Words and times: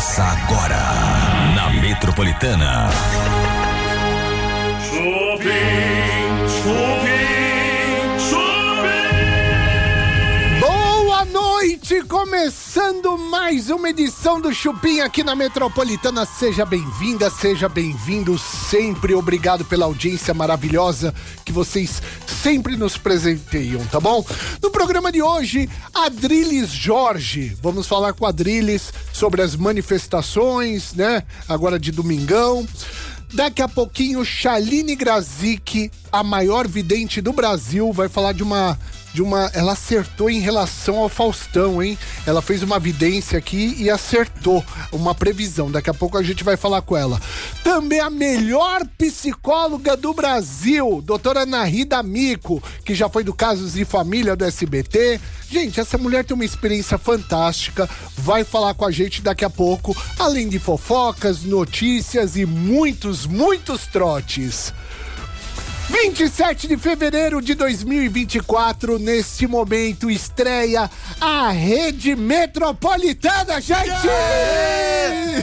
Começa 0.00 0.24
agora 0.24 0.78
na 1.54 1.68
Metropolitana. 1.78 2.88
Chupim, 4.82 6.48
chupim, 6.48 8.18
chupim. 8.30 9.50
Boa 10.58 11.26
noite, 11.26 12.02
começando 12.04 13.18
mais 13.18 13.68
uma 13.68 13.90
edição 13.90 14.40
do 14.40 14.54
Chupim 14.54 15.00
aqui 15.00 15.22
na 15.22 15.34
Metropolitana. 15.34 16.24
Seja 16.24 16.64
bem-vinda, 16.64 17.28
seja 17.28 17.68
bem-vindo 17.68 18.38
sempre. 18.38 19.14
Obrigado 19.14 19.66
pela 19.66 19.84
audiência 19.84 20.32
maravilhosa 20.32 21.14
que 21.44 21.52
vocês 21.52 22.00
sempre 22.42 22.76
nos 22.76 22.96
presenteiam, 22.96 23.84
tá 23.86 24.00
bom? 24.00 24.24
No 24.62 24.70
programa 24.70 25.12
de 25.12 25.20
hoje, 25.20 25.68
Adriles 25.92 26.70
Jorge. 26.70 27.56
Vamos 27.62 27.86
falar 27.86 28.14
com 28.14 28.24
Adriles 28.24 28.92
sobre 29.12 29.42
as 29.42 29.54
manifestações, 29.54 30.94
né? 30.94 31.22
Agora 31.48 31.78
de 31.78 31.92
domingão. 31.92 32.66
Daqui 33.32 33.62
a 33.62 33.68
pouquinho, 33.68 34.24
Shaline 34.24 34.96
Grazik, 34.96 35.90
a 36.10 36.22
maior 36.22 36.66
vidente 36.66 37.20
do 37.20 37.32
Brasil, 37.32 37.92
vai 37.92 38.08
falar 38.08 38.32
de 38.32 38.42
uma 38.42 38.76
de 39.12 39.22
uma. 39.22 39.50
Ela 39.52 39.72
acertou 39.72 40.30
em 40.30 40.40
relação 40.40 40.98
ao 40.98 41.08
Faustão, 41.08 41.82
hein? 41.82 41.98
Ela 42.26 42.42
fez 42.42 42.62
uma 42.62 42.78
vidência 42.78 43.38
aqui 43.38 43.74
e 43.78 43.90
acertou 43.90 44.64
uma 44.92 45.14
previsão. 45.14 45.70
Daqui 45.70 45.90
a 45.90 45.94
pouco 45.94 46.16
a 46.16 46.22
gente 46.22 46.44
vai 46.44 46.56
falar 46.56 46.82
com 46.82 46.96
ela. 46.96 47.20
Também 47.62 48.00
a 48.00 48.10
melhor 48.10 48.86
psicóloga 48.98 49.96
do 49.96 50.12
Brasil, 50.12 51.02
doutora 51.04 51.44
Narida 51.46 52.02
Mico, 52.02 52.62
que 52.84 52.94
já 52.94 53.08
foi 53.08 53.24
do 53.24 53.34
Casos 53.34 53.74
de 53.74 53.84
Família 53.84 54.36
do 54.36 54.44
SBT. 54.44 55.20
Gente, 55.50 55.80
essa 55.80 55.98
mulher 55.98 56.24
tem 56.24 56.34
uma 56.34 56.44
experiência 56.44 56.96
fantástica, 56.96 57.88
vai 58.16 58.44
falar 58.44 58.74
com 58.74 58.84
a 58.84 58.90
gente 58.90 59.20
daqui 59.20 59.44
a 59.44 59.50
pouco, 59.50 59.96
além 60.18 60.48
de 60.48 60.58
fofocas, 60.58 61.42
notícias 61.42 62.36
e 62.36 62.46
muitos, 62.46 63.26
muitos 63.26 63.86
trotes. 63.86 64.72
27 65.90 66.68
de 66.68 66.76
fevereiro 66.76 67.42
de 67.42 67.52
2024, 67.54 68.96
neste 68.98 69.46
momento, 69.46 70.08
estreia 70.08 70.88
a 71.20 71.50
Rede 71.50 72.14
Metropolitana, 72.14 73.60
gente! 73.60 74.06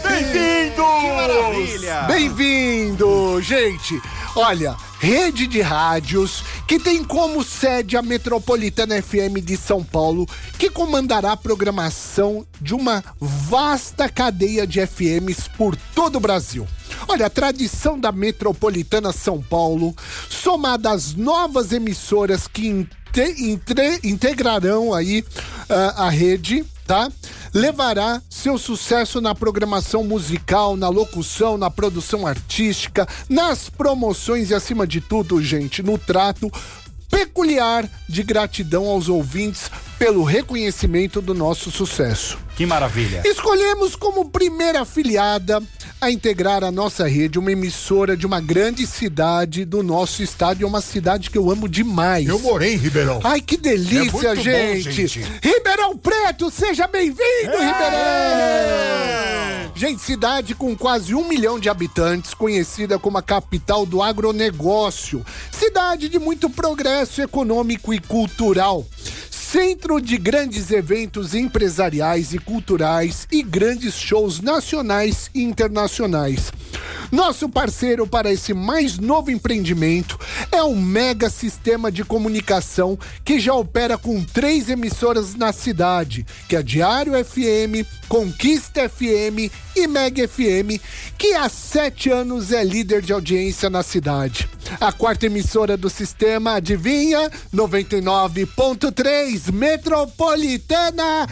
Bem-vindo! 0.01 0.83
Que 1.01 1.11
maravilha! 1.11 2.01
Bem-vindo, 2.03 3.41
gente! 3.41 4.01
Olha, 4.37 4.75
rede 4.99 5.47
de 5.47 5.61
rádios 5.61 6.43
que 6.67 6.79
tem 6.79 7.03
como 7.03 7.43
sede 7.43 7.95
a 7.95 8.01
Metropolitana 8.01 9.01
FM 9.01 9.39
de 9.43 9.55
São 9.57 9.83
Paulo, 9.83 10.27
que 10.57 10.69
comandará 10.69 11.33
a 11.33 11.37
programação 11.37 12.45
de 12.59 12.73
uma 12.73 13.03
vasta 13.19 14.09
cadeia 14.09 14.65
de 14.65 14.85
FMs 14.85 15.47
por 15.57 15.75
todo 15.93 16.17
o 16.17 16.21
Brasil. 16.21 16.67
Olha, 17.07 17.27
a 17.27 17.29
tradição 17.29 17.99
da 17.99 18.11
Metropolitana 18.11 19.11
São 19.11 19.41
Paulo, 19.41 19.95
somada 20.29 20.91
às 20.91 21.13
novas 21.13 21.71
emissoras 21.71 22.47
que 22.47 22.87
integrarão 24.03 24.93
aí 24.93 25.23
ah, 25.69 26.05
a 26.05 26.09
rede, 26.09 26.65
tá? 26.85 27.11
Levará 27.53 28.21
seu 28.47 28.57
sucesso 28.57 29.19
na 29.19 29.35
programação 29.35 30.05
musical, 30.05 30.77
na 30.77 30.87
locução, 30.87 31.57
na 31.57 31.69
produção 31.69 32.25
artística, 32.25 33.05
nas 33.27 33.69
promoções 33.69 34.51
e, 34.51 34.55
acima 34.55 34.87
de 34.87 35.01
tudo, 35.01 35.43
gente, 35.43 35.83
no 35.83 35.97
trato 35.97 36.49
peculiar 37.11 37.89
de 38.07 38.23
gratidão 38.23 38.85
aos 38.85 39.09
ouvintes 39.09 39.69
pelo 39.99 40.23
reconhecimento 40.23 41.21
do 41.21 41.33
nosso 41.33 41.69
sucesso. 41.69 42.37
Que 42.57 42.65
maravilha. 42.65 43.21
Escolhemos 43.23 43.95
como 43.95 44.29
primeira 44.29 44.81
afiliada 44.81 45.61
a 46.01 46.09
integrar 46.09 46.63
a 46.63 46.71
nossa 46.71 47.07
rede 47.07 47.37
uma 47.37 47.51
emissora 47.51 48.17
de 48.17 48.25
uma 48.25 48.41
grande 48.41 48.87
cidade 48.87 49.63
do 49.63 49.83
nosso 49.83 50.23
estado 50.23 50.61
e 50.61 50.65
uma 50.65 50.81
cidade 50.81 51.29
que 51.29 51.37
eu 51.37 51.51
amo 51.51 51.69
demais. 51.69 52.27
Eu 52.27 52.39
morei 52.39 52.73
em 52.73 52.77
Ribeirão. 52.77 53.19
Ai, 53.23 53.41
que 53.41 53.57
delícia, 53.57 53.99
É 53.99 54.01
muito 54.01 54.35
bom, 54.35 54.41
gente. 54.41 54.91
gente. 54.91 55.19
Ribeirão 55.41 55.95
Preto, 55.97 56.49
seja 56.49 56.87
bem-vindo, 56.87 57.51
Ribeirão! 57.51 59.71
Gente, 59.75 60.01
cidade 60.01 60.55
com 60.55 60.75
quase 60.75 61.13
um 61.13 61.27
milhão 61.27 61.59
de 61.59 61.69
habitantes, 61.69 62.33
conhecida 62.33 62.97
como 62.97 63.19
a 63.19 63.21
capital 63.21 63.85
do 63.85 64.01
agronegócio. 64.01 65.23
Cidade 65.51 66.09
de 66.09 66.17
muito 66.17 66.49
progresso 66.49 67.21
econômico 67.21 67.93
e 67.93 67.99
cultural. 67.99 68.83
Centro 69.59 69.99
de 69.99 70.17
grandes 70.19 70.69
eventos 70.69 71.33
empresariais 71.33 72.31
e 72.31 72.37
culturais 72.37 73.27
e 73.31 73.41
grandes 73.41 73.95
shows 73.95 74.39
nacionais 74.39 75.31
e 75.33 75.41
internacionais. 75.41 76.51
Nosso 77.11 77.49
parceiro 77.49 78.05
para 78.05 78.31
esse 78.31 78.53
mais 78.53 78.99
novo 78.99 79.31
empreendimento 79.31 80.19
é 80.51 80.61
um 80.61 80.79
mega 80.79 81.27
sistema 81.29 81.91
de 81.91 82.03
comunicação 82.03 82.99
que 83.23 83.39
já 83.39 83.53
opera 83.53 83.97
com 83.97 84.23
três 84.23 84.69
emissoras 84.69 85.33
na 85.33 85.51
cidade, 85.53 86.23
que 86.47 86.55
é 86.55 86.61
Diário 86.61 87.13
FM, 87.13 87.87
Conquista 88.07 88.87
FM 88.87 89.49
e 89.75 89.87
Mega 89.87 90.27
FM, 90.27 90.79
que 91.17 91.33
há 91.33 91.49
sete 91.49 92.11
anos 92.11 92.51
é 92.51 92.63
líder 92.63 93.01
de 93.01 93.13
audiência 93.13 93.69
na 93.69 93.81
cidade. 93.81 94.49
A 94.81 94.91
quarta 94.91 95.27
emissora 95.27 95.77
do 95.77 95.89
sistema, 95.89 96.55
adivinha? 96.55 97.31
99.3 97.55 99.46
Metropolitana 99.51 101.27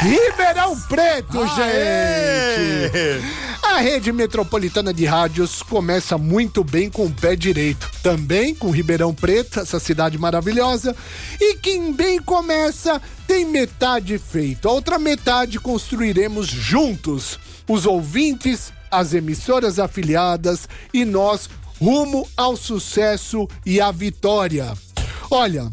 Ribeirão 0.00 0.78
Preto, 0.82 1.46
gente! 1.48 3.42
A 3.62 3.78
rede 3.78 4.12
metropolitana 4.12 4.92
de 4.92 5.06
rádios 5.06 5.62
começa 5.62 6.18
muito 6.18 6.62
bem 6.62 6.90
com 6.90 7.06
o 7.06 7.12
pé 7.12 7.34
direito. 7.34 7.90
Também 8.02 8.54
com 8.54 8.70
Ribeirão 8.70 9.14
Preto, 9.14 9.60
essa 9.60 9.80
cidade 9.80 10.18
maravilhosa. 10.18 10.94
E 11.40 11.54
quem 11.56 11.92
bem 11.92 12.20
começa 12.20 13.00
tem 13.26 13.46
metade 13.46 14.18
feito. 14.18 14.68
A 14.68 14.72
outra 14.72 14.98
metade 14.98 15.58
construiremos 15.58 16.48
juntos. 16.48 17.38
Os 17.66 17.86
ouvintes, 17.86 18.72
as 18.90 19.14
emissoras 19.14 19.78
afiliadas 19.78 20.68
e 20.92 21.04
nós 21.04 21.48
rumo 21.80 22.28
ao 22.36 22.56
sucesso 22.56 23.48
e 23.64 23.80
à 23.80 23.90
vitória. 23.90 24.74
Olha, 25.30 25.72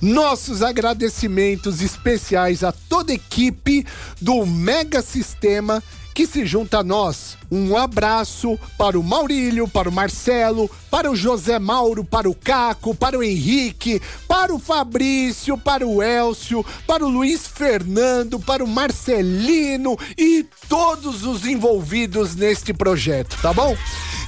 nossos 0.00 0.62
agradecimentos 0.62 1.80
especiais 1.80 2.62
a 2.62 2.72
toda 2.72 3.12
a 3.12 3.16
equipe 3.16 3.86
do 4.20 4.44
Mega 4.46 5.02
Sistema 5.02 5.82
que 6.14 6.28
se 6.28 6.46
junta 6.46 6.78
a 6.78 6.84
nós. 6.84 7.36
Um 7.50 7.76
abraço 7.76 8.56
para 8.78 8.98
o 8.98 9.02
Maurílio, 9.02 9.66
para 9.66 9.88
o 9.88 9.92
Marcelo, 9.92 10.70
para 10.88 11.10
o 11.10 11.16
José 11.16 11.58
Mauro, 11.58 12.04
para 12.04 12.30
o 12.30 12.34
Caco, 12.34 12.94
para 12.94 13.18
o 13.18 13.22
Henrique, 13.22 14.00
para 14.28 14.54
o 14.54 14.60
Fabrício, 14.60 15.58
para 15.58 15.84
o 15.84 16.00
Elcio, 16.00 16.64
para 16.86 17.04
o 17.04 17.08
Luiz 17.08 17.48
Fernando, 17.48 18.38
para 18.38 18.64
o 18.64 18.68
Marcelino 18.68 19.98
e 20.16 20.46
todos 20.68 21.24
os 21.24 21.44
envolvidos 21.44 22.36
neste 22.36 22.72
projeto, 22.72 23.36
tá 23.42 23.52
bom? 23.52 23.76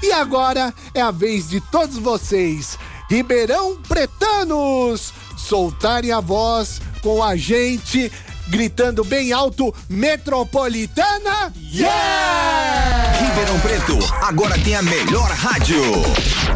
E 0.03 0.13
agora 0.13 0.75
é 0.93 1.01
a 1.01 1.13
vez 1.13 1.49
de 1.49 1.61
todos 1.61 1.97
vocês, 1.97 2.77
Ribeirão 3.09 3.77
Pretanos, 3.89 5.15
soltarem 5.37 6.11
a 6.11 6.19
voz 6.19 6.81
com 7.01 7.23
a 7.23 7.37
gente, 7.37 8.11
gritando 8.49 9.05
bem 9.05 9.33
alto: 9.33 9.73
Metropolitana! 9.89 11.53
Yeah! 11.73 13.13
Ribeirão 13.21 13.61
Preto 13.61 13.99
agora 14.23 14.59
tem 14.59 14.75
a 14.75 14.83
melhor 14.83 15.31
rádio. 15.31 15.81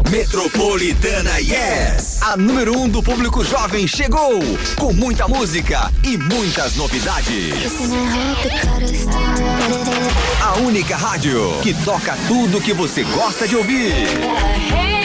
Metropolitana 0.09 1.39
Yes! 1.39 2.21
A 2.21 2.35
número 2.35 2.77
um 2.77 2.89
do 2.89 3.01
público 3.01 3.45
jovem 3.45 3.87
chegou 3.87 4.41
com 4.77 4.91
muita 4.91 5.29
música 5.29 5.89
e 6.03 6.17
muitas 6.17 6.75
novidades. 6.75 7.71
A 10.41 10.55
única 10.57 10.97
rádio 10.97 11.61
que 11.63 11.73
toca 11.85 12.17
tudo 12.27 12.59
que 12.59 12.73
você 12.73 13.03
gosta 13.05 13.47
de 13.47 13.55
ouvir. 13.55 15.00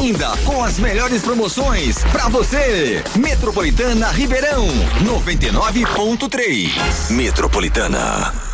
Ainda 0.00 0.34
com 0.46 0.64
as 0.64 0.78
melhores 0.78 1.22
promoções 1.22 2.02
pra 2.04 2.28
você. 2.28 3.02
Metropolitana 3.16 4.08
Ribeirão 4.08 4.66
99.3. 5.04 7.10
Metropolitana. 7.10 8.49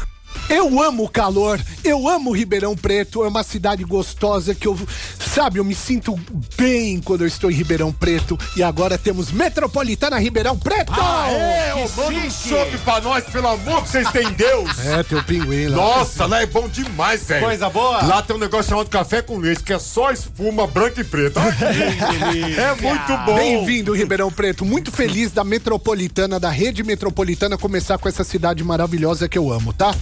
Eu 0.49 0.81
amo 0.81 1.05
o 1.05 1.09
calor, 1.09 1.61
eu 1.83 2.09
amo 2.09 2.31
Ribeirão 2.31 2.77
Preto, 2.77 3.25
é 3.25 3.29
uma 3.29 3.43
cidade 3.43 3.83
gostosa 3.83 4.55
que 4.55 4.69
eu, 4.69 4.79
sabe, 5.19 5.59
eu 5.59 5.65
me 5.65 5.75
sinto 5.75 6.19
bem 6.57 7.01
quando 7.01 7.23
eu 7.23 7.27
estou 7.27 7.51
em 7.51 7.55
Ribeirão 7.55 7.93
Preto 7.93 8.39
e 8.57 8.63
agora 8.63 8.97
temos 8.97 9.33
Metropolitana 9.33 10.19
Ribeirão 10.19 10.57
Preto! 10.57 10.93
Ah, 10.97 11.29
é, 11.33 11.75
ô, 11.75 11.89
manda 12.01 12.19
um 12.19 12.31
chope 12.31 12.79
pra 12.79 13.01
nós, 13.01 13.25
pelo 13.25 13.49
amor 13.49 13.83
que 13.83 13.89
vocês 13.89 14.09
têm 14.13 14.33
Deus. 14.33 14.79
É, 14.87 15.03
tem 15.03 15.19
o 15.19 15.25
pinguim 15.25 15.67
lá. 15.67 15.77
Nossa, 15.77 16.27
lá 16.27 16.41
é 16.41 16.47
bom 16.47 16.69
demais, 16.69 17.25
velho. 17.25 17.45
Coisa 17.45 17.69
boa. 17.69 18.05
Lá 18.05 18.23
tem 18.23 18.37
um 18.37 18.39
negócio 18.39 18.71
chamado 18.71 18.89
café 18.89 19.23
com 19.23 19.39
leite, 19.39 19.65
que 19.65 19.73
é 19.73 19.79
só 19.81 20.13
espuma 20.13 20.67
branca 20.69 21.01
e 21.01 21.05
preta. 21.05 21.41
é 21.43 22.81
muito 22.81 23.25
bom. 23.25 23.35
Bem-vindo, 23.35 23.93
Ribeirão 23.93 24.31
Preto. 24.31 24.65
Muito 24.65 24.93
feliz 24.93 25.33
da 25.33 25.43
Metropolitana, 25.43 26.39
da 26.39 26.51
rede 26.51 26.85
metropolitana, 26.85 27.59
começar 27.59 27.99
com 27.99 28.09
essa 28.09 28.23
cidade 28.23 28.63
maravilhosa 28.63 29.29
que 29.29 29.37
eu 29.37 29.53
amo, 29.53 29.73
tá? 29.73 29.93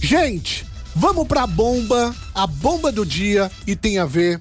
Gente, 0.00 0.64
vamos 0.94 1.26
pra 1.26 1.46
bomba, 1.46 2.14
a 2.34 2.46
bomba 2.46 2.90
do 2.92 3.04
dia, 3.04 3.50
e 3.66 3.74
tem 3.76 3.98
a 3.98 4.04
ver, 4.06 4.40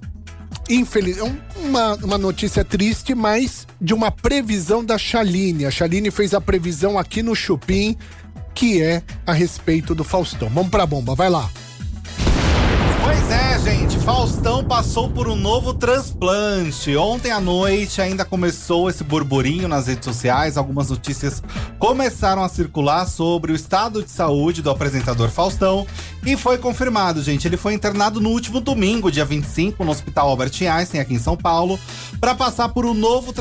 infeliz, 0.70 1.18
é 1.18 1.24
um- 1.24 1.38
uma, 1.58 1.96
uma 1.96 2.18
notícia 2.18 2.64
triste, 2.64 3.16
mas 3.16 3.68
de 3.82 3.94
uma 3.94 4.12
previsão 4.12 4.84
da 4.86 4.98
Chaline. 4.98 5.66
A 5.66 5.72
Chaline 5.72 6.12
fez 6.12 6.34
a 6.34 6.42
previsão 6.42 6.98
aqui 6.98 7.22
no 7.24 7.36
Chupim, 7.36 7.98
que 8.54 8.82
é 8.82 9.02
a 9.26 9.34
respeito 9.34 9.94
do 9.96 10.04
Faustão. 10.04 10.50
Vamos 10.50 10.70
pra 10.70 10.86
bomba, 10.86 11.16
vai 11.16 11.30
lá. 11.30 11.50
Gente. 13.68 14.00
Faustão 14.00 14.64
passou 14.64 15.10
por 15.10 15.28
um 15.28 15.36
novo 15.36 15.74
transplante. 15.74 16.96
Ontem 16.96 17.34
à 17.34 17.42
noite 17.42 18.02
ainda 18.02 18.24
começou 18.24 18.90
esse 18.90 19.04
burburinho 19.04 19.68
nas 19.68 19.88
redes 19.88 20.06
sociais. 20.06 20.56
Algumas 20.56 20.90
notícias 20.90 21.44
começaram 21.78 22.42
a 22.42 22.48
circular 22.48 23.06
sobre 23.06 23.52
o 23.52 23.56
estado 23.56 24.02
de 24.02 24.10
saúde 24.10 24.62
do 24.62 24.70
apresentador 24.70 25.28
Faustão. 25.28 25.86
E 26.26 26.38
foi 26.38 26.58
confirmado, 26.58 27.22
gente. 27.22 27.46
Ele 27.46 27.58
foi 27.58 27.74
internado 27.74 28.22
no 28.22 28.30
último 28.30 28.62
domingo, 28.62 29.12
dia 29.12 29.26
25, 29.26 29.84
no 29.84 29.92
Hospital 29.92 30.30
Albert 30.30 30.54
Einstein, 30.62 31.02
aqui 31.02 31.16
em 31.16 31.20
São 31.20 31.36
Paulo, 31.36 31.78
para 32.22 32.34
passar 32.34 32.70
por 32.70 32.86
um 32.86 32.94
novo 32.94 33.34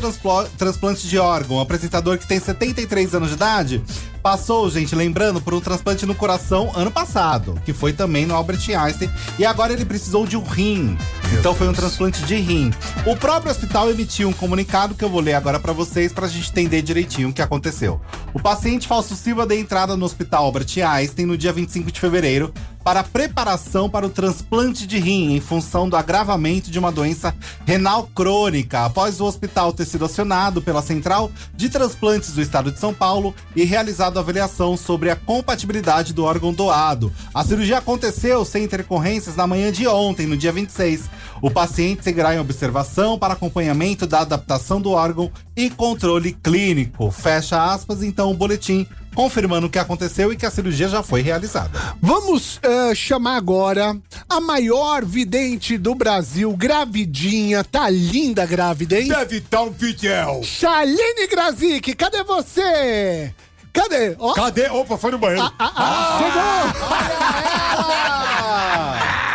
transplante 0.57 1.07
de 1.07 1.17
órgão. 1.17 1.55
O 1.55 1.61
apresentador 1.61 2.17
que 2.17 2.27
tem 2.27 2.37
73 2.37 3.15
anos 3.15 3.29
de 3.29 3.35
idade 3.35 3.81
passou, 4.27 4.69
gente, 4.69 4.93
lembrando, 4.93 5.39
por 5.39 5.53
um 5.53 5.61
transplante 5.61 6.05
no 6.05 6.13
coração 6.13 6.69
ano 6.75 6.91
passado, 6.91 7.57
que 7.63 7.71
foi 7.71 7.93
também 7.93 8.25
no 8.25 8.35
Albert 8.35 8.59
Einstein. 8.77 9.09
E 9.39 9.45
agora 9.45 9.71
ele 9.71 9.85
precisou 9.85 10.27
de 10.27 10.35
um 10.35 10.43
rim. 10.43 10.97
Então 11.39 11.55
foi 11.55 11.65
um 11.65 11.71
transplante 11.71 12.21
de 12.23 12.35
rim. 12.35 12.73
O 13.05 13.15
próprio 13.15 13.49
hospital 13.49 13.89
emitiu 13.89 14.27
um 14.27 14.33
comunicado 14.33 14.95
que 14.95 15.03
eu 15.05 15.09
vou 15.09 15.21
ler 15.21 15.35
agora 15.35 15.61
pra 15.61 15.71
vocês 15.71 16.11
pra 16.11 16.27
gente 16.27 16.49
entender 16.49 16.81
direitinho 16.81 17.29
o 17.29 17.33
que 17.33 17.41
aconteceu. 17.41 18.01
O 18.33 18.39
paciente 18.41 18.85
Fausto 18.85 19.15
Silva 19.15 19.45
deu 19.45 19.57
entrada 19.57 19.95
no 19.95 20.05
hospital 20.05 20.43
Albert 20.43 20.77
Einstein 20.85 21.25
no 21.25 21.37
dia 21.37 21.53
25 21.53 21.89
de 21.89 21.97
fevereiro 21.97 22.53
para 22.87 23.03
preparação 23.03 23.89
para 23.89 24.05
o 24.05 24.09
transplante 24.09 24.87
de 24.87 24.97
rim 24.97 25.35
em 25.35 25.41
função 25.41 25.89
do 25.89 25.97
agravamento 25.97 26.71
de 26.71 26.79
uma 26.79 26.89
doença 26.89 27.35
renal 27.65 28.09
crônica, 28.15 28.85
após 28.85 29.19
o 29.19 29.25
hospital 29.25 29.73
ter 29.73 29.83
sido 29.83 30.05
acionado 30.05 30.61
pela 30.61 30.81
Central 30.81 31.29
de 31.53 31.67
Transplantes 31.67 32.31
do 32.31 32.41
Estado 32.41 32.71
de 32.71 32.79
São 32.79 32.93
Paulo 32.93 33.35
e 33.53 33.65
realizado 33.65 34.17
avaliação 34.17 34.77
sobre 34.77 35.09
a 35.09 35.17
compatibilidade 35.17 36.13
do 36.13 36.23
órgão 36.23 36.53
doado. 36.53 37.11
A 37.33 37.43
cirurgia 37.43 37.79
aconteceu 37.79 38.45
sem 38.45 38.63
intercorrências 38.63 39.35
na 39.35 39.45
manhã 39.45 39.69
de 39.69 39.85
ontem, 39.85 40.25
no 40.25 40.37
dia 40.37 40.53
26. 40.53 41.09
O 41.41 41.51
paciente 41.51 42.05
seguirá 42.05 42.35
em 42.35 42.39
observação 42.39 43.19
para 43.19 43.33
acompanhamento 43.33 44.07
da 44.07 44.21
adaptação 44.21 44.79
do 44.79 44.91
órgão 44.91 45.29
e 45.57 45.69
controle 45.69 46.31
clínico. 46.31 47.11
Fecha 47.11 47.61
aspas, 47.61 48.01
então, 48.01 48.31
o 48.31 48.33
boletim 48.33 48.87
confirmando 49.21 49.65
o 49.65 49.69
que 49.69 49.79
aconteceu 49.79 50.31
e 50.31 50.35
que 50.37 50.45
a 50.45 50.51
cirurgia 50.51 50.87
já 50.87 51.01
foi 51.01 51.23
realizada. 51.23 51.71
Vamos 51.99 52.59
eh, 52.61 52.93
chamar 52.93 53.35
agora 53.37 53.97
a 54.29 54.39
maior 54.39 55.03
vidente 55.03 55.75
do 55.75 55.95
Brasil, 55.95 56.55
gravidinha, 56.55 57.63
tá 57.63 57.89
linda 57.89 58.45
grávida, 58.45 58.99
hein? 58.99 59.07
Deve 59.07 59.37
estar 59.37 59.63
um 59.63 59.71
videl. 59.71 60.41
Shaline 60.43 61.25
Grazik, 61.31 61.95
cadê 61.95 62.23
você? 62.23 63.33
Cadê? 63.73 64.15
Ó, 64.19 64.33
Cadê? 64.33 64.69
Opa, 64.69 64.99
foi 64.99 65.09
no 65.09 65.17
banheiro. 65.17 65.51
ah, 65.57 65.71
ah, 65.75 66.19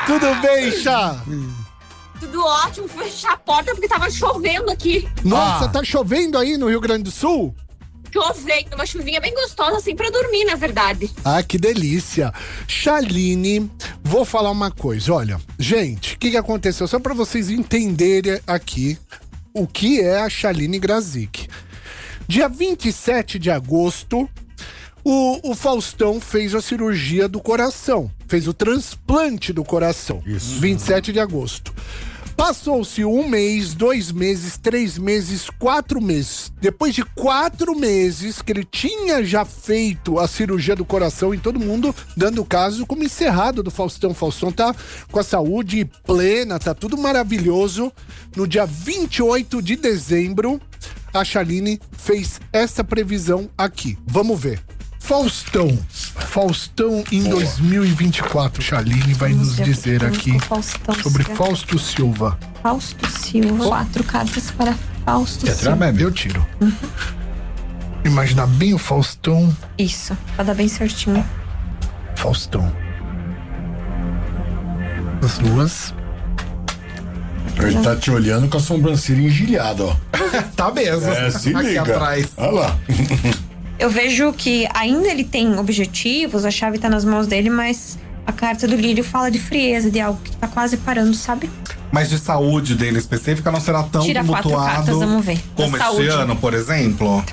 chegou! 0.07 0.21
Tudo 0.21 0.41
bem, 0.43 0.71
Chá? 0.81 1.21
Tudo 2.21 2.45
ótimo, 2.45 2.87
fui 2.87 3.05
fechar 3.07 3.33
a 3.33 3.37
porta 3.37 3.73
porque 3.73 3.89
tava 3.89 4.09
chovendo 4.09 4.71
aqui. 4.71 5.09
Nossa, 5.25 5.65
Ah. 5.65 5.69
tá 5.69 5.83
chovendo 5.83 6.39
aí 6.39 6.57
no 6.57 6.69
Rio 6.69 6.81
Grande 6.81 7.03
do 7.03 7.11
Sul? 7.11 7.53
Chovendo, 8.13 8.75
uma 8.75 8.85
chuvinha 8.85 9.21
bem 9.21 9.35
gostosa 9.35 9.79
assim 9.79 9.97
pra 9.97 10.11
dormir, 10.11 10.45
na 10.45 10.55
verdade. 10.55 11.11
Ah, 11.25 11.43
que 11.43 11.57
delícia. 11.57 12.33
Chaline, 12.69 13.71
vou 14.03 14.25
falar 14.25 14.51
uma 14.51 14.71
coisa. 14.71 15.15
Olha, 15.15 15.41
gente, 15.59 16.17
o 16.17 16.19
que, 16.19 16.31
que 16.31 16.37
aconteceu? 16.37 16.87
Só 16.87 16.99
pra 17.01 17.15
vocês 17.15 17.49
entenderem 17.49 18.39
aqui 18.47 18.99
o 19.55 19.67
que 19.67 20.01
é 20.01 20.21
a 20.21 20.29
Chaline 20.29 20.79
Grazik. 20.79 21.49
Dia 22.29 22.49
27 22.49 23.39
de 23.39 23.51
agosto, 23.51 24.29
o, 25.05 25.51
o 25.51 25.55
Faustão 25.55 26.21
fez 26.21 26.55
a 26.55 26.63
cirurgia 26.63 27.29
do 27.29 27.41
coração. 27.41 28.11
Fez 28.29 28.47
o 28.47 28.55
transplante 28.55 29.53
do 29.53 29.65
coração. 29.65 30.23
Isso. 30.27 30.61
27 30.61 31.13
de 31.13 31.21
agosto. 31.21 31.75
Passou-se 32.37 33.05
um 33.05 33.29
mês, 33.29 33.75
dois 33.75 34.11
meses, 34.11 34.57
três 34.57 34.99
meses, 34.99 35.49
quatro 35.59 36.01
meses. 36.01 36.53
Depois 36.61 36.95
de 36.95 37.05
quatro 37.05 37.77
meses 37.79 38.43
que 38.43 38.53
ele 38.53 38.65
tinha 38.65 39.25
já 39.25 39.45
feito 39.45 40.19
a 40.19 40.27
cirurgia 40.27 40.75
do 40.75 40.85
coração 40.85 41.35
e 41.35 41.39
todo 41.39 41.61
mundo 41.61 41.95
dando 42.17 42.43
o 42.43 42.45
caso 42.45 42.87
como 42.87 43.05
encerrado 43.05 43.63
do 43.63 43.71
Faustão. 43.71 44.15
Faustão 44.15 44.51
tá 44.51 44.75
com 45.11 45.19
a 45.19 45.25
saúde 45.25 45.89
plena, 46.05 46.59
tá 46.59 46.75
tudo 46.75 46.97
maravilhoso. 46.99 47.93
No 48.35 48.47
dia 48.47 48.67
28 48.67 49.63
de 49.63 49.77
dezembro, 49.77 50.61
a 51.13 51.25
Chaline 51.25 51.81
fez 51.93 52.41
essa 52.53 52.83
previsão 52.83 53.51
aqui. 53.57 53.99
Vamos 54.07 54.41
ver. 54.41 54.63
Faustão. 55.03 55.77
Faustão 55.91 57.03
em 57.11 57.25
2024. 57.25 58.63
Chaline 58.63 59.13
vai 59.15 59.33
nos 59.33 59.57
dizer 59.57 60.05
aqui 60.05 60.39
Faustão 60.39 60.95
sobre 60.95 61.25
Silva. 61.25 61.37
Fausto 61.37 61.79
Silva. 61.79 62.39
Fausto 62.63 63.11
Silva. 63.11 63.67
Quatro 63.67 64.05
cartas 64.05 64.51
para 64.53 64.75
Fausto 65.05 65.51
Silva. 65.51 65.93
Eu 65.99 66.13
tiro. 66.13 66.47
Imaginar 68.05 68.47
bem 68.47 68.75
o 68.75 68.79
Faustão. 68.79 69.55
Isso, 69.77 70.17
pra 70.37 70.45
dar 70.45 70.55
bem 70.55 70.69
certinho. 70.69 71.27
Faustão. 72.15 72.73
As 75.23 75.37
duas. 75.39 75.95
Ele 77.61 77.83
tá 77.83 77.97
te 77.97 78.11
olhando 78.11 78.49
com 78.49 78.57
a 78.57 78.61
sobrancelha 78.61 79.21
engilhada, 79.23 79.85
ó. 79.85 79.97
Tá 80.57 80.71
mesmo. 80.73 81.11
É, 81.11 81.31
se 81.31 81.55
Aqui 81.55 81.67
liga. 81.69 81.83
atrás. 81.83 82.29
Olha 82.37 82.51
lá. 82.53 82.79
Eu 83.83 83.91
vejo 83.91 84.33
que 84.33 84.69
ainda 84.75 85.09
ele 85.09 85.25
tem 85.25 85.59
objetivos, 85.59 86.45
a 86.45 86.53
chave 86.53 86.79
tá 86.79 86.89
nas 86.89 87.05
mãos 87.05 87.27
dele, 87.27 87.51
mas 87.51 87.99
a 88.25 88.31
carta 88.33 88.69
do 88.69 88.77
lírio 88.77 89.03
fala 89.03 89.29
de 89.29 89.41
frieza, 89.41 89.91
de 89.91 89.99
algo 90.01 90.21
que 90.23 90.31
tá 90.37 90.47
quase 90.47 90.77
parando, 90.77 91.13
sabe? 91.15 91.51
Mas 91.91 92.09
de 92.09 92.17
saúde 92.17 92.77
dele 92.77 92.99
específica 93.01 93.51
não 93.51 93.61
será 93.61 93.83
tão 93.83 94.03
Tira 94.03 94.23
quatro 94.23 94.51
tumultuado 94.51 94.77
cartas, 94.77 94.97
vamos 94.97 95.25
ver. 95.25 95.41
como 95.57 95.77
Da 95.77 95.85
saúde. 95.85 96.09
ano, 96.11 96.37
por 96.37 96.55
exemplo. 96.55 97.25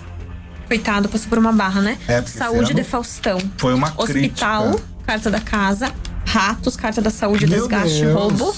Coitado, 0.67 1.07
passou 1.07 1.29
por 1.29 1.37
uma 1.37 1.53
barra, 1.53 1.81
né? 1.81 1.99
É, 2.07 2.19
saúde 2.23 2.63
esse 2.63 2.73
de 2.73 2.83
Faustão. 2.83 3.37
foi 3.57 3.75
uma 3.75 3.93
Hospital, 3.95 4.71
crítica. 4.71 4.87
carta 5.05 5.29
da 5.29 5.39
casa. 5.39 5.93
Ratos, 6.25 6.75
carta 6.75 6.99
da 6.99 7.11
saúde, 7.11 7.45
desgaste, 7.45 8.01
Deus. 8.01 8.13
roubo. 8.15 8.55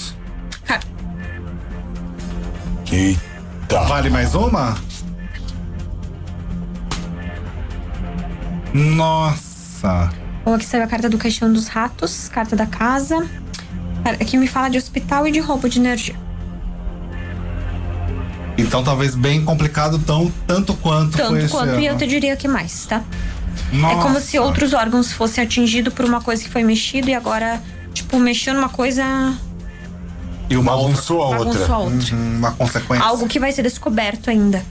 Ca- 0.64 0.80
Eita. 2.90 3.80
Vale 3.86 4.10
mais 4.10 4.34
uma? 4.34 4.76
Nossa. 8.74 10.10
Ou 10.44 10.54
aqui 10.54 10.64
saiu 10.64 10.82
a 10.84 10.86
carta 10.86 11.08
do 11.08 11.18
caixão 11.18 11.52
dos 11.52 11.68
ratos, 11.68 12.28
carta 12.28 12.56
da 12.56 12.66
casa. 12.66 13.26
Aqui 14.04 14.36
me 14.36 14.46
fala 14.48 14.68
de 14.68 14.78
hospital 14.78 15.26
e 15.28 15.32
de 15.32 15.38
roubo 15.38 15.68
de 15.68 15.78
energia. 15.78 16.16
Então 18.58 18.82
talvez 18.82 19.14
bem 19.14 19.44
complicado 19.44 19.98
tão, 19.98 20.30
tanto 20.46 20.74
quanto 20.74 21.12
foi 21.16 21.22
Tanto 21.26 21.36
esse 21.38 21.48
quanto, 21.48 21.70
ano. 21.70 21.80
e 21.80 21.86
eu 21.86 21.96
te 21.96 22.06
diria 22.06 22.36
que 22.36 22.46
mais, 22.46 22.84
tá? 22.86 23.02
Nossa. 23.72 23.94
É 23.94 24.02
como 24.02 24.20
se 24.20 24.38
outros 24.38 24.72
órgãos 24.74 25.12
fossem 25.12 25.42
atingidos 25.42 25.92
por 25.94 26.04
uma 26.04 26.20
coisa 26.20 26.42
que 26.42 26.48
foi 26.50 26.62
mexida 26.62 27.10
e 27.10 27.14
agora, 27.14 27.60
tipo, 27.94 28.18
mexeu 28.18 28.52
numa 28.54 28.68
coisa, 28.68 29.02
E 30.50 30.56
uma 30.56 30.72
outra, 30.74 30.88
Bagunçou 30.92 31.22
a 31.22 31.26
outra. 31.28 31.44
bagunçou 31.44 31.74
a 31.74 31.78
outra. 31.78 32.14
Hum, 32.14 32.36
uma 32.38 32.52
consequência. 32.52 33.04
Algo 33.06 33.26
que 33.26 33.38
vai 33.40 33.52
ser 33.52 33.62
descoberto 33.62 34.28
ainda. 34.28 34.62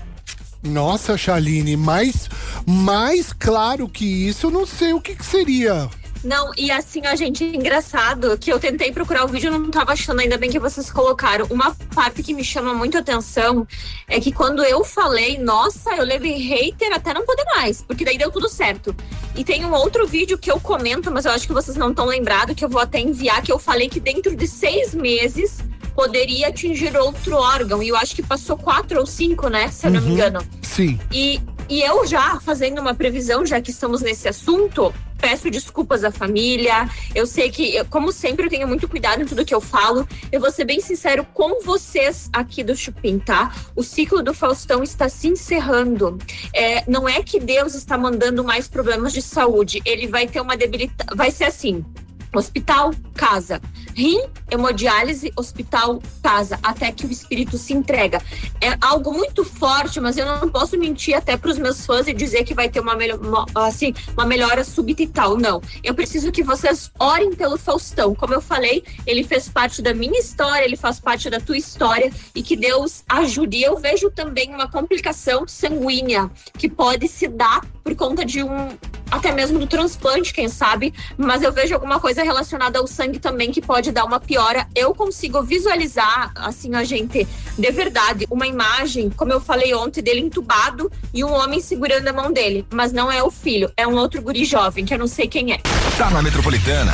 Nossa, 0.63 1.17
Chaline, 1.17 1.75
mais, 1.75 2.29
mais 2.65 3.33
claro 3.33 3.87
que 3.87 4.05
isso, 4.05 4.47
eu 4.47 4.51
não 4.51 4.65
sei 4.65 4.93
o 4.93 5.01
que, 5.01 5.15
que 5.15 5.25
seria. 5.25 5.89
Não, 6.23 6.51
e 6.55 6.69
assim, 6.69 7.05
a 7.07 7.15
gente, 7.15 7.43
engraçado 7.43 8.37
que 8.37 8.51
eu 8.51 8.59
tentei 8.59 8.91
procurar 8.91 9.25
o 9.25 9.27
vídeo 9.27 9.47
e 9.47 9.57
não 9.57 9.71
tava 9.71 9.93
achando, 9.93 10.19
ainda 10.19 10.37
bem 10.37 10.51
que 10.51 10.59
vocês 10.59 10.91
colocaram. 10.91 11.47
Uma 11.49 11.75
parte 11.95 12.21
que 12.21 12.33
me 12.33 12.43
chama 12.43 12.73
muito 12.73 12.97
atenção 12.97 13.67
é 14.07 14.19
que 14.19 14.31
quando 14.31 14.63
eu 14.63 14.83
falei, 14.83 15.39
nossa, 15.39 15.95
eu 15.95 16.03
levei 16.03 16.37
hater 16.37 16.93
até 16.93 17.13
não 17.13 17.25
poder 17.25 17.45
mais, 17.55 17.81
porque 17.81 18.05
daí 18.05 18.19
deu 18.19 18.29
tudo 18.29 18.47
certo. 18.47 18.95
E 19.35 19.43
tem 19.43 19.65
um 19.65 19.73
outro 19.73 20.05
vídeo 20.05 20.37
que 20.37 20.51
eu 20.51 20.59
comento, 20.59 21.09
mas 21.09 21.25
eu 21.25 21.31
acho 21.31 21.47
que 21.47 21.53
vocês 21.53 21.75
não 21.75 21.89
estão 21.89 22.05
lembrados, 22.05 22.55
que 22.55 22.63
eu 22.63 22.69
vou 22.69 22.81
até 22.81 22.99
enviar, 22.99 23.41
que 23.41 23.51
eu 23.51 23.57
falei 23.57 23.89
que 23.89 23.99
dentro 23.99 24.35
de 24.35 24.47
seis 24.47 24.93
meses 24.93 25.59
poderia 25.95 26.49
atingir 26.49 26.95
outro 26.97 27.35
órgão. 27.35 27.81
E 27.81 27.89
eu 27.89 27.95
acho 27.95 28.15
que 28.15 28.23
passou 28.23 28.57
quatro 28.57 28.99
ou 28.99 29.05
cinco, 29.05 29.49
né? 29.49 29.69
Se 29.69 29.87
eu 29.87 29.91
não 29.91 30.01
me 30.01 30.11
engano. 30.11 30.41
Sim. 30.61 30.99
E, 31.11 31.41
e 31.71 31.81
eu 31.81 32.05
já 32.05 32.37
fazendo 32.41 32.81
uma 32.81 32.93
previsão, 32.93 33.45
já 33.45 33.61
que 33.61 33.71
estamos 33.71 34.01
nesse 34.01 34.27
assunto, 34.27 34.93
peço 35.17 35.49
desculpas 35.49 36.03
à 36.03 36.11
família. 36.11 36.89
Eu 37.15 37.25
sei 37.25 37.49
que, 37.49 37.81
como 37.85 38.11
sempre, 38.11 38.47
eu 38.47 38.49
tenho 38.49 38.67
muito 38.67 38.89
cuidado 38.89 39.21
em 39.21 39.25
tudo 39.25 39.45
que 39.45 39.55
eu 39.55 39.61
falo. 39.61 40.05
Eu 40.33 40.41
vou 40.41 40.51
ser 40.51 40.65
bem 40.65 40.81
sincero 40.81 41.25
com 41.33 41.63
vocês 41.63 42.29
aqui 42.33 42.61
do 42.61 42.75
Chupim, 42.75 43.19
tá? 43.19 43.55
O 43.73 43.83
ciclo 43.83 44.21
do 44.21 44.33
Faustão 44.33 44.83
está 44.83 45.07
se 45.07 45.29
encerrando. 45.29 46.17
É, 46.53 46.83
não 46.89 47.07
é 47.07 47.23
que 47.23 47.39
Deus 47.39 47.73
está 47.73 47.97
mandando 47.97 48.43
mais 48.43 48.67
problemas 48.67 49.13
de 49.13 49.21
saúde. 49.21 49.81
Ele 49.85 50.07
vai 50.07 50.27
ter 50.27 50.41
uma 50.41 50.57
debilidade. 50.57 51.15
Vai 51.15 51.31
ser 51.31 51.45
assim. 51.45 51.85
Hospital, 52.33 52.91
casa. 53.13 53.61
Rim, 53.93 54.21
hemodiálise, 54.50 55.33
hospital, 55.35 56.01
casa. 56.23 56.57
Até 56.63 56.91
que 56.91 57.05
o 57.05 57.11
espírito 57.11 57.57
se 57.57 57.73
entrega. 57.73 58.21
É 58.61 58.77
algo 58.79 59.11
muito 59.13 59.43
forte, 59.43 60.00
mas 60.00 60.17
eu 60.17 60.25
não 60.25 60.50
posso 60.50 60.77
mentir 60.77 61.13
até 61.15 61.35
para 61.35 61.50
os 61.51 61.57
meus 61.57 61.85
fãs 61.85 62.07
e 62.07 62.13
dizer 62.13 62.43
que 62.43 62.53
vai 62.53 62.69
ter 62.69 62.79
uma, 62.79 62.95
uma- 62.95 63.45
assim, 63.67 63.93
uma 64.13 64.25
melhora 64.25 64.63
súbita 64.63 65.03
e 65.03 65.07
tal. 65.07 65.38
Não. 65.38 65.61
Eu 65.83 65.93
preciso 65.93 66.31
que 66.31 66.41
vocês 66.43 66.89
orem 66.97 67.33
pelo 67.35 67.57
Faustão. 67.57 68.15
Como 68.15 68.33
eu 68.33 68.41
falei, 68.41 68.83
ele 69.05 69.23
fez 69.23 69.50
parte 69.50 69.81
da 69.81 69.93
minha 69.93 70.19
história, 70.19 70.63
ele 70.63 70.77
faz 70.77 71.00
parte 71.00 71.29
da 71.29 71.39
tua 71.39 71.57
história 71.57 72.11
e 72.33 72.41
que 72.41 72.55
Deus 72.55 73.03
ajude. 73.09 73.57
E 73.57 73.63
eu 73.63 73.77
vejo 73.77 74.09
também 74.09 74.53
uma 74.55 74.69
complicação 74.69 75.45
sanguínea 75.47 76.29
que 76.57 76.69
pode 76.69 77.07
se 77.07 77.27
dar 77.27 77.61
por 77.83 77.93
conta 77.95 78.23
de 78.23 78.41
um 78.43 78.69
até 79.11 79.31
mesmo 79.31 79.59
do 79.59 79.67
transplante, 79.67 80.33
quem 80.33 80.47
sabe, 80.47 80.93
mas 81.17 81.43
eu 81.43 81.51
vejo 81.51 81.73
alguma 81.73 81.99
coisa 81.99 82.23
relacionada 82.23 82.79
ao 82.79 82.87
sangue 82.87 83.19
também 83.19 83.51
que 83.51 83.61
pode 83.61 83.91
dar 83.91 84.05
uma 84.05 84.19
piora. 84.19 84.65
Eu 84.73 84.95
consigo 84.95 85.43
visualizar, 85.43 86.31
assim, 86.35 86.73
a 86.73 86.83
gente, 86.85 87.27
de 87.57 87.71
verdade, 87.71 88.25
uma 88.31 88.47
imagem, 88.47 89.09
como 89.09 89.33
eu 89.33 89.41
falei 89.41 89.73
ontem, 89.73 90.01
dele 90.01 90.21
entubado 90.21 90.89
e 91.13 91.23
um 91.23 91.33
homem 91.33 91.59
segurando 91.59 92.07
a 92.07 92.13
mão 92.13 92.31
dele, 92.31 92.65
mas 92.73 92.93
não 92.93 93.11
é 93.11 93.21
o 93.21 93.29
filho, 93.29 93.71
é 93.75 93.85
um 93.85 93.95
outro 93.95 94.21
guri 94.21 94.45
jovem, 94.45 94.85
que 94.85 94.93
eu 94.93 94.99
não 94.99 95.07
sei 95.07 95.27
quem 95.27 95.53
é. 95.53 95.57
Tá 95.97 96.09
na 96.09 96.21
Metropolitana. 96.21 96.93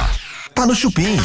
Tá 0.56 0.66
no 0.66 0.74
Chupim. 0.74 1.18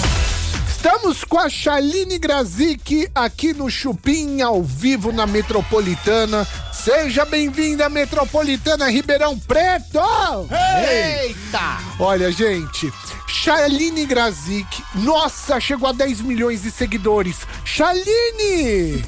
Estamos 0.84 1.22
com 1.22 1.38
a 1.38 1.48
Shaline 1.48 2.18
Grazik 2.18 3.08
aqui 3.14 3.52
no 3.52 3.70
Chupim, 3.70 4.40
ao 4.40 4.64
vivo 4.64 5.12
na 5.12 5.28
Metropolitana. 5.28 6.44
Seja 6.72 7.24
bem-vinda, 7.24 7.88
Metropolitana 7.88 8.90
Ribeirão 8.90 9.38
Preto! 9.38 10.00
Eita! 10.50 11.78
Olha, 12.00 12.32
gente, 12.32 12.92
Shaline 13.28 14.04
Grazik, 14.04 14.82
nossa, 14.96 15.60
chegou 15.60 15.88
a 15.88 15.92
10 15.92 16.20
milhões 16.22 16.62
de 16.62 16.72
seguidores. 16.72 17.46
Shaline! 17.64 19.04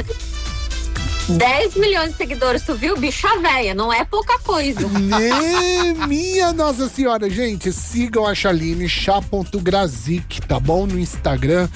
10 1.28 1.76
milhões 1.76 2.10
de 2.10 2.18
seguidores, 2.18 2.62
tu 2.62 2.74
viu? 2.74 2.96
Bicha 2.96 3.38
véia, 3.40 3.74
não 3.74 3.92
é 3.92 4.04
pouca 4.04 4.38
coisa. 4.38 4.86
Né, 5.04 5.94
minha 6.06 6.52
Nossa 6.52 6.88
Senhora, 6.88 7.28
gente, 7.28 7.72
sigam 7.72 8.26
a 8.26 8.34
Shaline, 8.34 8.88
chá.grazik, 8.88 10.40
tá 10.42 10.58
bom? 10.58 10.86
No 10.86 10.98
Instagram. 10.98 11.68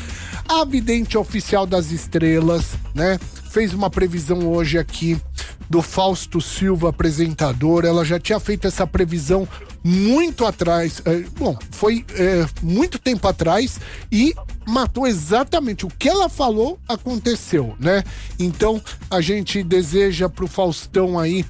A 0.48 0.64
vidente 0.64 1.16
oficial 1.18 1.66
das 1.66 1.90
estrelas, 1.90 2.74
né? 2.94 3.18
Fez 3.50 3.74
uma 3.74 3.90
previsão 3.90 4.48
hoje 4.48 4.78
aqui 4.78 5.20
do 5.68 5.82
Fausto 5.82 6.40
Silva, 6.40 6.90
apresentador. 6.90 7.84
Ela 7.84 8.04
já 8.04 8.18
tinha 8.18 8.40
feito 8.40 8.66
essa 8.66 8.86
previsão 8.86 9.46
muito 9.84 10.44
atrás. 10.44 11.02
é, 11.04 11.20
bom, 11.38 11.56
foi 11.70 12.04
é, 12.14 12.46
muito 12.62 12.98
tempo 12.98 13.26
atrás 13.28 13.80
e 14.10 14.34
matou 14.66 15.06
exatamente 15.06 15.86
o 15.86 15.88
que 15.88 16.08
ela 16.08 16.28
falou 16.28 16.78
aconteceu, 16.88 17.74
né? 17.78 18.02
Então 18.38 18.82
a 19.10 19.20
gente 19.20 19.62
deseja 19.62 20.28
pro 20.28 20.46
Faustão 20.46 21.18
aí 21.18 21.44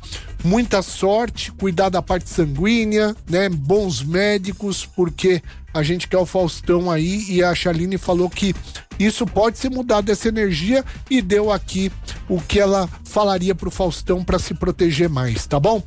muita 0.44 0.82
sorte, 0.82 1.50
cuidar 1.52 1.88
da 1.88 2.00
parte 2.00 2.28
sanguínea, 2.30 3.16
né? 3.28 3.48
Bons 3.48 4.02
médicos, 4.02 4.86
porque 4.86 5.42
a 5.78 5.82
gente 5.82 6.08
quer 6.08 6.18
o 6.18 6.26
Faustão 6.26 6.90
aí 6.90 7.24
e 7.28 7.42
a 7.42 7.54
Chaline 7.54 7.96
falou 7.96 8.28
que 8.28 8.54
isso 8.98 9.24
pode 9.24 9.58
ser 9.58 9.70
mudado 9.70 10.10
essa 10.10 10.28
energia 10.28 10.84
e 11.08 11.22
deu 11.22 11.52
aqui 11.52 11.92
o 12.28 12.40
que 12.40 12.58
ela 12.58 12.88
falaria 13.04 13.54
pro 13.54 13.70
Faustão 13.70 14.24
para 14.24 14.38
se 14.38 14.54
proteger 14.54 15.08
mais, 15.08 15.46
tá 15.46 15.60
bom? 15.60 15.82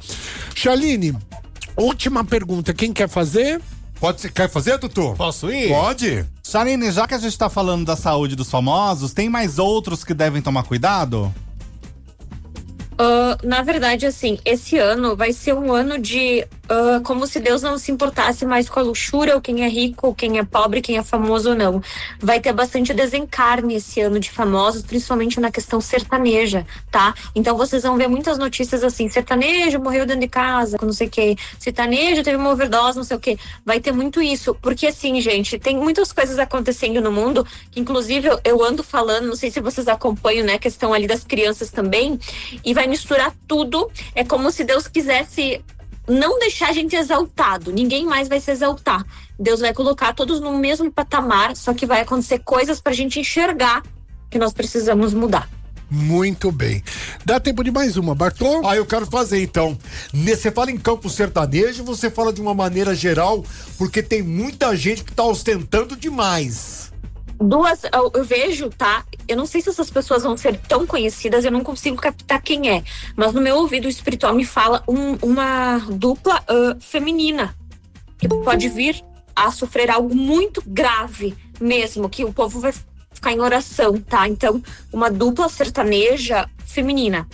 Chaline, 0.56 1.16
última 1.76 2.24
pergunta, 2.24 2.74
quem 2.74 2.94
quer 2.94 3.10
fazer? 3.10 3.62
Pode 4.00 4.32
quer 4.32 4.50
fazer, 4.50 4.80
Tutu? 4.80 5.14
Posso 5.16 5.52
ir? 5.52 5.68
Pode. 5.68 6.26
Charine, 6.44 6.92
já 6.92 7.08
que 7.08 7.14
a 7.14 7.20
gente 7.20 7.38
tá 7.38 7.50
falando 7.50 7.86
da 7.86 7.96
saúde 7.96 8.36
dos 8.36 8.50
famosos, 8.50 9.14
tem 9.14 9.30
mais 9.30 9.60
outros 9.60 10.04
que 10.04 10.14
devem 10.14 10.42
tomar 10.42 10.64
cuidado? 10.64 11.32
Ah, 12.98 13.38
na 13.44 13.62
verdade, 13.62 14.06
assim, 14.06 14.40
esse 14.46 14.78
ano 14.78 15.16
vai 15.16 15.34
ser 15.34 15.54
um 15.54 15.74
ano 15.74 15.98
de 15.98 16.48
ah, 16.72 17.02
como 17.04 17.28
se 17.28 17.38
Deus 17.42 17.62
não 17.62 17.78
se 17.78 17.92
importasse 17.92 18.46
mais 18.46 18.70
com 18.70 18.80
a 18.80 18.84
luxúria, 18.84 19.36
ou 19.36 19.42
quem 19.42 19.66
é 19.66 19.68
rico, 19.68 20.08
ou 20.08 20.16
quem 20.16 20.40
é 20.40 20.44
pobre, 20.46 20.80
quem 20.80 20.98
é 20.98 21.04
famoso 21.04 21.50
ou 21.50 21.56
não. 21.56 21.84
Vai 22.18 22.40
ter 22.40 22.54
bastante 22.54 22.94
desencarne 22.94 23.76
esse 23.76 24.00
ano 24.00 24.18
de 24.18 24.32
famosos, 24.32 24.82
principalmente 24.82 25.38
na 25.38 25.52
questão 25.52 25.82
sertaneja, 25.82 26.66
tá? 26.90 27.14
Então 27.36 27.58
vocês 27.58 27.84
vão 27.84 27.98
ver 27.98 28.08
muitas 28.08 28.38
notícias 28.38 28.86
assim: 28.86 29.10
sertanejo 29.10 29.80
morreu 29.80 30.06
dentro 30.06 30.22
de 30.22 30.30
casa, 30.30 30.78
não 30.82 30.94
sei 30.94 31.08
o 31.08 31.10
quê, 31.10 31.36
sertanejo 31.60 32.24
teve 32.24 32.38
uma 32.38 32.52
overdose, 32.52 32.98
não 32.98 33.04
sei 33.04 33.18
o 33.18 33.20
quê. 33.20 33.38
Vai 33.66 33.82
ter 33.82 33.92
muito 33.92 34.22
isso, 34.22 34.56
porque 34.62 34.88
assim, 34.88 35.20
gente, 35.20 35.60
tem 35.60 35.76
muitas 35.76 36.14
coisas 36.14 36.40
acontecendo 36.40 37.02
no 37.02 37.12
mundo, 37.12 37.46
que 37.70 37.82
inclusive 37.82 38.30
eu, 38.30 38.40
eu 38.46 38.64
ando 38.64 38.82
falando, 38.82 39.28
não 39.28 39.36
sei 39.36 39.52
se 39.52 39.60
vocês 39.60 39.90
acompanham, 39.90 40.46
né, 40.46 40.54
a 40.54 40.60
questão 40.60 40.94
ali 40.94 41.06
das 41.06 41.26
crianças 41.26 41.70
também, 41.70 42.18
e 42.64 42.74
vai 42.74 42.88
misturar 42.88 43.34
tudo. 43.46 43.92
É 44.16 44.24
como 44.24 44.50
se 44.52 44.64
Deus 44.64 44.88
quisesse 44.88 45.62
não 46.08 46.40
deixar 46.40 46.70
a 46.70 46.74
gente 46.74 46.96
exaltado. 46.96 47.72
Ninguém 47.72 48.06
mais 48.06 48.28
vai 48.28 48.40
se 48.40 48.52
exaltar. 48.52 49.06
Deus 49.40 49.60
vai 49.60 49.74
colocar 49.74 50.14
todos 50.14 50.40
no 50.40 50.58
mesmo 50.58 50.92
patamar, 50.92 51.56
só 51.56 51.74
que 51.74 51.86
vai 51.86 52.02
acontecer 52.02 52.40
coisas 52.40 52.80
pra 52.80 52.94
gente 52.94 53.20
enxergar 53.20 53.84
que 54.30 54.40
nós 54.40 54.54
precisamos 54.54 55.14
mudar. 55.14 55.50
Muito 55.90 56.54
bem. 56.54 56.82
Dá 57.26 57.38
tempo 57.38 57.66
de 57.66 57.70
mais 57.70 57.98
uma, 57.98 58.16
Bartô? 58.16 58.66
Ah, 58.66 58.78
eu 58.78 58.86
quero 58.86 59.06
fazer 59.06 59.44
então. 59.44 59.78
Você 60.14 60.50
fala 60.50 60.72
em 60.72 60.78
campo 60.78 61.10
sertanejo, 61.10 61.84
você 61.84 62.10
fala 62.10 62.32
de 62.32 62.40
uma 62.40 62.54
maneira 62.54 62.96
geral, 62.96 63.44
porque 63.78 64.02
tem 64.02 64.24
muita 64.24 64.74
gente 64.74 65.04
que 65.04 65.12
tá 65.12 65.26
ostentando 65.26 65.98
demais. 65.98 66.91
Duas, 67.42 67.82
eu, 67.92 68.12
eu 68.14 68.24
vejo, 68.24 68.70
tá? 68.70 69.04
Eu 69.28 69.36
não 69.36 69.46
sei 69.46 69.62
se 69.62 69.70
essas 69.70 69.90
pessoas 69.90 70.24
vão 70.24 70.38
ser 70.38 70.58
tão 70.68 70.86
conhecidas, 70.86 71.44
eu 71.44 71.52
não 71.52 71.64
consigo 71.64 71.98
captar 71.98 72.42
quem 72.42 72.70
é. 72.70 72.84
Mas 73.16 73.34
no 73.34 73.42
meu 73.42 73.56
ouvido 73.58 73.88
espiritual 73.90 74.34
me 74.34 74.46
fala 74.46 74.84
um- 74.88 75.16
uma 75.24 75.80
dupla 75.90 76.44
ah, 76.48 76.76
feminina 76.80 77.56
que 78.18 78.28
pode 78.28 78.70
vir 78.70 79.04
a 79.36 79.50
sofrer 79.50 79.90
algo 79.90 80.14
muito 80.14 80.62
grave 80.66 81.36
mesmo, 81.60 82.08
que 82.10 82.24
o 82.24 82.32
povo 82.32 82.60
vai 82.60 82.74
ficar 83.12 83.32
em 83.32 83.40
oração, 83.40 83.98
tá? 83.98 84.28
Então, 84.28 84.62
uma 84.94 85.10
dupla 85.10 85.50
sertaneja 85.50 86.48
feminina. 86.66 87.28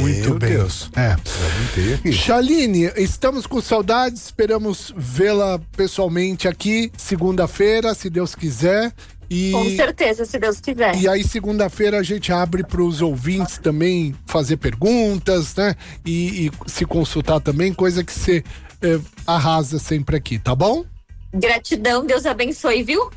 Muito 0.00 0.34
bem. 0.34 0.52
É. 0.96 2.12
Chaline, 2.12 2.90
estamos 2.96 3.46
com 3.46 3.60
saudades, 3.60 4.26
esperamos 4.26 4.92
vê-la 4.96 5.60
pessoalmente 5.76 6.46
aqui 6.46 6.90
segunda-feira, 6.96 7.94
se 7.94 8.10
Deus 8.10 8.34
quiser. 8.34 8.92
E, 9.30 9.50
Com 9.52 9.64
certeza, 9.70 10.26
se 10.26 10.38
Deus 10.38 10.60
quiser. 10.60 10.94
e 10.94 11.08
aí, 11.08 11.24
segunda-feira, 11.24 11.98
a 11.98 12.02
gente 12.02 12.30
abre 12.30 12.62
para 12.62 12.82
os 12.82 13.00
ouvintes 13.00 13.56
também 13.56 14.14
fazer 14.26 14.58
perguntas, 14.58 15.54
né? 15.54 15.74
E, 16.04 16.46
e 16.46 16.50
se 16.66 16.84
consultar 16.84 17.40
também, 17.40 17.72
coisa 17.72 18.04
que 18.04 18.12
você 18.12 18.44
eh, 18.82 19.00
arrasa 19.26 19.78
sempre 19.78 20.16
aqui, 20.16 20.38
tá 20.38 20.54
bom? 20.54 20.84
Gratidão, 21.32 22.04
Deus 22.04 22.26
abençoe, 22.26 22.82
viu? 22.82 23.10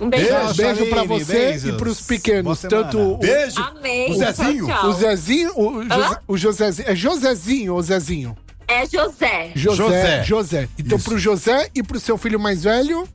Um 0.00 0.08
beijo. 0.10 0.28
Beijo, 0.28 0.54
beijo 0.54 0.86
pra 0.86 1.02
você 1.04 1.32
beijos. 1.32 1.64
e 1.68 1.72
pros 1.72 1.98
Boa 1.98 2.08
pequenos. 2.08 2.58
semana. 2.58 2.84
Tanto 2.84 2.98
o, 2.98 3.16
Beijo. 3.18 3.60
Amém. 3.60 4.10
O 4.10 4.14
Zezinho? 4.14 4.66
Tchau, 4.66 4.80
tchau. 4.80 4.90
o 4.90 4.92
Zezinho, 4.92 5.52
o, 5.56 5.68
o, 5.78 5.82
José, 5.88 6.18
o 6.28 6.36
Josézinho. 6.36 6.88
É 6.88 6.94
Josézinho 6.94 7.74
ou 7.74 7.82
Zezinho? 7.82 8.36
É 8.68 8.84
José. 8.86 9.50
José. 9.54 9.76
José. 9.82 10.24
José. 10.24 10.68
Então, 10.78 10.98
Isso. 10.98 11.08
pro 11.08 11.18
José 11.18 11.68
e 11.74 11.82
pro 11.82 11.98
seu 11.98 12.18
filho 12.18 12.38
mais 12.38 12.64
velho, 12.64 13.08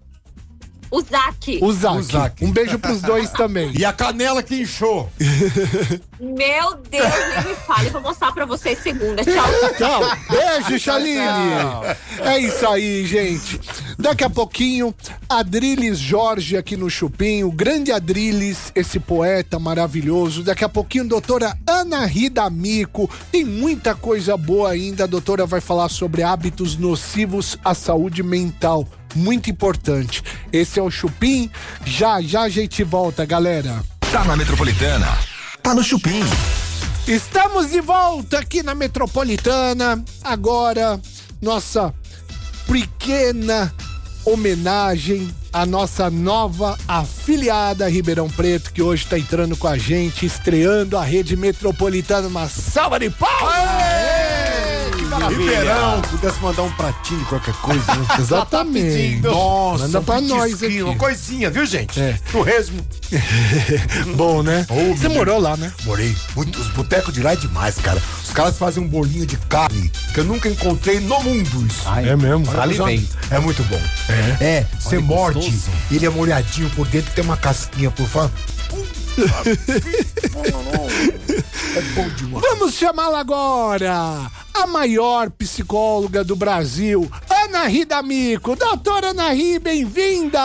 O 0.93 1.01
Zac. 1.01 1.57
O 1.59 1.73
Zac. 1.73 1.97
O 1.97 2.03
Zac. 2.03 2.45
Um 2.45 2.51
beijo 2.51 2.77
pros 2.77 3.01
dois 3.01 3.31
também. 3.31 3.71
E 3.75 3.83
a 3.83 3.91
canela 3.91 4.43
que 4.43 4.61
inchou. 4.61 5.09
Meu 6.19 6.75
Deus, 6.87 7.13
nem 7.35 7.47
me 7.47 7.55
fale. 7.55 7.89
Vou 7.89 7.99
mostrar 7.99 8.31
pra 8.31 8.45
vocês 8.45 8.77
segunda. 8.77 9.23
Tchau. 9.23 9.49
Tchau. 9.75 10.01
Beijo, 10.29 10.77
Chaline. 10.77 11.17
É 12.19 12.37
isso 12.37 12.67
aí, 12.67 13.07
gente. 13.07 13.59
Daqui 13.97 14.23
a 14.23 14.29
pouquinho, 14.29 14.93
Adriles 15.27 15.97
Jorge 15.97 16.57
aqui 16.57 16.77
no 16.77 16.91
Chupim, 16.91 17.43
o 17.43 17.51
grande 17.51 17.91
Adriles, 17.91 18.71
esse 18.75 18.99
poeta 18.99 19.57
maravilhoso. 19.57 20.43
Daqui 20.43 20.63
a 20.63 20.69
pouquinho, 20.69 21.07
doutora 21.07 21.57
Ana 21.65 22.05
Rida 22.05 22.47
Mico. 22.51 23.09
Tem 23.31 23.43
muita 23.43 23.95
coisa 23.95 24.37
boa 24.37 24.69
ainda. 24.69 25.05
A 25.05 25.07
doutora 25.07 25.47
vai 25.47 25.59
falar 25.59 25.89
sobre 25.89 26.21
hábitos 26.21 26.77
nocivos 26.77 27.57
à 27.65 27.73
saúde 27.73 28.21
mental. 28.21 28.87
Muito 29.15 29.49
importante. 29.49 30.23
Esse 30.51 30.79
é 30.79 30.83
o 30.83 30.91
Chupim. 30.91 31.49
Já, 31.85 32.21
já 32.21 32.41
a 32.41 32.49
gente 32.49 32.83
volta, 32.83 33.25
galera. 33.25 33.83
Tá 34.11 34.23
na 34.23 34.35
Metropolitana. 34.35 35.07
Tá 35.61 35.73
no 35.73 35.83
Chupim. 35.83 36.23
Estamos 37.07 37.71
de 37.71 37.81
volta 37.81 38.39
aqui 38.39 38.63
na 38.63 38.73
Metropolitana. 38.73 40.03
Agora, 40.23 40.99
nossa 41.41 41.93
pequena 42.67 43.73
homenagem 44.25 45.33
à 45.51 45.65
nossa 45.65 46.09
nova 46.09 46.77
afiliada 46.87 47.89
Ribeirão 47.89 48.29
Preto, 48.29 48.71
que 48.71 48.81
hoje 48.81 49.03
está 49.03 49.19
entrando 49.19 49.57
com 49.57 49.67
a 49.67 49.77
gente, 49.77 50.25
estreando 50.25 50.97
a 50.97 51.03
rede 51.03 51.35
metropolitana. 51.35 52.27
Uma 52.27 52.47
salva 52.47 52.99
de 52.99 53.09
palmas! 53.09 54.12
Ribeirão, 55.29 56.01
pudesse 56.01 56.39
mandar 56.41 56.63
um 56.63 56.71
pratinho 56.71 57.19
de 57.19 57.25
qualquer 57.25 57.53
coisa. 57.55 57.95
Né? 57.95 58.05
Exatamente. 58.19 59.21
Nossa, 59.21 59.83
Manda 59.83 60.01
pra 60.01 60.15
um 60.15 60.21
nós 60.21 60.63
aqui. 60.63 60.81
Uma 60.83 60.95
coisinha, 60.95 61.49
viu, 61.49 61.65
gente? 61.65 61.99
É. 61.99 62.19
Torresmo. 62.31 62.85
Bom, 64.15 64.41
né? 64.43 64.65
Ô, 64.69 64.95
Você 64.95 65.07
morou 65.09 65.39
lá, 65.39 65.55
né? 65.57 65.71
Morei. 65.83 66.15
Muito, 66.35 66.59
os 66.59 66.67
botecos 66.69 67.13
de 67.13 67.21
lá 67.21 67.33
é 67.33 67.35
demais, 67.35 67.75
cara. 67.75 68.01
Os 68.23 68.31
caras 68.31 68.57
fazem 68.57 68.83
um 68.83 68.87
bolinho 68.87 69.25
de 69.25 69.37
carne 69.37 69.91
que 70.13 70.19
eu 70.19 70.23
nunca 70.23 70.49
encontrei 70.49 70.99
no 70.99 71.19
mundo 71.21 71.65
isso. 71.67 71.83
Ai, 71.85 72.09
É 72.09 72.15
mesmo? 72.15 72.45
Salivei. 72.45 73.07
É 73.29 73.39
muito 73.39 73.63
bom. 73.63 73.79
É, 74.39 74.43
é 74.43 74.67
você 74.79 74.99
morde, 74.99 75.53
ele 75.91 76.05
é 76.05 76.09
molhadinho 76.09 76.69
por 76.71 76.87
dentro, 76.87 77.11
tem 77.13 77.23
uma 77.23 77.37
casquinha 77.37 77.91
por 77.91 78.07
fora. 78.07 78.31
É 81.75 81.81
bom 81.93 82.09
demais. 82.15 82.43
Vamos 82.43 82.73
chamá-la 82.73 83.19
agora, 83.19 84.31
a 84.53 84.67
maior 84.67 85.29
psicóloga 85.29 86.23
do 86.23 86.35
Brasil, 86.35 87.07
Ana 87.29 87.67
Rida 87.67 88.01
Mico. 88.01 88.55
Doutora 88.55 89.11
Ana 89.11 89.31
Ri, 89.31 89.59
bem-vinda! 89.59 90.39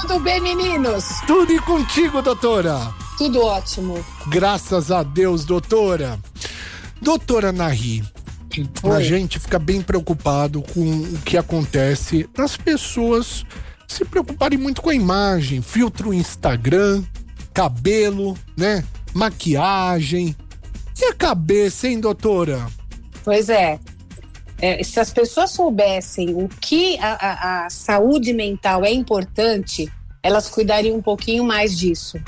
Tudo 0.00 0.20
bem, 0.20 0.40
meninos? 0.40 1.04
Tudo 1.26 1.52
e 1.52 1.58
contigo, 1.60 2.22
doutora. 2.22 2.94
Tudo 3.18 3.42
ótimo. 3.42 4.04
Graças 4.28 4.92
a 4.92 5.02
Deus, 5.02 5.44
doutora. 5.44 6.20
Doutora 7.02 7.50
Nahi, 7.50 8.04
a 8.84 8.88
Oi. 8.88 9.02
gente 9.02 9.40
fica 9.40 9.58
bem 9.58 9.82
preocupado 9.82 10.62
com 10.62 10.80
o 10.80 11.18
que 11.24 11.36
acontece 11.36 12.28
das 12.36 12.56
pessoas 12.56 13.44
se 13.86 14.04
preocuparem 14.04 14.58
muito 14.58 14.82
com 14.82 14.90
a 14.90 14.94
imagem, 14.94 15.62
filtro 15.62 16.12
Instagram, 16.12 17.02
cabelo, 17.60 18.36
né? 18.54 18.84
Maquiagem. 19.14 20.36
E 21.00 21.04
a 21.06 21.14
cabeça, 21.14 21.88
hein, 21.88 21.98
doutora? 21.98 22.66
Pois 23.24 23.48
é. 23.48 23.80
É, 24.58 24.82
se 24.84 25.00
as 25.00 25.10
pessoas 25.10 25.52
soubessem 25.52 26.34
o 26.34 26.48
que 26.48 26.98
a, 26.98 27.12
a- 27.14 27.64
a 27.66 27.70
saúde 27.70 28.34
mental 28.34 28.84
é 28.84 28.92
importante, 28.92 29.90
elas 30.22 30.48
cuidariam 30.48 30.96
um 30.98 31.02
pouquinho 31.02 31.44
mais 31.44 31.78
disso. 31.78 32.18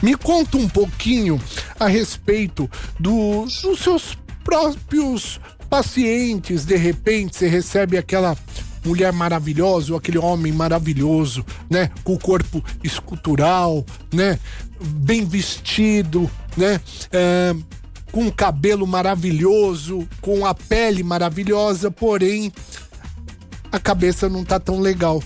Me 0.00 0.14
conta 0.16 0.56
um 0.56 0.68
pouquinho 0.68 1.40
a 1.78 1.88
respeito 1.88 2.70
do- 3.00 3.46
dos 3.46 3.80
seus 3.80 4.16
próprios 4.44 5.40
pacientes. 5.68 6.64
De 6.64 6.76
repente, 6.76 7.36
você 7.36 7.48
recebe 7.48 7.98
aquela 7.98 8.36
mulher 8.84 9.12
maravilhosa 9.12 9.92
ou 9.92 9.98
aquele 9.98 10.18
homem 10.18 10.52
maravilhoso, 10.52 11.44
né? 11.68 11.90
Com 12.04 12.14
o 12.14 12.18
corpo 12.18 12.62
escultural, 12.82 13.84
né? 14.12 14.38
Bem 14.80 15.24
vestido, 15.24 16.30
né? 16.56 16.80
É, 17.12 17.54
com 18.10 18.26
o 18.26 18.32
cabelo 18.32 18.86
maravilhoso, 18.86 20.08
com 20.20 20.44
a 20.44 20.54
pele 20.54 21.02
maravilhosa, 21.02 21.90
porém 21.90 22.52
a 23.70 23.78
cabeça 23.78 24.28
não 24.28 24.44
tá 24.44 24.58
tão 24.58 24.80
legal. 24.80 25.22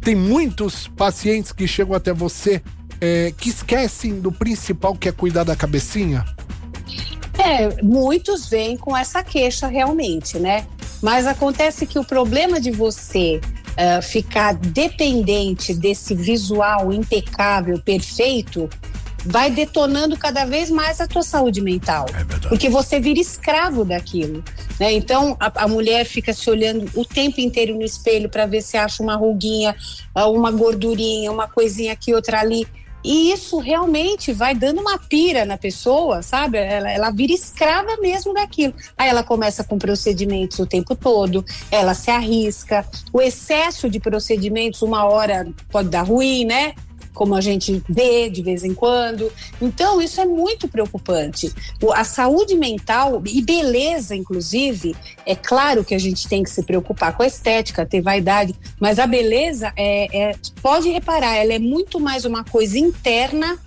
Tem 0.00 0.14
muitos 0.14 0.88
pacientes 0.88 1.52
que 1.52 1.66
chegam 1.66 1.94
até 1.94 2.12
você 2.12 2.62
é, 3.00 3.32
que 3.36 3.48
esquecem 3.48 4.20
do 4.20 4.30
principal 4.30 4.94
que 4.94 5.08
é 5.08 5.12
cuidar 5.12 5.44
da 5.44 5.56
cabecinha. 5.56 6.24
É, 7.38 7.82
muitos 7.82 8.48
vêm 8.48 8.76
com 8.76 8.96
essa 8.96 9.22
queixa 9.22 9.66
realmente, 9.66 10.38
né? 10.38 10.66
Mas 11.06 11.24
acontece 11.24 11.86
que 11.86 12.00
o 12.00 12.04
problema 12.04 12.60
de 12.60 12.72
você 12.72 13.40
ah, 13.76 14.02
ficar 14.02 14.54
dependente 14.54 15.72
desse 15.72 16.16
visual 16.16 16.92
impecável, 16.92 17.80
perfeito, 17.80 18.68
vai 19.24 19.48
detonando 19.48 20.16
cada 20.16 20.44
vez 20.44 20.68
mais 20.68 21.00
a 21.00 21.06
tua 21.06 21.22
saúde 21.22 21.60
mental. 21.60 22.06
É. 22.12 22.48
Porque 22.48 22.68
você 22.68 22.98
vira 22.98 23.20
escravo 23.20 23.84
daquilo. 23.84 24.42
Né? 24.80 24.94
Então 24.94 25.36
a, 25.38 25.62
a 25.62 25.68
mulher 25.68 26.04
fica 26.06 26.32
se 26.32 26.50
olhando 26.50 26.90
o 26.92 27.04
tempo 27.04 27.40
inteiro 27.40 27.76
no 27.76 27.84
espelho 27.84 28.28
para 28.28 28.44
ver 28.44 28.60
se 28.60 28.76
acha 28.76 29.00
uma 29.00 29.14
ruguinha, 29.14 29.76
ah, 30.12 30.26
uma 30.26 30.50
gordurinha, 30.50 31.30
uma 31.30 31.46
coisinha 31.46 31.92
aqui, 31.92 32.12
outra 32.12 32.40
ali. 32.40 32.66
E 33.06 33.30
isso 33.30 33.58
realmente 33.58 34.32
vai 34.32 34.52
dando 34.52 34.80
uma 34.80 34.98
pira 34.98 35.44
na 35.44 35.56
pessoa, 35.56 36.22
sabe? 36.22 36.58
Ela, 36.58 36.90
ela 36.90 37.10
vira 37.10 37.32
escrava 37.32 37.96
mesmo 37.98 38.34
daquilo. 38.34 38.74
Aí 38.98 39.08
ela 39.08 39.22
começa 39.22 39.62
com 39.62 39.78
procedimentos 39.78 40.58
o 40.58 40.66
tempo 40.66 40.96
todo, 40.96 41.44
ela 41.70 41.94
se 41.94 42.10
arrisca. 42.10 42.84
O 43.12 43.22
excesso 43.22 43.88
de 43.88 44.00
procedimentos, 44.00 44.82
uma 44.82 45.04
hora 45.04 45.46
pode 45.70 45.88
dar 45.88 46.02
ruim, 46.02 46.44
né? 46.44 46.74
Como 47.16 47.34
a 47.34 47.40
gente 47.40 47.82
vê 47.88 48.28
de 48.28 48.42
vez 48.42 48.62
em 48.62 48.74
quando. 48.74 49.32
Então, 49.60 50.02
isso 50.02 50.20
é 50.20 50.26
muito 50.26 50.68
preocupante. 50.68 51.50
A 51.94 52.04
saúde 52.04 52.54
mental 52.54 53.22
e 53.24 53.40
beleza, 53.40 54.14
inclusive, 54.14 54.94
é 55.24 55.34
claro 55.34 55.82
que 55.82 55.94
a 55.94 55.98
gente 55.98 56.28
tem 56.28 56.42
que 56.42 56.50
se 56.50 56.62
preocupar 56.62 57.16
com 57.16 57.22
a 57.22 57.26
estética, 57.26 57.86
ter 57.86 58.02
vaidade, 58.02 58.54
mas 58.78 58.98
a 58.98 59.06
beleza 59.06 59.72
é, 59.74 60.30
é- 60.30 60.36
pode 60.60 60.90
reparar, 60.90 61.36
ela 61.36 61.54
é 61.54 61.58
muito 61.58 61.98
mais 61.98 62.26
uma 62.26 62.44
coisa 62.44 62.78
interna 62.78 63.58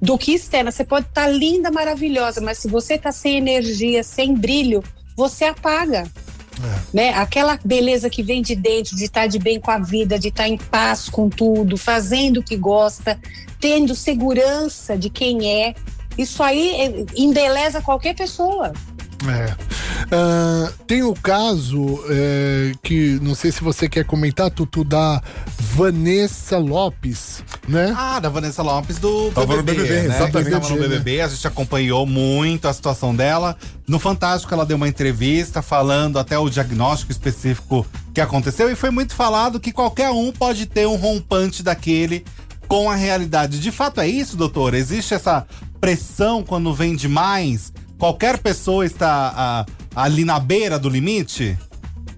do 0.00 0.18
que 0.18 0.34
externa. 0.34 0.72
Você 0.72 0.84
pode 0.84 1.06
estar 1.06 1.28
linda, 1.28 1.70
maravilhosa, 1.70 2.40
mas 2.40 2.58
se 2.58 2.66
você 2.66 2.94
está 2.94 3.12
sem 3.12 3.36
energia, 3.36 4.02
sem 4.02 4.34
brilho, 4.34 4.82
você 5.16 5.44
apaga. 5.44 6.10
Né? 6.92 7.10
Aquela 7.10 7.58
beleza 7.64 8.08
que 8.10 8.22
vem 8.22 8.42
de 8.42 8.54
dentro, 8.54 8.96
de 8.96 9.04
estar 9.04 9.26
de 9.26 9.38
bem 9.38 9.60
com 9.60 9.70
a 9.70 9.78
vida, 9.78 10.18
de 10.18 10.28
estar 10.28 10.48
em 10.48 10.56
paz 10.56 11.08
com 11.08 11.28
tudo, 11.28 11.76
fazendo 11.76 12.40
o 12.40 12.42
que 12.42 12.56
gosta, 12.56 13.18
tendo 13.60 13.94
segurança 13.94 14.96
de 14.96 15.10
quem 15.10 15.62
é. 15.62 15.74
Isso 16.16 16.42
aí 16.42 16.70
é, 16.70 17.06
embeleza 17.16 17.80
qualquer 17.80 18.14
pessoa. 18.14 18.72
É. 19.28 19.54
Ah, 20.10 20.72
tem 20.86 21.02
o 21.02 21.14
caso 21.14 22.02
é, 22.08 22.72
que 22.82 23.18
não 23.22 23.34
sei 23.34 23.52
se 23.52 23.62
você 23.62 23.88
quer 23.88 24.04
comentar, 24.04 24.50
Tutu, 24.50 24.84
da 24.84 25.22
Vanessa 25.58 26.58
Lopes, 26.58 27.42
né? 27.68 27.94
Ah, 27.96 28.20
da 28.20 28.28
Vanessa 28.28 28.62
Lopes 28.62 28.98
do 28.98 29.30
Tava 29.30 29.56
no 29.56 29.62
BBB, 29.62 29.82
BBB, 29.82 30.08
né? 30.08 30.14
exatamente, 30.16 30.54
Estava 30.54 30.74
no? 30.74 30.80
BBB, 30.80 31.20
a 31.20 31.28
gente 31.28 31.46
acompanhou 31.46 32.04
muito 32.04 32.68
a 32.68 32.72
situação 32.72 33.14
dela. 33.14 33.56
No 33.86 33.98
Fantástico, 33.98 34.52
ela 34.52 34.66
deu 34.66 34.76
uma 34.76 34.88
entrevista 34.88 35.62
falando 35.62 36.18
até 36.18 36.38
o 36.38 36.48
diagnóstico 36.48 37.12
específico 37.12 37.86
que 38.12 38.20
aconteceu 38.20 38.70
e 38.70 38.74
foi 38.74 38.90
muito 38.90 39.14
falado 39.14 39.60
que 39.60 39.72
qualquer 39.72 40.10
um 40.10 40.32
pode 40.32 40.66
ter 40.66 40.86
um 40.86 40.96
rompante 40.96 41.62
daquele 41.62 42.24
com 42.68 42.90
a 42.90 42.94
realidade. 42.94 43.58
De 43.58 43.70
fato 43.70 44.00
é 44.00 44.08
isso, 44.08 44.36
doutor? 44.36 44.74
Existe 44.74 45.14
essa 45.14 45.46
pressão 45.80 46.42
quando 46.42 46.72
vem 46.72 46.94
demais? 46.94 47.72
Qualquer 48.02 48.38
pessoa 48.38 48.84
está 48.84 49.32
ah, 49.32 49.66
ali 49.94 50.24
na 50.24 50.40
beira 50.40 50.76
do 50.76 50.88
limite? 50.88 51.56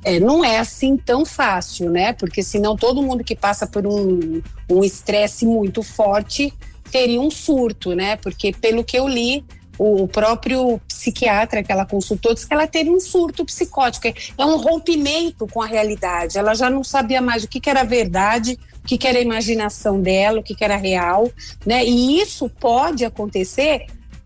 É, 0.03 0.19
não 0.19 0.43
é 0.43 0.59
assim 0.59 0.97
tão 0.97 1.27
fácil, 1.27 1.91
né? 1.91 2.15
Porque 2.15 2.43
senão 2.43 2.75
todo 2.75 3.03
mundo 3.03 3.23
que 3.23 3.37
passa 3.37 3.67
por 3.67 3.87
um 3.87 4.83
estresse 4.83 5.45
muito 5.45 5.83
forte 5.83 6.55
teria 6.91 7.21
um 7.21 7.31
surto, 7.31 7.95
né? 7.95 8.17
Porque 8.17 8.51
pelo 8.51 8.83
que 8.83 8.99
eu 8.99 9.07
li, 9.07 9.45
o 9.77 10.09
próprio 10.09 10.81
psiquiatra 10.89 11.63
que 11.63 11.71
ela 11.71 11.85
consultou 11.85 12.33
disse 12.33 12.49
que 12.49 12.55
ela 12.55 12.67
teve 12.67 12.89
um 12.89 12.99
surto 12.99 13.45
psicótico. 13.45 14.07
É 14.07 14.45
um 14.47 14.57
rompimento 14.57 15.47
com 15.47 15.61
a 15.61 15.67
realidade. 15.67 16.39
Ela 16.39 16.55
já 16.55 16.71
não 16.71 16.83
sabia 16.83 17.21
mais 17.21 17.45
o 17.45 17.49
que, 17.49 17.61
que 17.61 17.69
era 17.69 17.85
verdade, 17.85 18.59
o 18.83 18.87
que, 18.87 18.97
que 18.97 19.07
era 19.07 19.19
a 19.19 19.23
imaginação 19.23 20.01
dela, 20.01 20.41
o 20.41 20.43
que, 20.43 20.55
que 20.55 20.65
era 20.65 20.77
real, 20.77 21.31
né? 21.67 21.85
E 21.85 22.23
isso 22.23 22.49
pode 22.49 23.05
acontecer 23.05 23.85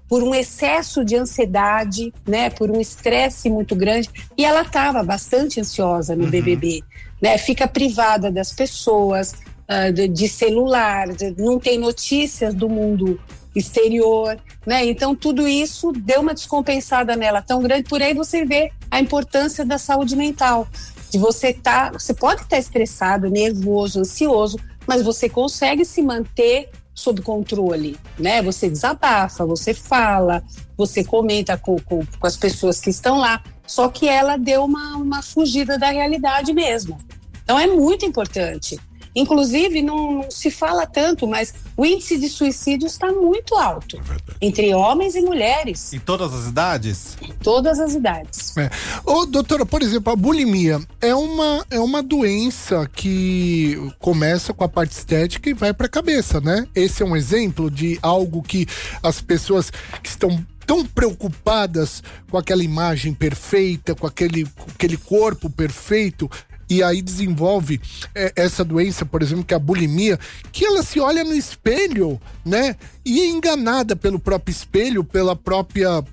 por 0.08 0.22
um 0.22 0.34
excesso 0.34 1.04
de 1.04 1.16
ansiedade, 1.16 2.12
né, 2.26 2.48
por 2.50 2.70
um 2.70 2.80
estresse 2.80 3.50
muito 3.50 3.76
grande, 3.76 4.08
e 4.36 4.44
ela 4.44 4.62
estava 4.62 5.02
bastante 5.02 5.60
ansiosa 5.60 6.16
no 6.16 6.26
BBB, 6.26 6.82
né, 7.20 7.36
fica 7.36 7.68
privada 7.68 8.30
das 8.30 8.52
pessoas, 8.52 9.34
ah, 9.68 9.90
de, 9.90 10.08
de 10.08 10.28
celular, 10.28 11.08
de- 11.08 11.34
não 11.36 11.58
tem 11.58 11.78
notícias 11.78 12.54
do 12.54 12.68
mundo 12.68 13.20
exterior, 13.54 14.38
né? 14.66 14.86
Então 14.86 15.14
tudo 15.14 15.46
isso 15.48 15.92
deu 15.92 16.20
uma 16.20 16.32
descompensada 16.32 17.16
nela 17.16 17.42
tão 17.42 17.60
grande. 17.60 17.88
Por 17.88 18.00
aí 18.00 18.14
você 18.14 18.44
vê 18.44 18.70
a 18.90 19.00
importância 19.00 19.64
da 19.64 19.78
saúde 19.78 20.14
mental, 20.14 20.68
de 21.10 21.18
você 21.18 21.52
tá, 21.52 21.90
você 21.90 22.14
pode 22.14 22.42
estar 22.42 22.58
estressado, 22.58 23.28
nervoso, 23.28 24.00
ansioso, 24.00 24.58
mas 24.86 25.02
você 25.02 25.28
consegue 25.28 25.84
se 25.84 26.00
manter 26.02 26.70
sob 26.98 27.22
controle, 27.22 27.96
né? 28.18 28.42
Você 28.42 28.68
desabafa, 28.68 29.46
você 29.46 29.72
fala, 29.72 30.42
você 30.76 31.04
comenta 31.04 31.56
com, 31.56 31.78
com, 31.78 32.04
com 32.04 32.26
as 32.26 32.36
pessoas 32.36 32.80
que 32.80 32.90
estão 32.90 33.18
lá. 33.18 33.40
Só 33.64 33.88
que 33.88 34.08
ela 34.08 34.36
deu 34.36 34.64
uma, 34.64 34.96
uma 34.96 35.22
fugida 35.22 35.78
da 35.78 35.90
realidade 35.90 36.52
mesmo. 36.52 36.98
Então 37.44 37.56
é 37.56 37.68
muito 37.68 38.04
importante. 38.04 38.80
Inclusive, 39.18 39.82
não, 39.82 40.12
não 40.12 40.30
se 40.30 40.50
fala 40.50 40.86
tanto, 40.86 41.26
mas 41.26 41.52
o 41.76 41.84
índice 41.84 42.18
de 42.18 42.28
suicídio 42.28 42.86
está 42.86 43.12
muito 43.12 43.54
alto 43.56 44.00
entre 44.40 44.72
homens 44.74 45.14
e 45.14 45.20
mulheres, 45.20 45.92
Em 45.92 45.98
todas 45.98 46.32
as 46.32 46.46
idades? 46.48 47.16
todas 47.42 47.78
as 47.80 47.94
idades. 47.94 48.56
É. 48.56 48.70
Ô, 49.04 49.26
doutora, 49.26 49.64
por 49.66 49.82
exemplo, 49.82 50.12
a 50.12 50.16
bulimia 50.16 50.80
é 51.00 51.14
uma, 51.14 51.66
é 51.70 51.80
uma 51.80 52.02
doença 52.02 52.88
que 52.94 53.76
começa 53.98 54.52
com 54.54 54.64
a 54.64 54.68
parte 54.68 54.92
estética 54.92 55.50
e 55.50 55.54
vai 55.54 55.72
pra 55.74 55.88
cabeça, 55.88 56.40
né? 56.40 56.66
Esse 56.74 57.02
é 57.02 57.06
um 57.06 57.16
exemplo 57.16 57.70
de 57.70 57.98
algo 58.02 58.42
que 58.42 58.66
as 59.02 59.20
pessoas 59.20 59.70
que 60.02 60.08
estão 60.08 60.44
tão 60.66 60.84
preocupadas 60.84 62.02
com 62.30 62.36
aquela 62.36 62.62
imagem 62.62 63.14
perfeita, 63.14 63.94
com 63.94 64.06
aquele, 64.06 64.44
com 64.44 64.70
aquele 64.70 64.98
corpo 64.98 65.48
perfeito, 65.48 66.30
e 66.68 66.82
aí 66.82 67.00
desenvolve 67.00 67.80
é, 68.14 68.32
essa 68.36 68.64
doença, 68.64 69.04
por 69.04 69.22
exemplo, 69.22 69.44
que 69.44 69.54
é 69.54 69.56
a 69.56 69.60
bulimia, 69.60 70.18
que 70.52 70.64
ela 70.64 70.82
se 70.82 71.00
olha 71.00 71.24
no 71.24 71.34
espelho, 71.34 72.20
né? 72.44 72.76
E 73.04 73.20
é 73.20 73.28
enganada 73.28 73.96
pelo 73.96 74.18
próprio 74.18 74.52
espelho, 74.52 75.02
pela 75.02 75.34
própria 75.34 76.04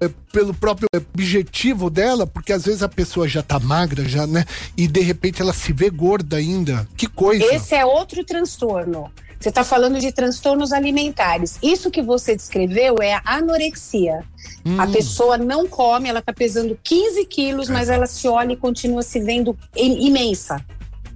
é, 0.00 0.08
pelo 0.32 0.54
próprio 0.54 0.88
objetivo 0.96 1.90
dela, 1.90 2.26
porque 2.26 2.52
às 2.52 2.64
vezes 2.64 2.82
a 2.82 2.88
pessoa 2.88 3.26
já 3.26 3.42
tá 3.42 3.58
magra, 3.58 4.08
já, 4.08 4.26
né? 4.26 4.44
E 4.76 4.86
de 4.86 5.00
repente 5.00 5.42
ela 5.42 5.52
se 5.52 5.72
vê 5.72 5.90
gorda 5.90 6.36
ainda. 6.36 6.88
Que 6.96 7.06
coisa. 7.06 7.44
Esse 7.52 7.74
é 7.74 7.84
outro 7.84 8.24
transtorno. 8.24 9.10
Você 9.40 9.50
está 9.50 9.62
falando 9.62 10.00
de 10.00 10.10
transtornos 10.10 10.72
alimentares. 10.72 11.58
Isso 11.62 11.90
que 11.90 12.02
você 12.02 12.34
descreveu 12.34 12.96
é 13.00 13.14
a 13.14 13.22
anorexia. 13.36 14.24
A 14.78 14.86
pessoa 14.86 15.38
não 15.38 15.66
come, 15.66 16.08
ela 16.08 16.18
está 16.18 16.32
pesando 16.32 16.78
15 16.82 17.24
quilos, 17.26 17.68
mas 17.68 17.88
ela 17.88 18.06
se 18.06 18.26
olha 18.28 18.52
e 18.52 18.56
continua 18.56 19.02
se 19.02 19.20
vendo 19.20 19.56
im- 19.76 20.06
imensa. 20.08 20.60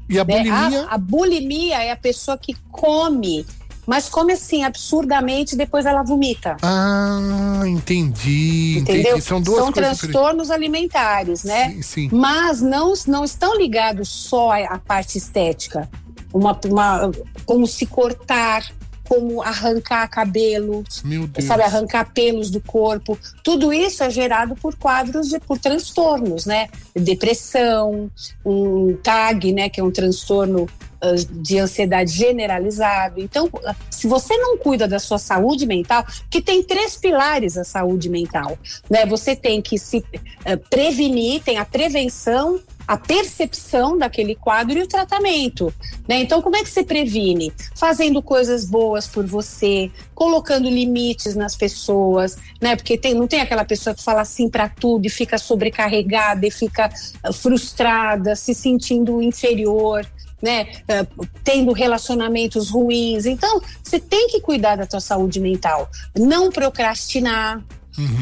E 0.08 0.18
a 0.18 0.24
né? 0.24 0.36
bulimia. 0.38 0.82
A, 0.84 0.94
a 0.94 0.98
bulimia 0.98 1.82
é 1.82 1.90
a 1.90 1.96
pessoa 1.96 2.38
que 2.38 2.54
come, 2.70 3.44
mas 3.86 4.08
come 4.08 4.32
assim, 4.32 4.62
absurdamente, 4.62 5.54
e 5.54 5.58
depois 5.58 5.84
ela 5.84 6.02
vomita. 6.02 6.56
Ah, 6.62 7.62
entendi. 7.66 8.78
Entendeu? 8.78 9.02
Entendi. 9.12 9.20
São 9.22 9.40
duas 9.40 9.66
diferentes. 9.66 9.98
transtornos 10.00 10.50
alimentares, 10.50 11.44
né? 11.44 11.70
Sim, 11.70 11.82
sim. 11.82 12.08
Mas 12.12 12.62
não, 12.62 12.92
não 13.06 13.24
estão 13.24 13.56
ligados 13.58 14.08
só 14.08 14.52
à 14.52 14.78
parte 14.78 15.18
estética. 15.18 15.90
Uma, 16.32 16.58
uma, 16.66 17.10
como 17.44 17.66
se 17.66 17.86
cortar, 17.86 18.64
como 19.04 19.42
arrancar 19.42 20.08
cabelo, 20.08 20.84
sabe, 21.42 21.62
arrancar 21.62 22.12
pelos 22.14 22.50
do 22.50 22.60
corpo. 22.60 23.18
Tudo 23.44 23.72
isso 23.72 24.02
é 24.02 24.08
gerado 24.08 24.54
por 24.56 24.74
quadros 24.76 25.28
de 25.28 25.38
por 25.38 25.58
transtornos, 25.58 26.46
né? 26.46 26.68
Depressão, 26.94 28.10
um 28.44 28.96
TAG, 29.02 29.52
né, 29.52 29.68
que 29.68 29.80
é 29.80 29.84
um 29.84 29.90
transtorno 29.90 30.66
de 31.30 31.58
ansiedade 31.58 32.12
generalizado. 32.12 33.20
Então, 33.20 33.48
ah, 33.66 33.74
se 33.90 34.06
você 34.06 34.36
não 34.36 34.56
cuida 34.56 34.86
da 34.86 34.98
sua 34.98 35.18
saúde 35.18 35.66
mental, 35.66 36.06
que 36.30 36.40
tem 36.40 36.62
três 36.62 36.96
pilares 36.96 37.56
a 37.56 37.64
saúde 37.64 38.08
mental, 38.08 38.56
né? 38.88 39.04
Você 39.06 39.34
tem 39.34 39.60
que 39.60 39.78
se 39.78 40.04
eh, 40.44 40.56
prevenir, 40.56 41.42
tem 41.42 41.58
a 41.58 41.64
prevenção, 41.64 42.60
a 42.86 42.96
percepção 42.96 43.96
daquele 43.96 44.34
quadro 44.34 44.78
e 44.78 44.82
o 44.82 44.86
tratamento, 44.86 45.72
né? 46.08 46.20
Então, 46.20 46.40
como 46.40 46.56
é 46.56 46.62
que 46.62 46.70
você 46.70 46.84
previne? 46.84 47.52
Fazendo 47.74 48.22
coisas 48.22 48.64
boas 48.64 49.06
por 49.06 49.26
você, 49.26 49.90
colocando 50.14 50.68
limites 50.68 51.34
nas 51.34 51.56
pessoas, 51.56 52.36
né? 52.60 52.76
Porque 52.76 52.96
tem, 52.96 53.14
não 53.14 53.26
tem 53.26 53.40
aquela 53.40 53.64
pessoa 53.64 53.94
que 53.94 54.02
fala 54.02 54.24
sim 54.24 54.48
para 54.48 54.68
tudo 54.68 55.06
e 55.06 55.10
fica 55.10 55.36
sobrecarregada 55.36 56.46
e 56.46 56.50
fica 56.50 56.90
ah, 57.22 57.32
frustrada, 57.32 58.36
se 58.36 58.54
sentindo 58.54 59.20
inferior, 59.20 60.06
né? 60.42 60.66
Ah, 60.88 61.06
tendo 61.44 61.72
relacionamentos 61.72 62.68
ruins. 62.68 63.24
Então, 63.24 63.60
você 63.82 64.00
tem 64.00 64.28
que 64.28 64.40
cuidar 64.40 64.76
da 64.76 64.86
tua 64.86 65.00
saúde 65.00 65.40
mental, 65.40 65.88
não 66.18 66.50
procrastinar, 66.50 67.62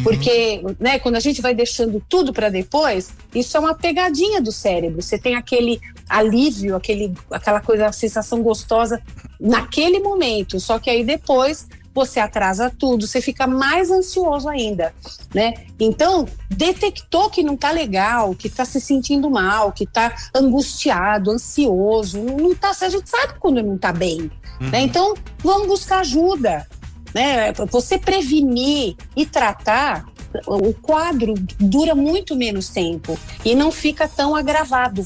porque, 0.02 0.62
né, 0.80 0.98
quando 0.98 1.14
a 1.14 1.20
gente 1.20 1.40
vai 1.40 1.54
deixando 1.54 2.02
tudo 2.08 2.32
para 2.32 2.48
depois, 2.48 3.12
isso 3.32 3.56
é 3.56 3.60
uma 3.60 3.74
pegadinha 3.74 4.40
do 4.40 4.50
cérebro. 4.50 5.00
Você 5.00 5.16
tem 5.16 5.36
aquele 5.36 5.80
alívio, 6.08 6.74
aquele, 6.74 7.14
aquela 7.30 7.60
coisa, 7.60 7.86
a 7.86 7.92
sensação 7.92 8.42
gostosa 8.42 9.00
naquele 9.40 10.00
momento. 10.00 10.58
Só 10.58 10.78
que 10.78 10.90
aí 10.90 11.04
depois 11.04 11.68
você 11.94 12.20
atrasa 12.20 12.70
tudo, 12.70 13.06
você 13.06 13.20
fica 13.20 13.46
mais 13.46 13.90
ansioso 13.90 14.48
ainda, 14.48 14.94
né? 15.34 15.54
Então, 15.78 16.26
detectou 16.48 17.28
que 17.30 17.42
não 17.42 17.56
tá 17.56 17.70
legal, 17.70 18.34
que 18.34 18.48
tá 18.48 18.64
se 18.64 18.80
sentindo 18.80 19.30
mal, 19.30 19.72
que 19.72 19.86
tá 19.86 20.14
angustiado, 20.34 21.30
ansioso, 21.30 22.18
não, 22.22 22.54
tá, 22.54 22.72
a 22.80 22.88
gente 22.88 23.08
sabe 23.08 23.34
quando 23.38 23.62
não 23.62 23.76
tá 23.76 23.92
bem, 23.92 24.30
né? 24.60 24.82
Então, 24.82 25.14
vamos 25.38 25.66
buscar 25.66 26.00
ajuda, 26.00 26.66
né? 27.14 27.52
Você 27.52 27.98
prevenir 27.98 28.96
e 29.16 29.26
tratar, 29.26 30.06
o 30.46 30.72
quadro 30.74 31.34
dura 31.58 31.94
muito 31.94 32.36
menos 32.36 32.68
tempo 32.68 33.18
e 33.44 33.54
não 33.54 33.72
fica 33.72 34.06
tão 34.06 34.36
agravado. 34.36 35.04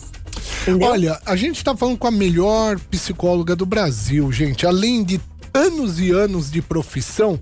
Entendeu? 0.63 0.91
Olha, 0.91 1.21
a 1.25 1.37
gente 1.37 1.63
tá 1.63 1.77
falando 1.77 1.99
com 1.99 2.07
a 2.07 2.11
melhor 2.11 2.79
psicóloga 2.91 3.55
do 3.55 3.67
Brasil, 3.67 4.31
gente. 4.33 4.67
Além 4.67 5.05
de 5.05 5.21
anos 5.55 6.01
e 6.01 6.11
anos 6.11 6.51
de 6.51 6.61
profissão, 6.61 7.41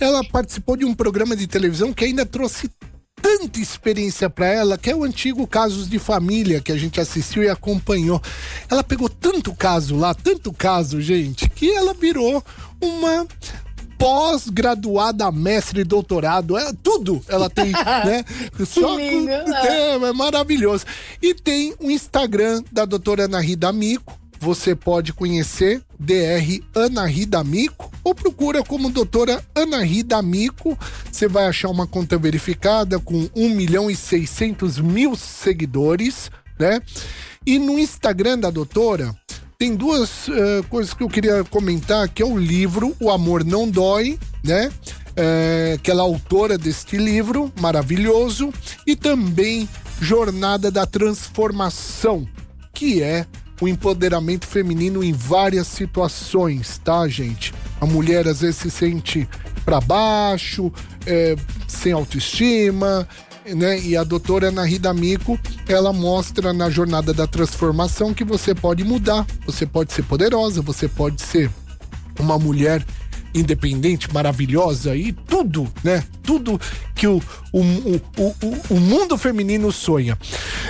ela 0.00 0.24
participou 0.24 0.76
de 0.76 0.84
um 0.84 0.92
programa 0.92 1.36
de 1.36 1.46
televisão 1.46 1.92
que 1.92 2.04
ainda 2.04 2.26
trouxe 2.26 2.68
tanta 3.22 3.58
experiência 3.58 4.28
para 4.28 4.46
ela, 4.46 4.76
que 4.76 4.90
é 4.90 4.96
o 4.96 5.04
antigo 5.04 5.46
Casos 5.46 5.88
de 5.88 5.98
Família, 5.98 6.60
que 6.60 6.72
a 6.72 6.76
gente 6.76 7.00
assistiu 7.00 7.42
e 7.42 7.48
acompanhou. 7.48 8.20
Ela 8.68 8.84
pegou 8.84 9.08
tanto 9.08 9.54
caso 9.54 9.96
lá, 9.96 10.12
tanto 10.12 10.52
caso, 10.52 11.00
gente, 11.00 11.48
que 11.48 11.70
ela 11.70 11.94
virou 11.94 12.44
uma 12.82 13.26
pós-graduada, 13.96 15.32
mestre, 15.32 15.84
doutorado, 15.84 16.58
é, 16.58 16.70
tudo 16.82 17.24
ela 17.26 17.48
tem, 17.48 17.72
né? 18.04 18.24
Só 18.66 18.94
lindo, 18.96 19.30
é, 19.30 19.94
é 19.94 20.12
maravilhoso. 20.12 20.84
E 21.22 21.32
tem 21.32 21.74
o 21.80 21.90
Instagram 21.90 22.62
da 22.70 22.84
doutora 22.84 23.24
Ana 23.24 23.40
Rida 23.40 23.68
Amico, 23.68 24.18
você 24.38 24.74
pode 24.74 25.14
conhecer 25.14 25.80
DR 26.04 26.60
Ana 26.74 27.06
Rida 27.06 27.38
Amico 27.38 27.90
ou 28.04 28.14
procura 28.14 28.62
como 28.62 28.90
doutora 28.90 29.42
Ana 29.54 29.82
Rida 29.82 30.16
Amico. 30.16 30.78
Você 31.10 31.26
vai 31.26 31.46
achar 31.46 31.70
uma 31.70 31.86
conta 31.86 32.18
verificada 32.18 32.98
com 33.00 33.28
1 33.34 33.48
milhão 33.50 33.90
e 33.90 33.96
600 33.96 34.78
mil 34.78 35.16
seguidores, 35.16 36.30
né? 36.58 36.80
E 37.46 37.58
no 37.58 37.78
Instagram 37.78 38.38
da 38.38 38.50
doutora 38.50 39.14
tem 39.58 39.74
duas 39.74 40.28
eh, 40.28 40.62
coisas 40.68 40.92
que 40.92 41.02
eu 41.02 41.08
queria 41.08 41.42
comentar, 41.44 42.08
que 42.08 42.22
é 42.22 42.26
o 42.26 42.36
livro 42.36 42.94
O 43.00 43.10
Amor 43.10 43.44
Não 43.44 43.68
Dói, 43.68 44.18
né? 44.42 44.70
É, 45.16 45.78
que 45.80 45.92
ela 45.92 46.02
é 46.02 46.06
autora 46.06 46.58
deste 46.58 46.96
livro 46.96 47.52
maravilhoso 47.60 48.52
e 48.84 48.96
também 48.96 49.68
Jornada 50.00 50.72
da 50.72 50.84
Transformação, 50.86 52.26
que 52.74 53.00
é 53.00 53.24
o 53.60 53.68
empoderamento 53.68 54.46
feminino 54.46 55.02
em 55.02 55.12
várias 55.12 55.66
situações, 55.66 56.80
tá, 56.82 57.06
gente? 57.08 57.54
A 57.80 57.86
mulher 57.86 58.26
às 58.26 58.40
vezes 58.40 58.56
se 58.56 58.70
sente 58.70 59.28
para 59.64 59.80
baixo, 59.80 60.72
é, 61.06 61.36
sem 61.66 61.92
autoestima, 61.92 63.08
né? 63.46 63.78
E 63.80 63.96
a 63.96 64.04
doutora 64.04 64.48
Ana 64.48 64.64
Rida 64.64 64.92
Mico, 64.94 65.38
ela 65.68 65.92
mostra 65.92 66.52
na 66.52 66.70
jornada 66.70 67.12
da 67.12 67.26
transformação 67.26 68.14
que 68.14 68.24
você 68.24 68.54
pode 68.54 68.84
mudar, 68.84 69.26
você 69.44 69.66
pode 69.66 69.92
ser 69.92 70.02
poderosa, 70.02 70.62
você 70.62 70.88
pode 70.88 71.20
ser 71.22 71.50
uma 72.18 72.38
mulher 72.38 72.84
independente, 73.34 74.12
maravilhosa 74.12 74.94
e 74.94 75.12
tudo, 75.12 75.70
né? 75.82 76.04
Tudo 76.22 76.60
que 76.94 77.06
o, 77.06 77.20
o, 77.52 77.60
o, 77.60 78.00
o, 78.20 78.56
o 78.70 78.80
mundo 78.80 79.18
feminino 79.18 79.70
sonha. 79.72 80.16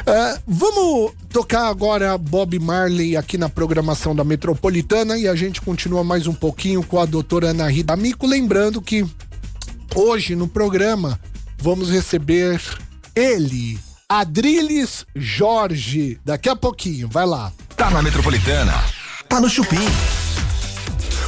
Ah, 0.07 0.39
vamos 0.47 1.13
tocar 1.29 1.69
agora 1.69 2.17
Bob 2.17 2.59
Marley 2.59 3.17
aqui 3.17 3.37
na 3.37 3.49
programação 3.49 4.17
da 4.17 4.25
Metropolitana 4.25 5.19
e 5.19 5.29
a 5.29 5.35
gente 5.35 5.61
continua 5.61 6.03
mais 6.03 6.27
um 6.27 6.35
pouquinho 6.35 6.83
com 6.83 6.99
a 6.99 7.05
doutora 7.05 7.51
Ana 7.51 7.69
Rida 7.69 7.95
Mico, 7.97 8.27
lembrando 8.27 8.81
que 8.81 9.07
Hoje 9.95 10.35
no 10.35 10.49
programa 10.49 11.21
vamos 11.57 11.89
receber 11.89 12.61
ele, 13.15 13.79
Adriles 14.09 15.07
Jorge. 15.15 16.19
Daqui 16.25 16.49
a 16.49 16.57
pouquinho, 16.57 17.09
vai 17.09 17.25
lá. 17.25 17.53
Tá 17.77 17.91
na 17.91 18.03
Metropolitana. 18.03 18.73
Tá 19.29 19.41
no 19.41 19.49
Chupim. 19.49 19.79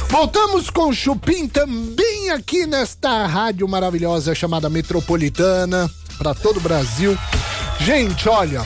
Voltamos 0.09 0.69
com 0.69 0.93
Chupim 0.93 1.47
também 1.47 2.29
aqui 2.31 2.65
nesta 2.65 3.27
rádio 3.27 3.67
maravilhosa 3.67 4.33
chamada 4.33 4.69
Metropolitana 4.69 5.89
para 6.17 6.33
todo 6.33 6.57
o 6.57 6.61
Brasil. 6.61 7.17
Gente, 7.79 8.27
olha, 8.27 8.65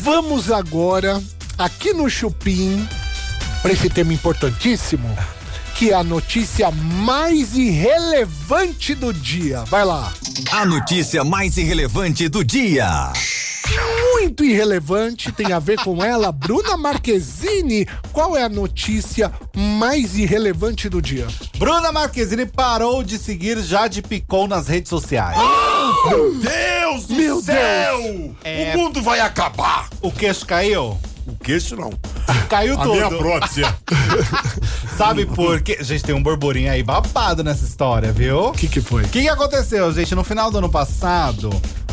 vamos 0.00 0.50
agora 0.50 1.20
aqui 1.58 1.92
no 1.92 2.08
Chupim 2.08 2.88
para 3.60 3.72
esse 3.72 3.90
tema 3.90 4.12
importantíssimo, 4.14 5.08
que 5.78 5.90
é 5.92 5.94
a 5.94 6.02
notícia 6.02 6.72
mais 6.72 7.56
irrelevante 7.56 8.96
do 8.96 9.14
dia. 9.14 9.62
Vai 9.66 9.84
lá. 9.84 10.12
A 10.50 10.66
notícia 10.66 11.22
mais 11.22 11.56
irrelevante 11.56 12.28
do 12.28 12.44
dia. 12.44 13.12
Muito 14.12 14.42
irrelevante, 14.44 15.30
tem 15.30 15.52
a 15.52 15.60
ver 15.60 15.78
com 15.78 16.02
ela, 16.02 16.32
Bruna 16.32 16.76
Marquezine. 16.76 17.86
Qual 18.12 18.36
é 18.36 18.42
a 18.42 18.48
notícia 18.48 19.30
mais 19.54 20.16
irrelevante 20.16 20.88
do 20.88 21.00
dia? 21.00 21.28
Bruna 21.56 21.92
Marquezine 21.92 22.44
parou 22.44 23.04
de 23.04 23.16
seguir 23.16 23.56
Jade 23.60 24.02
Picon 24.02 24.48
nas 24.48 24.66
redes 24.66 24.88
sociais. 24.88 25.38
Meu 26.06 26.34
Deus 26.34 27.06
do 27.06 27.14
Meu 27.14 27.40
céu! 27.40 28.34
É. 28.42 28.74
O 28.74 28.78
mundo 28.78 29.00
vai 29.00 29.20
acabar! 29.20 29.88
O 30.00 30.10
queixo 30.10 30.44
caiu? 30.44 30.98
O 31.24 31.36
queixo 31.36 31.76
não. 31.76 31.92
Caiu 32.48 32.74
A 32.78 32.82
tudo. 32.82 32.92
minha 32.94 33.08
prótese. 33.10 33.62
Sabe 34.96 35.26
por 35.26 35.60
quê? 35.60 35.78
Gente, 35.80 36.04
tem 36.04 36.14
um 36.14 36.22
burburinho 36.22 36.70
aí 36.70 36.82
babado 36.82 37.42
nessa 37.44 37.64
história, 37.64 38.12
viu? 38.12 38.46
O 38.48 38.52
que 38.52 38.68
que 38.68 38.80
foi? 38.80 39.04
O 39.04 39.08
que, 39.08 39.22
que 39.22 39.28
aconteceu, 39.28 39.92
gente? 39.92 40.14
No 40.14 40.24
final 40.24 40.50
do 40.50 40.58
ano 40.58 40.68
passado, 40.68 41.50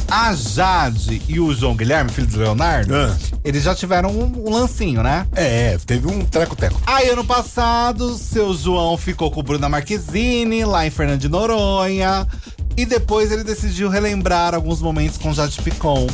a 0.10 0.34
Jade 0.36 1.22
e 1.28 1.40
o 1.40 1.54
João 1.54 1.76
Guilherme, 1.76 2.10
filho 2.12 2.28
do 2.28 2.40
Leonardo, 2.40 2.94
Ah. 2.96 3.16
eles 3.44 3.64
já 3.64 3.76
tiveram 3.76 4.10
um, 4.10 4.48
um 4.48 4.54
lancinho, 4.54 5.04
né? 5.04 5.28
É, 5.36 5.78
teve 5.86 6.08
um 6.08 6.26
treco-teco. 6.26 6.82
Aí, 6.86 7.10
ano 7.10 7.24
passado, 7.24 8.16
seu 8.16 8.54
João 8.54 8.98
ficou 8.98 9.30
com 9.32 9.44
Bruna 9.44 9.70
Marquezine, 9.70 10.66
lá 10.66 10.86
em 10.86 10.90
Fernando 10.90 11.20
de 11.22 11.30
Noronha. 11.30 12.28
E 12.78 12.86
depois 12.86 13.32
ele 13.32 13.44
decidiu 13.44 13.88
relembrar 13.90 14.54
alguns 14.54 14.82
momentos 14.82 15.18
com 15.18 15.32
Jade 15.34 15.62
Picon. 15.62 16.08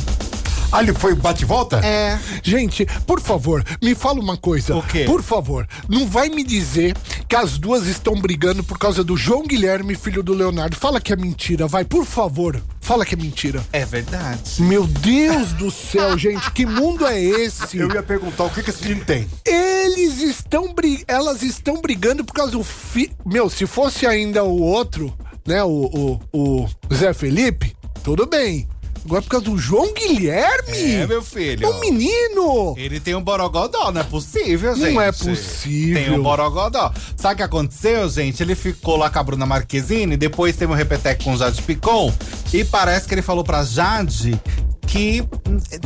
Ah, 0.72 0.82
ele 0.82 0.94
foi 0.94 1.14
bate-volta? 1.14 1.84
É. 1.84 2.18
Gente, 2.42 2.86
por 3.06 3.20
favor, 3.20 3.62
me 3.82 3.94
fala 3.94 4.18
uma 4.20 4.38
coisa. 4.38 4.74
O 4.74 4.82
quê? 4.82 5.04
Por 5.04 5.22
favor, 5.22 5.68
não 5.86 6.06
vai 6.06 6.30
me 6.30 6.42
dizer 6.42 6.96
que 7.28 7.36
as 7.36 7.58
duas 7.58 7.86
estão 7.86 8.14
brigando 8.14 8.64
por 8.64 8.78
causa 8.78 9.04
do 9.04 9.14
João 9.14 9.46
Guilherme, 9.46 9.94
filho 9.94 10.22
do 10.22 10.32
Leonardo. 10.32 10.74
Fala 10.74 10.98
que 10.98 11.12
é 11.12 11.16
mentira, 11.16 11.66
vai, 11.66 11.84
por 11.84 12.06
favor. 12.06 12.58
Fala 12.80 13.04
que 13.04 13.14
é 13.14 13.18
mentira. 13.18 13.62
É 13.70 13.84
verdade. 13.84 14.62
Meu 14.62 14.86
Deus 14.86 15.52
do 15.52 15.70
céu, 15.70 16.16
gente, 16.18 16.50
que 16.52 16.64
mundo 16.64 17.06
é 17.06 17.20
esse? 17.20 17.76
Eu 17.76 17.92
ia 17.92 18.02
perguntar 18.02 18.44
o 18.44 18.50
que, 18.50 18.62
que 18.62 18.70
esse 18.70 18.82
menino 18.82 19.04
tem. 19.04 19.28
Eles 19.44 20.22
estão 20.22 20.72
bri... 20.72 21.04
elas 21.06 21.42
estão 21.42 21.82
brigando 21.82 22.24
por 22.24 22.32
causa 22.32 22.52
do 22.52 22.64
fi... 22.64 23.12
Meu, 23.26 23.50
se 23.50 23.66
fosse 23.66 24.06
ainda 24.06 24.42
o 24.42 24.62
outro, 24.62 25.12
né, 25.46 25.62
o, 25.62 26.18
o, 26.32 26.64
o 26.64 26.94
Zé 26.94 27.12
Felipe, 27.12 27.76
tudo 28.02 28.24
bem. 28.26 28.66
Agora 29.04 29.22
por 29.22 29.28
causa 29.28 29.46
do 29.46 29.58
João 29.58 29.92
Guilherme? 29.92 30.94
É, 30.94 31.06
meu 31.06 31.22
filho. 31.22 31.66
É 31.66 31.68
um 31.68 31.80
menino! 31.80 32.74
Ele 32.76 33.00
tem 33.00 33.14
um 33.14 33.22
borogodó, 33.22 33.90
não 33.90 34.00
é 34.00 34.04
possível, 34.04 34.74
gente. 34.76 34.94
Não 34.94 35.00
é 35.00 35.10
possível. 35.10 36.02
Tem 36.02 36.12
um 36.12 36.22
borogodó. 36.22 36.92
Sabe 37.16 37.34
o 37.34 37.36
que 37.38 37.42
aconteceu, 37.42 38.08
gente? 38.08 38.42
Ele 38.42 38.54
ficou 38.54 38.96
lá 38.96 39.10
com 39.10 39.18
a 39.18 39.22
Bruna 39.22 39.44
Marquezine, 39.44 40.16
depois 40.16 40.56
teve 40.56 40.72
um 40.72 40.76
repeteco 40.76 41.24
com 41.24 41.32
o 41.34 41.36
Jade 41.36 41.60
Picon, 41.62 42.12
e 42.52 42.64
parece 42.64 43.08
que 43.08 43.14
ele 43.14 43.22
falou 43.22 43.42
pra 43.42 43.64
Jade 43.64 44.40
que 44.86 45.24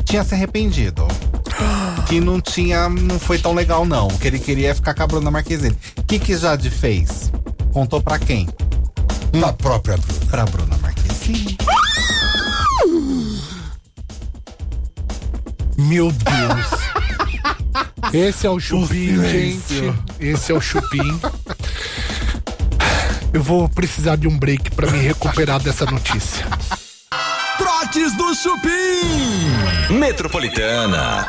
tinha 0.04 0.24
se 0.24 0.34
arrependido. 0.34 1.06
Que 2.06 2.20
não 2.20 2.40
tinha, 2.40 2.88
não 2.88 3.18
foi 3.18 3.36
tão 3.36 3.52
legal 3.52 3.84
não. 3.84 4.06
O 4.06 4.18
que 4.18 4.28
ele 4.28 4.38
queria 4.38 4.70
é 4.70 4.74
ficar 4.74 4.94
com 4.94 5.02
a 5.02 5.06
Bruna 5.08 5.28
Marquezine. 5.28 5.76
O 5.98 6.04
que 6.04 6.20
que 6.20 6.36
Jade 6.36 6.70
fez? 6.70 7.32
Contou 7.72 8.00
pra 8.00 8.16
quem? 8.16 8.48
Da 9.32 9.52
própria 9.52 9.96
Bruna. 9.96 10.26
Pra 10.30 10.44
Bruna 10.44 10.78
Marquezine. 10.80 11.58
Meu 15.78 16.10
Deus. 16.10 16.86
Esse 18.12 18.46
é 18.46 18.50
o 18.50 18.58
chupim, 18.58 19.22
gente. 19.28 19.94
Esse 20.20 20.52
é 20.52 20.54
o 20.54 20.60
chupim. 20.60 21.20
Eu 23.32 23.42
vou 23.42 23.68
precisar 23.68 24.16
de 24.16 24.26
um 24.26 24.38
break 24.38 24.70
pra 24.70 24.90
me 24.90 24.98
recuperar 24.98 25.60
dessa 25.60 25.84
notícia. 25.84 26.46
Trotes 27.58 28.16
do 28.16 28.34
Chupim. 28.34 29.94
Metropolitana. 29.98 31.28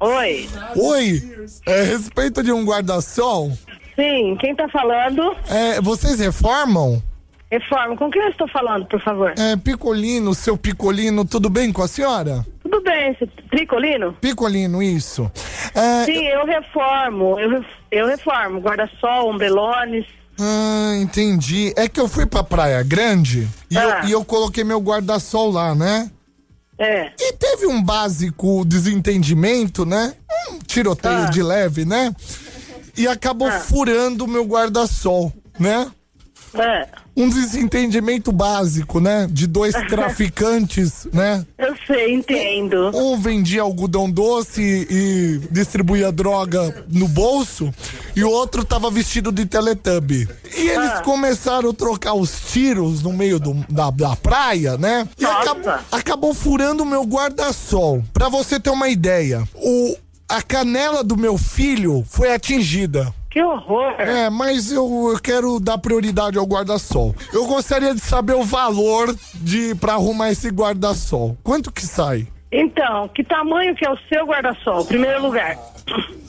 Oi. 0.00 0.48
Oi, 0.76 1.46
é, 1.66 1.80
a 1.80 1.84
respeito 1.84 2.42
de 2.42 2.52
um 2.52 2.64
guarda-sol, 2.64 3.52
Sim, 3.96 4.36
quem 4.38 4.54
tá 4.54 4.68
falando? 4.68 5.36
é, 5.48 5.80
vocês 5.80 6.20
reformam? 6.20 7.02
Reforma. 7.50 7.96
Com 7.96 8.08
quem 8.10 8.22
eu 8.22 8.28
estou 8.28 8.46
falando, 8.48 8.86
por 8.86 9.00
favor? 9.02 9.34
É, 9.36 9.56
Picolino, 9.56 10.34
seu 10.34 10.56
Picolino, 10.56 11.24
tudo 11.24 11.50
bem 11.50 11.72
com 11.72 11.82
a 11.82 11.88
senhora? 11.88 12.46
Tudo 12.78 12.84
bem, 12.84 13.10
esse 13.10 13.26
tricolino? 13.50 14.12
Picolino, 14.20 14.80
isso. 14.80 15.30
É, 15.74 16.04
Sim, 16.04 16.24
eu 16.26 16.46
reformo. 16.46 17.38
Eu, 17.40 17.64
eu 17.90 18.06
reformo. 18.06 18.60
Guarda-sol, 18.60 19.30
ombrelones. 19.34 20.06
Ah, 20.40 20.92
entendi. 21.00 21.72
É 21.76 21.88
que 21.88 21.98
eu 21.98 22.06
fui 22.06 22.24
pra 22.24 22.44
Praia 22.44 22.80
Grande 22.84 23.48
e, 23.68 23.76
Ah. 23.76 24.00
eu, 24.02 24.08
e 24.08 24.12
eu 24.12 24.24
coloquei 24.24 24.62
meu 24.62 24.78
guarda-sol 24.80 25.50
lá, 25.50 25.74
né? 25.74 26.08
É. 26.78 27.10
E 27.18 27.32
teve 27.32 27.66
um 27.66 27.82
básico 27.82 28.64
desentendimento, 28.64 29.84
né? 29.84 30.14
Um 30.52 30.60
tiroteio 30.60 31.24
Ah. 31.24 31.30
de 31.30 31.42
leve, 31.42 31.84
né? 31.84 32.14
E 32.96 33.08
acabou 33.08 33.50
furando 33.50 34.24
o 34.24 34.28
meu 34.28 34.44
guarda-sol, 34.44 35.32
né? 35.58 35.90
É. 36.54 36.86
Um 37.20 37.28
desentendimento 37.28 38.30
básico, 38.30 39.00
né? 39.00 39.26
De 39.28 39.46
dois 39.48 39.74
traficantes, 39.88 41.06
né? 41.12 41.44
Eu 41.58 41.74
sei, 41.86 42.14
entendo. 42.14 42.90
Um 42.94 43.18
vendia 43.18 43.62
algodão 43.62 44.08
doce 44.10 44.86
e 44.88 45.40
distribuía 45.50 46.12
droga 46.12 46.84
no 46.88 47.08
bolso, 47.08 47.74
e 48.14 48.22
o 48.22 48.30
outro 48.30 48.64
tava 48.64 48.88
vestido 48.90 49.32
de 49.32 49.44
teletubbie. 49.46 50.28
E 50.56 50.68
eles 50.68 50.90
Ah. 50.92 51.00
começaram 51.02 51.70
a 51.70 51.74
trocar 51.74 52.14
os 52.14 52.30
tiros 52.52 53.02
no 53.02 53.12
meio 53.12 53.40
do- 53.40 53.66
da, 53.68 53.90
da 53.90 54.14
praia, 54.14 54.76
né? 54.78 55.08
E 55.18 55.24
acabou, 55.24 55.72
acabou 55.90 56.34
furando 56.34 56.84
o 56.84 56.86
meu 56.86 57.02
guarda-sol. 57.04 58.02
Pra 58.12 58.28
você 58.28 58.60
ter 58.60 58.70
uma 58.70 58.88
ideia, 58.88 59.42
o, 59.54 59.96
a 60.28 60.40
canela 60.40 61.02
do 61.02 61.16
meu 61.16 61.36
filho 61.36 62.04
foi 62.08 62.32
atingida. 62.32 63.12
Que 63.30 63.42
horror. 63.42 63.92
É, 63.98 64.30
mas 64.30 64.72
eu, 64.72 65.10
eu 65.12 65.18
quero 65.20 65.60
dar 65.60 65.78
prioridade 65.78 66.38
ao 66.38 66.46
guarda-sol. 66.46 67.14
Eu 67.32 67.46
gostaria 67.46 67.94
de 67.94 68.00
saber 68.00 68.34
o 68.34 68.42
valor 68.42 69.14
de 69.34 69.74
para 69.74 69.94
arrumar 69.94 70.30
esse 70.30 70.48
guarda-sol. 70.48 71.36
Quanto 71.42 71.70
que 71.70 71.82
sai? 71.82 72.26
Então, 72.50 73.08
que 73.08 73.22
tamanho 73.22 73.74
que 73.74 73.86
é 73.86 73.90
o 73.90 73.98
seu 74.08 74.24
guarda-sol? 74.26 74.84
Primeiro 74.86 75.22
lugar. 75.22 75.58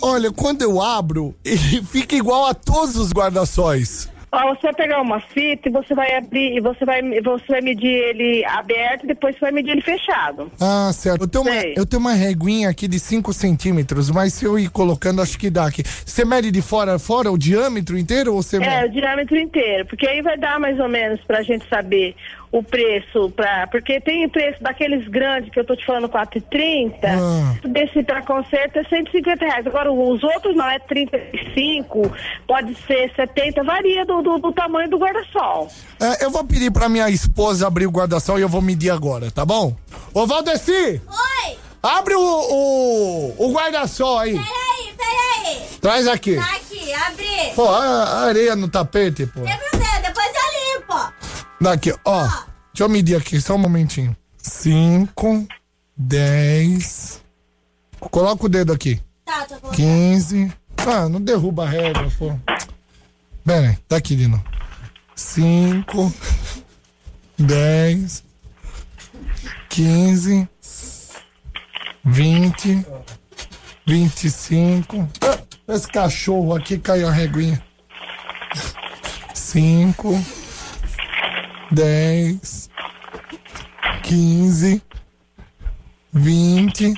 Olha, 0.01 0.31
quando 0.31 0.61
eu 0.61 0.81
abro, 0.81 1.33
ele 1.43 1.81
fica 1.83 2.15
igual 2.15 2.45
a 2.45 2.53
todos 2.53 2.97
os 2.97 3.11
guarda-sóis. 3.11 4.09
Ó, 4.31 4.53
você 4.53 4.61
vai 4.63 4.73
pegar 4.75 5.01
uma 5.01 5.19
fita 5.19 5.69
e 5.69 5.71
você 5.71 5.95
vai 5.95 6.15
abrir, 6.15 6.55
e 6.57 6.59
você 6.59 6.85
vai, 6.85 7.01
você 7.21 7.45
vai 7.47 7.61
medir 7.61 7.87
ele 7.87 8.45
aberto 8.45 9.03
e 9.03 9.07
depois 9.07 9.33
você 9.35 9.41
vai 9.41 9.51
medir 9.51 9.71
ele 9.71 9.81
fechado. 9.81 10.51
Ah, 10.61 10.91
certo. 10.93 11.23
Eu 11.23 11.27
tenho, 11.27 11.43
uma, 11.43 11.55
eu 11.55 11.85
tenho 11.85 11.99
uma 11.99 12.13
reguinha 12.13 12.69
aqui 12.69 12.87
de 12.87 12.99
5 12.99 13.33
centímetros, 13.33 14.11
mas 14.11 14.33
se 14.33 14.45
eu 14.45 14.59
ir 14.59 14.69
colocando, 14.69 15.21
acho 15.21 15.37
que 15.37 15.49
dá 15.49 15.65
aqui. 15.65 15.83
Você 15.83 16.23
mede 16.23 16.51
de 16.51 16.61
fora 16.61 16.95
a 16.95 16.99
fora 16.99 17.31
o 17.31 17.37
diâmetro 17.37 17.97
inteiro 17.97 18.35
ou 18.35 18.43
você 18.43 18.57
É, 18.57 18.59
mede? 18.81 18.85
o 18.97 19.01
diâmetro 19.01 19.37
inteiro, 19.37 19.85
porque 19.87 20.07
aí 20.07 20.21
vai 20.21 20.37
dar 20.37 20.59
mais 20.59 20.79
ou 20.79 20.87
menos 20.87 21.19
pra 21.21 21.41
gente 21.41 21.67
saber 21.67 22.15
o 22.51 22.63
preço 22.63 23.29
pra. 23.31 23.67
Porque 23.67 23.99
tem 24.01 24.27
preço 24.29 24.61
daqueles 24.61 25.07
grandes 25.07 25.51
que 25.51 25.59
eu 25.59 25.65
tô 25.65 25.75
te 25.75 25.85
falando 25.85 26.09
4,30. 26.09 26.93
Ah. 27.03 27.55
Desse 27.67 28.03
pra 28.03 28.21
conserto 28.21 28.79
é 28.79 28.83
150 28.83 29.45
reais. 29.45 29.67
Agora 29.67 29.91
os 29.91 30.23
outros 30.23 30.55
não, 30.55 30.67
é 30.67 30.79
35, 30.79 32.11
pode 32.47 32.75
ser 32.87 33.11
70, 33.15 33.63
varia 33.63 34.05
do, 34.05 34.21
do, 34.21 34.37
do 34.39 34.51
tamanho 34.51 34.89
do 34.89 34.97
guarda-sol. 34.97 35.69
É, 35.99 36.25
eu 36.25 36.31
vou 36.31 36.43
pedir 36.43 36.71
pra 36.71 36.89
minha 36.89 37.09
esposa 37.09 37.67
abrir 37.67 37.85
o 37.85 37.91
guarda-sol 37.91 38.39
e 38.39 38.41
eu 38.41 38.49
vou 38.49 38.61
medir 38.61 38.89
agora, 38.89 39.29
tá 39.31 39.45
bom? 39.45 39.75
Ô, 40.13 40.25
Valdeci! 40.25 41.01
Oi! 41.07 41.68
Abre 41.81 42.13
o, 42.15 42.21
o, 42.21 43.35
o 43.45 43.53
guarda-sol 43.53 44.19
aí. 44.19 44.33
Peraí, 44.33 44.95
peraí! 44.97 45.67
Traz 45.79 46.07
aqui. 46.07 46.35
Tá 46.35 46.55
aqui, 46.55 46.93
abri! 46.93 47.53
Pô, 47.55 47.69
a, 47.69 48.25
areia 48.25 48.55
no 48.55 48.67
tapete, 48.67 49.25
pô. 49.25 49.41
Tem 49.41 49.57
problema, 49.57 49.99
depois 50.01 50.27
eu 50.27 50.79
limpo! 50.79 51.13
Daqui, 51.61 51.93
ó. 52.03 52.23
Deixa 52.27 52.83
eu 52.83 52.89
medir 52.89 53.15
aqui, 53.15 53.39
só 53.39 53.55
um 53.55 53.59
momentinho. 53.59 54.15
Cinco, 54.37 55.47
dez. 55.95 57.21
Coloca 57.99 58.45
o 58.45 58.49
dedo 58.49 58.73
aqui. 58.73 59.01
Tá, 59.25 59.45
tô 59.45 59.55
colocando. 59.55 59.75
15. 59.75 60.53
Ah, 60.87 61.09
não 61.09 61.21
derruba 61.21 61.63
a 61.65 61.69
régua, 61.69 62.11
pô. 62.17 62.33
Pera 63.45 63.69
aí, 63.69 63.77
tá 63.87 63.97
aqui, 63.97 64.15
Dino. 64.15 64.43
cinco, 65.15 66.13
dez, 67.37 68.23
quinze, 69.69 70.47
vinte, 72.03 72.85
vinte 73.85 74.25
e 74.25 74.31
cinco. 74.31 75.07
Ah, 75.21 75.39
Esse 75.73 75.87
cachorro 75.87 76.55
aqui 76.55 76.77
caiu 76.77 77.07
a 77.07 77.11
reguinha. 77.11 77.61
Cinco, 79.33 80.19
dez, 81.71 82.69
quinze, 84.03 84.81
vinte, 86.13 86.93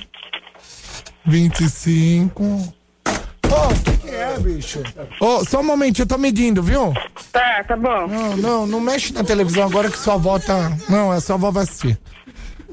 vinte 1.24 1.60
e 1.64 1.70
cinco. 1.70 2.44
Ô, 2.44 3.68
o 3.68 3.82
que, 3.82 3.96
que 3.98 4.08
é, 4.08 4.38
bicho? 4.38 4.82
Ô, 5.20 5.44
só 5.44 5.60
um 5.60 5.64
momentinho, 5.64 6.04
eu 6.04 6.08
tô 6.08 6.16
medindo, 6.18 6.62
viu? 6.62 6.92
Tá, 7.30 7.64
tá 7.64 7.76
bom. 7.76 8.06
Não, 8.06 8.36
não, 8.36 8.66
não 8.66 8.80
mexe 8.80 9.12
na 9.12 9.22
televisão 9.24 9.64
agora 9.64 9.90
que 9.90 9.98
sua 9.98 10.14
avó 10.14 10.38
tá. 10.38 10.76
Não, 10.88 11.10
a 11.10 11.20
sua 11.20 11.36
avó 11.36 11.50
vai 11.50 11.64
assistir. 11.64 11.98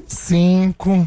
Cinco. 0.06 1.06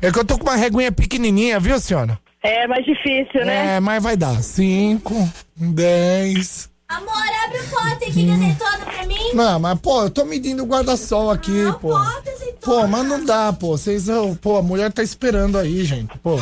É 0.00 0.12
que 0.12 0.18
eu 0.18 0.24
tô 0.24 0.38
com 0.38 0.44
uma 0.44 0.56
reguinha 0.56 0.92
pequenininha, 0.92 1.58
viu, 1.58 1.78
senhora? 1.80 2.18
É 2.42 2.66
mais 2.68 2.84
difícil, 2.84 3.44
né? 3.44 3.76
É, 3.76 3.80
mas 3.80 4.02
vai 4.02 4.16
dar. 4.16 4.40
Cinco, 4.42 5.28
dez. 5.56 6.70
Amor, 6.88 7.12
abre 7.44 7.58
o 7.58 7.64
pote 7.68 8.04
aqui 8.04 8.24
de 8.24 8.30
azeitona 8.30 8.78
pra 8.78 9.06
mim. 9.06 9.34
Não, 9.34 9.58
mas, 9.60 9.78
pô, 9.80 10.04
eu 10.04 10.10
tô 10.10 10.24
medindo 10.24 10.62
o 10.62 10.66
guarda-sol 10.66 11.30
aqui, 11.30 11.64
pô. 11.80 11.88
Pote 11.90 12.30
azeitona. 12.30 12.82
Pô, 12.82 12.86
mas 12.86 13.06
não 13.06 13.24
dá, 13.24 13.52
pô. 13.52 13.76
Vocês, 13.76 14.08
ô, 14.08 14.34
pô, 14.36 14.56
a 14.56 14.62
mulher 14.62 14.92
tá 14.92 15.02
esperando 15.02 15.58
aí, 15.58 15.84
gente, 15.84 16.16
pô. 16.18 16.40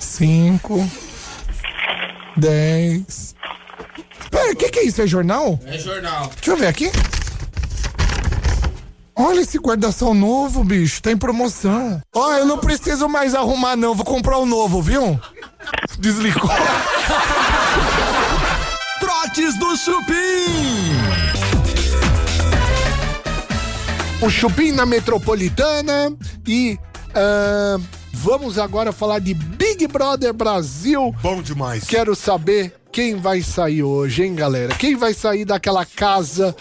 Cinco, 0.00 0.84
dez. 2.36 3.36
Pera, 4.30 4.52
o 4.52 4.56
que 4.56 4.70
que 4.70 4.78
é 4.80 4.84
isso? 4.84 5.02
É 5.02 5.06
jornal? 5.06 5.60
É 5.66 5.78
jornal. 5.78 6.30
Deixa 6.36 6.50
eu 6.50 6.56
ver 6.56 6.66
aqui. 6.68 6.90
Olha 9.18 9.40
esse 9.40 9.58
guarda-sol 9.58 10.14
novo, 10.14 10.62
bicho. 10.62 11.02
Tá 11.02 11.10
em 11.10 11.16
promoção. 11.16 12.00
Ó, 12.14 12.32
eu 12.34 12.44
não 12.44 12.58
preciso 12.58 13.08
mais 13.08 13.34
arrumar, 13.34 13.74
não. 13.74 13.94
Vou 13.94 14.04
comprar 14.04 14.38
um 14.38 14.46
novo, 14.46 14.82
viu? 14.82 15.18
Desligou. 15.98 16.50
Trotes 19.00 19.58
do 19.58 19.76
Chupim. 19.76 21.46
o 24.20 24.30
Chupim 24.30 24.72
na 24.72 24.86
Metropolitana 24.86 26.14
e 26.46 26.78
ah, 27.14 27.78
vamos 28.12 28.58
agora 28.58 28.92
falar 28.92 29.18
de 29.18 29.34
Big 29.34 29.86
Brother 29.86 30.32
Brasil. 30.32 31.14
Bom 31.22 31.42
demais. 31.42 31.84
Quero 31.84 32.14
saber 32.14 32.74
quem 32.90 33.16
vai 33.16 33.42
sair 33.42 33.82
hoje, 33.82 34.24
hein, 34.24 34.34
galera? 34.34 34.74
Quem 34.74 34.96
vai 34.96 35.12
sair 35.12 35.44
daquela 35.44 35.84
casa 35.84 36.56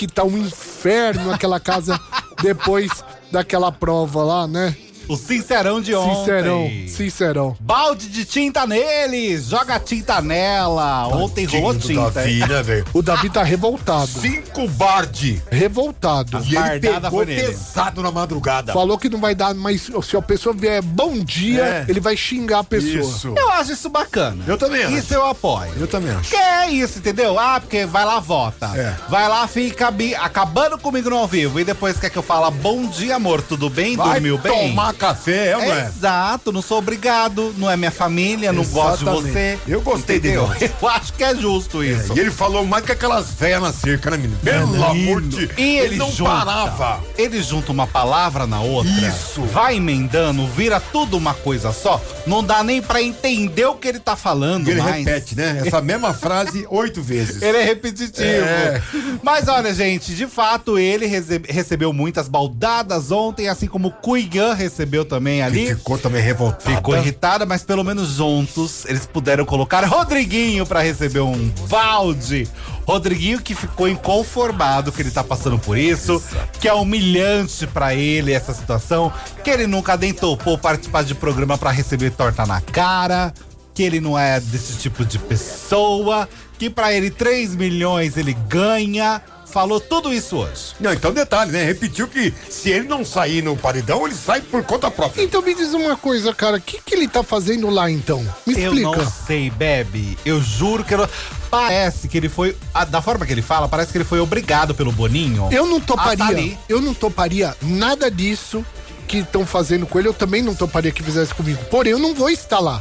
que 0.00 0.06
tá 0.06 0.24
um 0.24 0.38
inferno, 0.38 1.30
aquela 1.30 1.60
casa 1.60 2.00
depois 2.40 3.04
daquela 3.30 3.70
prova 3.70 4.24
lá, 4.24 4.48
né? 4.48 4.74
O 5.10 5.16
sincerão 5.16 5.80
de 5.80 5.94
ontem. 5.94 6.14
Sincerão, 6.20 6.70
sincerão. 6.88 7.56
Balde 7.60 8.08
de 8.08 8.24
tinta 8.24 8.66
neles, 8.66 9.46
joga 9.48 9.78
tinta 9.80 10.20
nela. 10.20 11.08
Ontem 11.08 11.44
rolou 11.46 11.74
do 11.74 11.80
tinta. 11.80 12.10
Davi, 12.10 12.40
hein? 12.42 12.48
né, 12.48 12.62
velho? 12.62 12.84
O 12.94 13.02
Davi 13.02 13.28
tá 13.30 13.42
revoltado. 13.42 14.06
Cinco 14.06 14.68
bard. 14.68 15.42
Revoltado. 15.50 16.36
As 16.36 16.46
E 16.46 16.56
ele 16.56 16.80
pegou 16.80 17.10
foi 17.10 17.26
nele. 17.26 17.42
pesado 17.48 18.02
na 18.02 18.10
madrugada. 18.10 18.72
Falou 18.72 18.98
que 18.98 19.08
não 19.08 19.20
vai 19.20 19.34
dar 19.34 19.54
mais. 19.54 19.88
Se 20.02 20.16
a 20.16 20.22
pessoa 20.22 20.54
vier 20.54 20.82
bom 20.82 21.18
dia, 21.24 21.62
É. 21.64 21.84
ele 21.88 22.00
vai 22.00 22.16
xingar 22.16 22.60
a 22.60 22.64
pessoa. 22.64 23.00
Isso. 23.00 23.34
Eu 23.36 23.50
acho 23.52 23.72
isso 23.72 23.88
bacana. 23.88 24.44
Eu 24.46 24.56
também 24.58 24.82
acho. 24.84 24.96
Isso 24.96 25.14
eu 25.14 25.26
apoio. 25.26 25.72
Eu 25.78 25.86
também 25.86 26.12
acho. 26.14 26.30
Que 26.30 26.36
é 26.36 26.70
isso, 26.70 26.98
entendeu? 26.98 27.38
Ah, 27.38 27.58
porque 27.60 27.84
vai 27.86 28.04
lá, 28.04 28.20
vota. 28.20 28.66
É. 28.76 28.94
Vai 29.08 29.28
lá, 29.28 29.46
fica 29.48 29.90
bi- 29.90 30.14
acabando 30.14 30.78
comigo 30.78 31.10
no 31.10 31.16
ao 31.16 31.26
vivo. 31.26 31.58
E 31.60 31.64
depois 31.64 31.98
quer 31.98 32.10
que 32.10 32.18
eu 32.18 32.22
fala 32.22 32.50
bom 32.50 32.86
dia, 32.86 33.16
amor, 33.16 33.42
tudo 33.42 33.68
bem? 33.70 33.96
Vai 33.96 34.12
Dormiu 34.14 34.38
bem? 34.38 34.68
tomar 34.70 34.92
café, 35.00 35.48
é 35.48 35.52
não 35.56 35.62
é? 35.62 35.86
Exato, 35.86 36.52
não 36.52 36.60
sou 36.60 36.78
obrigado, 36.78 37.54
não 37.56 37.70
é 37.70 37.76
minha 37.76 37.90
família, 37.90 38.52
não 38.52 38.64
gosto 38.64 38.98
de 39.04 39.10
Exatamente. 39.10 39.32
você. 39.32 39.58
Eu 39.66 39.80
gostei 39.80 40.16
entendeu? 40.18 40.46
dele. 40.48 40.70
Eu 40.80 40.88
acho 40.88 41.12
que 41.14 41.24
é 41.24 41.34
justo 41.34 41.82
isso. 41.82 42.12
E 42.14 42.20
ele 42.20 42.30
falou 42.30 42.64
mais 42.66 42.84
que 42.84 42.92
aquelas 42.92 43.32
velhas 43.32 43.62
na 43.62 43.72
cerca, 43.72 44.10
né, 44.10 44.16
menino? 44.18 44.38
Pelo 44.42 44.84
amor 44.84 45.22
de 45.22 45.46
Deus. 45.46 45.58
E 45.58 45.78
ele, 45.78 45.96
não 45.96 46.10
junta, 46.12 46.30
parava. 46.30 47.00
Ele 47.16 47.42
junta 47.42 47.72
uma 47.72 47.86
palavra 47.86 48.46
na 48.46 48.60
outra. 48.60 48.90
Isso. 48.92 49.42
Vai 49.44 49.76
emendando, 49.76 50.46
vira 50.48 50.78
tudo 50.80 51.16
uma 51.16 51.32
coisa 51.34 51.72
só. 51.72 52.00
Não 52.26 52.44
dá 52.44 52.62
nem 52.62 52.82
pra 52.82 53.02
entender 53.02 53.64
o 53.66 53.74
que 53.74 53.88
ele 53.88 53.98
tá 54.00 54.14
falando 54.16 54.68
ele 54.68 54.80
mais. 54.82 55.04
repete, 55.04 55.34
né? 55.36 55.62
Essa 55.64 55.80
mesma 55.82 56.12
frase 56.12 56.66
oito 56.70 57.00
vezes. 57.02 57.40
Ele 57.40 57.56
é 57.58 57.62
repetitivo. 57.64 58.22
É. 58.44 58.82
Mas 59.22 59.48
olha, 59.48 59.72
gente, 59.72 60.14
de 60.14 60.26
fato, 60.26 60.78
ele 60.78 61.06
rece- 61.06 61.40
recebeu 61.48 61.92
muitas 61.92 62.28
baldadas 62.28 63.10
ontem, 63.10 63.48
assim 63.48 63.66
como 63.66 63.88
o 63.88 63.92
Kuigan 63.92 64.54
recebeu 64.54 64.89
também 65.04 65.42
ali. 65.42 65.74
Ficou 65.74 65.98
também 65.98 66.22
revoltado. 66.22 66.76
Ficou 66.76 66.96
irritada, 66.96 67.46
mas 67.46 67.62
pelo 67.62 67.84
menos 67.84 68.10
juntos 68.10 68.84
eles 68.86 69.06
puderam 69.06 69.44
colocar 69.44 69.84
Rodriguinho 69.84 70.66
pra 70.66 70.80
receber 70.80 71.20
um 71.20 71.48
balde. 71.68 72.48
Rodriguinho 72.86 73.40
que 73.40 73.54
ficou 73.54 73.88
inconformado 73.88 74.90
que 74.90 75.00
ele 75.00 75.10
tá 75.10 75.22
passando 75.22 75.58
por 75.58 75.78
isso, 75.78 76.22
que 76.58 76.68
é 76.68 76.74
humilhante 76.74 77.66
pra 77.66 77.94
ele 77.94 78.32
essa 78.32 78.52
situação, 78.52 79.12
que 79.44 79.50
ele 79.50 79.66
nunca 79.66 79.96
nem 79.96 80.12
topou 80.12 80.58
participar 80.58 81.04
de 81.04 81.14
programa 81.14 81.56
pra 81.56 81.70
receber 81.70 82.10
torta 82.10 82.44
na 82.44 82.60
cara, 82.60 83.32
que 83.74 83.82
ele 83.82 84.00
não 84.00 84.18
é 84.18 84.40
desse 84.40 84.76
tipo 84.78 85.04
de 85.04 85.18
pessoa, 85.18 86.28
que 86.58 86.68
pra 86.68 86.92
ele 86.92 87.10
3 87.10 87.54
milhões 87.54 88.16
ele 88.16 88.34
ganha. 88.48 89.22
Falou 89.50 89.80
tudo 89.80 90.12
isso 90.12 90.36
hoje. 90.36 90.74
Não, 90.78 90.92
então 90.92 91.12
detalhe, 91.12 91.50
né? 91.50 91.64
Repetiu 91.64 92.06
que 92.06 92.32
se 92.48 92.70
ele 92.70 92.86
não 92.88 93.04
sair 93.04 93.42
no 93.42 93.56
paredão, 93.56 94.06
ele 94.06 94.14
sai 94.14 94.40
por 94.40 94.62
conta 94.62 94.90
própria. 94.90 95.22
Então 95.22 95.42
me 95.42 95.54
diz 95.54 95.74
uma 95.74 95.96
coisa, 95.96 96.32
cara, 96.32 96.58
o 96.58 96.60
que, 96.60 96.80
que 96.80 96.94
ele 96.94 97.08
tá 97.08 97.22
fazendo 97.22 97.68
lá 97.68 97.90
então? 97.90 98.22
Me 98.46 98.54
Eu 98.54 98.72
explica. 98.72 98.96
não 98.96 99.10
sei, 99.10 99.50
Bebe. 99.50 100.16
Eu 100.24 100.40
juro 100.40 100.84
que 100.84 100.94
eu 100.94 100.98
não... 100.98 101.08
Parece 101.50 102.06
que 102.06 102.16
ele 102.16 102.28
foi. 102.28 102.56
ah, 102.72 102.84
Da 102.84 103.02
forma 103.02 103.26
que 103.26 103.32
ele 103.32 103.42
fala, 103.42 103.68
parece 103.68 103.90
que 103.90 103.98
ele 103.98 104.04
foi 104.04 104.20
obrigado 104.20 104.72
pelo 104.74 104.92
Boninho. 104.92 105.48
Eu 105.50 105.66
não 105.66 105.78
a 105.78 105.80
toparia, 105.80 106.16
tá 106.16 106.26
ali. 106.28 106.58
eu 106.68 106.80
não 106.80 106.94
toparia 106.94 107.56
nada 107.60 108.08
disso 108.08 108.64
que 109.08 109.18
estão 109.18 109.44
fazendo 109.44 109.84
com 109.86 109.98
ele, 109.98 110.06
eu 110.06 110.14
também 110.14 110.40
não 110.42 110.54
toparia 110.54 110.92
que 110.92 111.02
fizesse 111.02 111.34
comigo. 111.34 111.58
Porém, 111.68 111.90
eu 111.90 111.98
não 111.98 112.14
vou 112.14 112.30
estar 112.30 112.60
lá. 112.60 112.80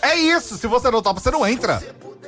É 0.00 0.14
isso, 0.16 0.56
se 0.56 0.68
você 0.68 0.88
não 0.90 1.02
topa, 1.02 1.18
você 1.20 1.32
não 1.32 1.44
entra. 1.44 1.82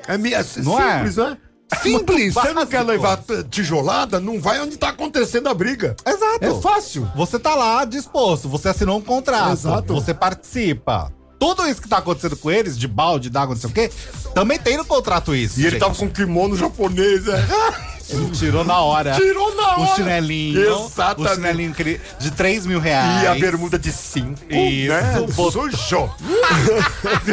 É 0.08 0.18
Não 0.62 0.80
é? 0.80 0.94
simples, 0.94 1.16
né? 1.16 1.36
Simples. 1.82 2.34
Você 2.34 2.52
não 2.52 2.66
quer 2.66 2.82
levar 2.82 3.20
tijolada, 3.50 4.20
não 4.20 4.40
vai 4.40 4.60
onde 4.60 4.76
tá 4.76 4.90
acontecendo 4.90 5.48
a 5.48 5.54
briga. 5.54 5.96
Exato. 6.06 6.44
É 6.44 6.60
fácil. 6.60 7.10
Você 7.16 7.38
tá 7.38 7.54
lá 7.54 7.84
disposto, 7.84 8.48
você 8.48 8.68
assinou 8.68 8.98
um 8.98 9.02
contrato, 9.02 9.52
Exato. 9.52 9.94
você 9.94 10.14
participa. 10.14 11.12
Tudo 11.38 11.66
isso 11.66 11.82
que 11.82 11.88
tá 11.88 11.98
acontecendo 11.98 12.36
com 12.36 12.50
eles, 12.50 12.78
de 12.78 12.88
balde, 12.88 13.28
d'água, 13.28 13.54
não 13.54 13.60
sei 13.60 13.68
o 13.68 13.72
quê, 13.72 13.90
também 14.34 14.58
tem 14.58 14.76
no 14.76 14.84
contrato 14.84 15.34
isso. 15.34 15.60
E 15.60 15.64
ele 15.64 15.72
gente. 15.72 15.80
tava 15.80 15.94
com 15.94 16.08
kimono 16.08 16.56
japonês, 16.56 17.24
né? 17.26 17.36
Ele 18.08 18.30
tirou 18.30 18.64
na 18.64 18.78
hora. 18.80 19.12
Tirou 19.12 19.54
na 19.56 19.78
O 19.78 19.82
hora. 19.82 19.94
chinelinho. 19.96 20.60
Exatamente. 20.86 21.30
O 21.30 21.34
chinelinho 21.34 21.74
de 22.18 22.30
3 22.30 22.66
mil 22.66 22.78
reais. 22.78 23.24
E 23.24 23.26
a 23.26 23.34
bermuda 23.34 23.78
de 23.78 23.92
cinco, 23.92 24.38
Isso, 24.48 24.92
né? 24.92 25.26
Sujou. 25.50 26.14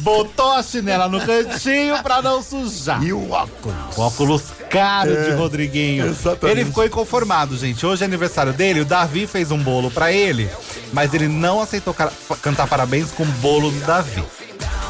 Botou 0.00 0.52
a 0.52 0.62
chinela 0.62 1.08
no 1.08 1.20
cantinho 1.24 2.02
pra 2.02 2.20
não 2.22 2.42
sujar. 2.42 3.02
E 3.02 3.12
o 3.12 3.30
óculos. 3.30 3.96
O 3.96 4.00
óculos 4.02 4.42
caro 4.70 5.12
É, 5.12 5.30
de 5.30 5.36
Rodriguinho. 5.36 6.06
exatamente. 6.06 6.58
Ele 6.58 6.64
ficou 6.66 6.84
inconformado, 6.84 7.56
gente. 7.56 7.84
Hoje 7.86 8.02
é 8.02 8.06
aniversário 8.06 8.52
dele, 8.52 8.80
o 8.80 8.84
Davi 8.84 9.26
fez 9.26 9.50
um 9.50 9.58
bolo 9.58 9.90
pra 9.90 10.12
ele, 10.12 10.48
mas 10.92 11.14
ele 11.14 11.28
não 11.28 11.60
aceitou 11.60 11.94
ca- 11.94 12.12
cantar 12.42 12.66
parabéns 12.66 13.10
com 13.12 13.22
o 13.22 13.26
bolo 13.26 13.70
do 13.70 13.80
Davi. 13.86 14.22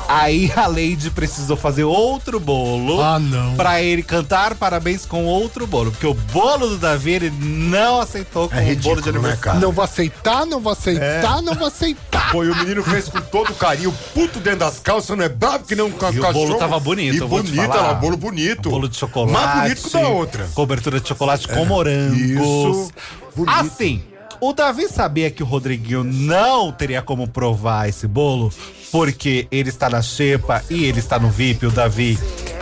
Aí 0.09 0.50
a 0.57 0.66
Lady 0.66 1.11
precisou 1.11 1.54
fazer 1.57 1.85
outro 1.85 2.40
bolo 2.40 3.02
Ah, 3.02 3.18
não. 3.18 3.54
pra 3.57 3.83
ele 3.83 4.02
cantar 4.02 4.54
parabéns 4.54 5.04
com 5.04 5.26
outro 5.26 5.66
bolo. 5.66 5.90
Porque 5.90 6.07
o 6.07 6.14
bolo 6.14 6.66
do 6.68 6.78
Davi 6.78 7.12
ele 7.12 7.31
não 7.31 8.00
aceitou 8.00 8.48
com 8.48 8.54
É 8.54 8.59
o 8.59 8.61
bolo 8.62 8.70
ridículo, 8.70 9.02
de 9.02 9.12
né, 9.12 9.18
aniversário. 9.18 9.40
cara? 9.42 9.59
Não 9.59 9.70
vou 9.70 9.85
aceitar, 9.85 10.46
não 10.46 10.61
vou 10.61 10.72
aceitar, 10.72 11.42
não 11.42 11.54
vou 11.54 11.66
aceitar. 11.68 12.33
Foi 12.33 12.50
o 12.50 12.57
menino 12.57 12.83
fez 12.83 13.09
com 13.09 13.20
todo 13.20 13.52
carinho, 13.54 13.92
puto 14.14 14.38
dentro 14.40 14.61
das 14.61 14.78
calças, 14.78 15.14
não 15.16 15.24
é 15.24 15.28
bravo 15.28 15.64
que 15.64 15.74
não 15.74 15.90
ca- 15.90 16.11
E 16.11 16.18
o 16.20 16.33
bolo 16.33 16.54
tava 16.57 16.81
bonito, 16.81 17.14
E 17.14 17.18
eu 17.18 17.28
vou 17.28 17.42
te 17.42 17.50
bonito, 17.50 17.66
falar. 17.72 17.85
era 17.85 17.94
bolo 17.94 18.16
bonito. 18.16 18.70
Bolo 18.70 18.88
de 18.88 18.96
chocolate. 18.96 19.33
Mais 19.33 19.62
bonito 19.62 19.83
que 19.83 19.90
da 19.92 20.09
outra. 20.09 20.44
É. 20.44 20.46
Cobertura 20.54 21.00
de 21.00 21.09
chocolate 21.09 21.46
com 21.48 21.64
morangos. 21.66 22.18
isso, 22.18 22.90
bonito. 23.37 23.54
Assim, 23.61 24.02
o 24.40 24.53
Davi 24.53 24.88
sabia 24.88 25.31
que 25.31 25.42
o 25.42 25.46
Rodriguinho 25.46 26.05
não 26.05 26.70
teria 26.72 27.03
como 27.03 27.27
provar 27.27 27.88
esse 27.88 28.07
bolo, 28.07 28.53
porque 28.90 29.46
ele 29.51 29.68
está 29.68 29.90
na 29.90 30.03
xepa 30.03 30.62
e 30.70 30.85
ele 30.85 30.98
está 30.98 31.18
no 31.18 31.31
VIP, 31.31 31.66
o 31.66 31.70
Davi. 31.70 32.18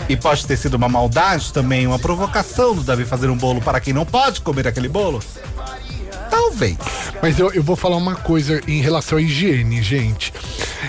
E 0.09 0.17
pode 0.17 0.47
ter 0.47 0.57
sido 0.57 0.75
uma 0.75 0.89
maldade 0.89 1.53
também, 1.53 1.87
uma 1.87 1.99
provocação 1.99 2.75
do 2.75 2.83
Davi 2.83 3.05
fazer 3.05 3.29
um 3.29 3.37
bolo 3.37 3.61
para 3.61 3.81
quem 3.81 3.93
não 3.93 4.07
pode 4.07 4.41
comer 4.41 4.69
aquele 4.69 4.89
bolo? 4.89 5.23
Talvez. 6.31 6.77
Mas 7.21 7.39
eu, 7.39 7.53
eu 7.53 7.63
vou 7.63 7.77
falar 7.77 7.97
uma 7.97 8.15
coisa 8.15 8.61
em 8.69 8.81
relação 8.81 9.19
à 9.19 9.23
higiene, 9.23 9.83
gente. 9.83 10.33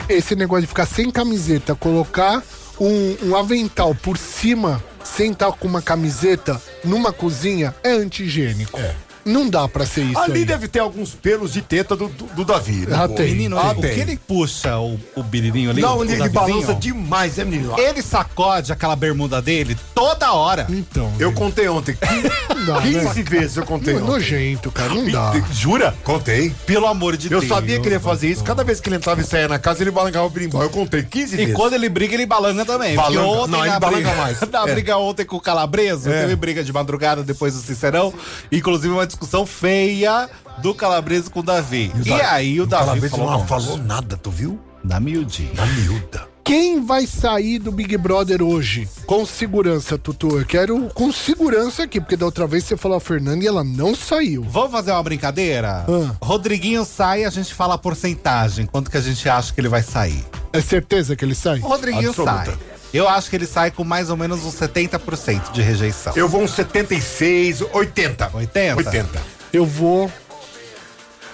Esse 0.08 0.36
negócio 0.36 0.62
de 0.62 0.68
ficar 0.68 0.86
sem 0.86 1.10
camiseta, 1.10 1.74
colocar 1.76 2.44
um, 2.80 3.18
um 3.24 3.36
avental 3.36 3.96
por 3.96 4.18
cima, 4.18 4.84
sem 5.04 5.32
estar 5.32 5.52
com 5.54 5.68
uma 5.68 5.82
camiseta 5.82 6.62
numa 6.84 7.12
cozinha 7.12 7.74
é 7.84 7.92
anti-higiênico. 7.92 8.80
Não 9.28 9.50
dá 9.50 9.68
pra 9.68 9.86
ser 9.86 10.02
isso 10.04 10.20
Ali 10.20 10.40
aí. 10.40 10.46
deve 10.46 10.68
ter 10.68 10.80
alguns 10.80 11.14
pelos 11.14 11.54
de 11.54 11.62
teta 11.62 11.96
do, 11.96 12.08
do, 12.08 12.26
do 12.26 12.46
Davi. 12.46 12.86
né? 12.88 12.98
Ah, 13.00 13.08
tem. 13.08 13.32
Menino, 13.32 13.58
Ah, 13.58 13.72
o 13.78 13.82
tem. 13.82 13.94
que 13.94 14.00
ele 14.00 14.18
puxa 14.28 14.78
o, 14.80 15.00
o 15.16 15.24
birilinho 15.24 15.70
ali? 15.72 15.82
Não, 15.82 15.98
o 15.98 16.04
ele, 16.04 16.14
ele 16.14 16.30
Davizinho, 16.30 16.62
balança 16.62 16.74
demais, 16.76 17.38
é 17.38 17.44
menino? 17.46 17.76
Ele 17.78 18.02
sacode 18.02 18.72
aquela 18.72 18.96
bermuda 18.96 19.42
dele 19.42 19.78
toda 19.94 20.32
hora. 20.34 20.66
Então, 20.70 21.12
Eu 21.20 21.32
contei 21.34 21.68
ontem. 21.68 21.96
dá, 22.66 22.82
15 22.82 22.98
né? 23.06 23.24
vezes 23.24 23.58
eu 23.58 23.66
contei 23.66 23.94
é 23.94 23.98
ontem. 23.98 24.08
nojento, 24.08 24.72
cara, 24.72 24.94
não 24.94 25.10
dá. 25.10 25.34
Jura? 25.52 25.96
Contei. 26.04 26.54
Pelo 26.66 26.88
amor 26.88 27.18
de 27.18 27.28
Eu 27.32 27.40
Deus. 27.42 27.48
sabia 27.52 27.80
que 27.80 27.88
ele 27.88 27.96
ia 27.96 28.00
fazer 28.00 28.30
isso. 28.30 28.44
Cada 28.44 28.64
vez 28.64 28.80
que 28.80 28.90
ele 28.90 28.96
entrava 28.96 29.22
e 29.22 29.24
saía 29.24 29.48
na 29.48 29.60
casa, 29.60 29.84
ele 29.84 29.92
balangava 29.92 30.26
o 30.26 30.30
berimbau. 30.30 30.62
Eu 30.62 30.70
contei 30.70 31.04
15 31.04 31.34
E 31.34 31.38
vezes. 31.38 31.54
quando 31.56 31.74
ele 31.74 31.90
briga, 31.90 32.14
ele 32.14 32.26
balanga 32.26 32.66
também. 32.66 32.96
Balanga. 32.96 33.22
ontem 33.22 33.52
Não, 33.52 33.66
ele 33.66 33.80
briga, 33.80 34.16
mais. 34.16 34.40
Na 34.52 34.68
É. 34.68 34.74
briga 34.74 34.98
ontem 34.98 35.26
com 35.26 35.36
o 35.36 35.42
Calabreso, 35.42 36.10
É. 36.10 36.22
teve 36.22 36.36
briga 36.36 36.64
de 36.64 36.72
madrugada 36.72 37.24
depois 37.24 37.54
do 37.54 37.60
Sincerão. 37.62 38.14
Inclusive 38.52 38.94
uma 38.94 39.06
discussão 39.06 39.17
feia 39.46 40.30
do 40.60 40.74
Calabreso 40.74 41.30
com 41.32 41.40
o 41.40 41.44
Davi. 41.44 41.92
E, 42.04 42.10
Da- 42.10 42.32
aí 42.34 42.60
o 42.62 42.66
Davi 42.66 42.86
Calabreso 42.86 43.16
falou, 43.16 43.32
não 43.32 43.40
"Não, 43.40 43.48
falou 43.48 43.78
nada, 43.78 44.18
tu 44.18 44.30
viu? 44.32 44.60
Da 44.84 45.00
miudinha. 45.00 45.52
Na 45.56 45.66
miúda. 45.66 46.28
Quem 46.44 46.86
vai 46.86 47.06
sair 47.06 47.60
do 47.60 47.74
Big 47.74 47.98
Brother 47.98 48.42
hoje? 48.42 48.88
Com 49.06 49.26
segurança, 49.26 49.98
Tutu. 49.98 50.40
Eu 50.40 50.46
quero 50.46 50.88
com 50.94 51.12
segurança 51.12 51.84
aqui, 51.84 52.00
porque 52.00 52.16
da 52.16 52.26
outra 52.26 52.48
vez 52.48 52.64
você 52.64 52.78
falou 52.78 52.96
a 52.96 53.02
Fernanda 53.02 53.44
e 53.44 53.48
ela 53.48 53.66
não 53.66 53.94
saiu. 53.94 54.44
Vamos 54.44 54.72
fazer 54.72 54.92
uma 54.92 55.04
brincadeira? 55.04 55.86
Ah. 55.90 56.16
Rodriguinho 56.22 56.86
sai 56.86 57.26
a 57.26 57.30
gente 57.30 57.54
fala 57.54 57.74
a 57.74 57.78
porcentagem. 57.78 58.66
Quanto 58.66 58.90
que 58.90 58.96
a 58.96 59.02
gente 59.02 59.28
acha 59.28 59.54
que 59.54 59.60
ele 59.60 59.68
vai 59.68 59.84
sair? 59.84 60.24
É 60.54 60.62
certeza 60.62 61.18
que 61.18 61.26
ele 61.26 61.36
sai? 61.36 61.60
O 61.60 61.68
Rodriguinho 61.68 62.10
Absoluta. 62.12 62.46
sai. 62.46 62.58
Eu 62.94 63.08
acho 63.08 63.30
que 63.30 63.36
ele 63.36 63.46
sai 63.46 63.72
com 63.72 63.84
mais 63.84 64.10
ou 64.10 64.18
menos 64.18 64.44
uns 64.44 64.56
70% 64.56 65.52
de 65.52 65.62
rejeição. 65.62 66.14
Eu 66.16 66.30
vou 66.30 66.42
uns 66.42 66.52
76, 66.52 67.62
80. 67.74 68.32
80? 68.34 68.78
80. 68.78 69.22
Eu 69.52 69.66
vou. 69.66 70.12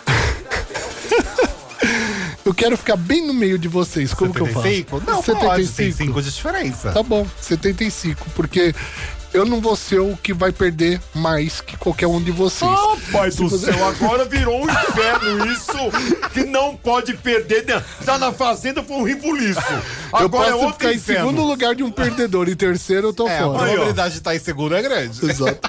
eu 2.45 2.53
quero 2.53 2.77
ficar 2.77 2.95
bem 2.95 3.25
no 3.25 3.33
meio 3.33 3.57
de 3.57 3.67
vocês. 3.67 4.13
Como 4.13 4.33
que 4.33 4.41
eu 4.41 4.47
faço? 4.47 4.63
75? 4.63 5.01
Não, 5.05 5.21
75. 5.21 5.47
pode, 5.47 5.67
tem 5.69 5.91
5 5.91 6.21
de 6.21 6.31
diferença. 6.31 6.91
Tá 6.91 7.03
bom, 7.03 7.27
75. 7.39 8.29
Porque 8.31 8.73
eu 9.33 9.45
não 9.45 9.59
vou 9.59 9.75
ser 9.75 9.99
o 9.99 10.15
que 10.17 10.33
vai 10.33 10.51
perder 10.51 11.01
mais 11.13 11.59
que 11.61 11.75
qualquer 11.77 12.07
um 12.07 12.21
de 12.21 12.31
vocês. 12.31 12.69
Oh, 12.71 12.95
pai 13.11 13.31
Se 13.31 13.37
do 13.37 13.49
você- 13.49 13.71
céu, 13.73 13.85
agora 13.87 14.25
virou 14.25 14.61
um 14.63 14.69
inferno 14.69 15.45
isso, 15.51 15.73
que 16.33 16.43
não 16.45 16.75
pode 16.75 17.13
perder. 17.15 17.65
né? 17.65 17.83
Tá 18.05 18.17
na 18.17 18.31
fazenda, 18.31 18.83
foi 18.83 18.97
um 18.97 19.03
ribuliço. 19.03 19.59
eu 20.13 20.17
Agora 20.25 20.47
é 20.49 20.51
posso 20.51 20.63
outro 20.65 20.79
ficar 20.79 20.93
em 20.93 20.97
inferno. 20.97 21.25
segundo 21.29 21.43
lugar 21.47 21.75
de 21.75 21.83
um 21.83 21.91
perdedor. 21.91 22.47
Em 22.47 22.55
terceiro 22.55 23.07
eu 23.07 23.13
tô 23.13 23.27
É, 23.27 23.39
a 23.39 23.43
fora. 23.43 23.57
probabilidade 23.59 24.11
de 24.13 24.17
estar 24.19 24.35
em 24.35 24.39
segundo 24.39 24.75
é 24.75 24.81
grande. 24.81 25.25
Exato. 25.29 25.59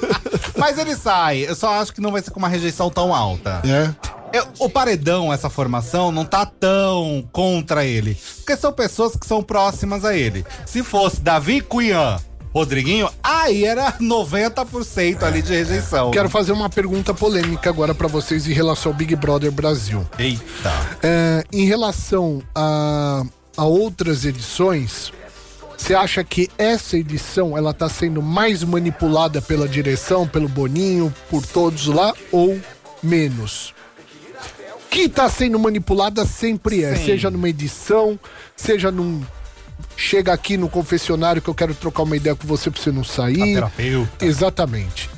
Mas 0.56 0.78
ele 0.78 0.96
sai. 0.96 1.46
Eu 1.48 1.54
só 1.54 1.74
acho 1.80 1.92
que 1.92 2.00
não 2.00 2.10
vai 2.12 2.22
ser 2.22 2.30
com 2.30 2.38
uma 2.38 2.48
rejeição 2.48 2.90
tão 2.90 3.14
alta. 3.14 3.60
É. 3.64 4.38
Eu- 4.38 4.46
o 4.58 4.68
paredão, 4.68 5.32
essa 5.32 5.48
formação, 5.48 6.10
não 6.12 6.24
tá 6.24 6.44
tão 6.44 7.26
contra 7.32 7.84
ele. 7.84 8.18
Porque 8.38 8.56
são 8.56 8.72
pessoas 8.72 9.16
que 9.16 9.26
são 9.26 9.42
próximas 9.42 10.04
a 10.04 10.14
ele. 10.16 10.44
Se 10.66 10.82
fosse 10.82 11.20
Davi 11.20 11.60
Cunhã, 11.60 12.18
Rodriguinho, 12.56 13.10
aí 13.22 13.66
era 13.66 13.92
90% 14.00 15.22
ali 15.24 15.42
de 15.42 15.52
rejeição. 15.52 16.10
Quero 16.10 16.30
fazer 16.30 16.52
uma 16.52 16.70
pergunta 16.70 17.12
polêmica 17.12 17.68
agora 17.68 17.94
pra 17.94 18.08
vocês 18.08 18.48
em 18.48 18.52
relação 18.54 18.92
ao 18.92 18.96
Big 18.96 19.14
Brother 19.14 19.52
Brasil. 19.52 20.08
Eita. 20.18 20.72
É, 21.02 21.44
em 21.52 21.66
relação 21.66 22.42
a, 22.54 23.24
a 23.58 23.64
outras 23.66 24.24
edições, 24.24 25.12
você 25.76 25.94
acha 25.94 26.24
que 26.24 26.48
essa 26.56 26.96
edição 26.96 27.58
ela 27.58 27.74
tá 27.74 27.90
sendo 27.90 28.22
mais 28.22 28.64
manipulada 28.64 29.42
pela 29.42 29.68
direção, 29.68 30.26
pelo 30.26 30.48
Boninho, 30.48 31.14
por 31.28 31.44
todos 31.44 31.88
lá 31.88 32.14
ou 32.32 32.58
menos? 33.02 33.74
Que 34.88 35.10
tá 35.10 35.28
sendo 35.28 35.58
manipulada 35.58 36.24
sempre 36.24 36.82
é, 36.82 36.96
Sim. 36.96 37.04
seja 37.04 37.30
numa 37.30 37.50
edição, 37.50 38.18
seja 38.56 38.90
num 38.90 39.22
chega 39.96 40.32
aqui 40.32 40.56
no 40.56 40.68
confessionário 40.68 41.40
que 41.40 41.48
eu 41.48 41.54
quero 41.54 41.74
trocar 41.74 42.02
uma 42.02 42.16
ideia 42.16 42.34
com 42.34 42.46
você 42.46 42.70
pra 42.70 42.80
você 42.80 42.92
não 42.92 43.04
sair. 43.04 43.54
terapeuta. 43.54 44.24
Exatamente. 44.24 45.10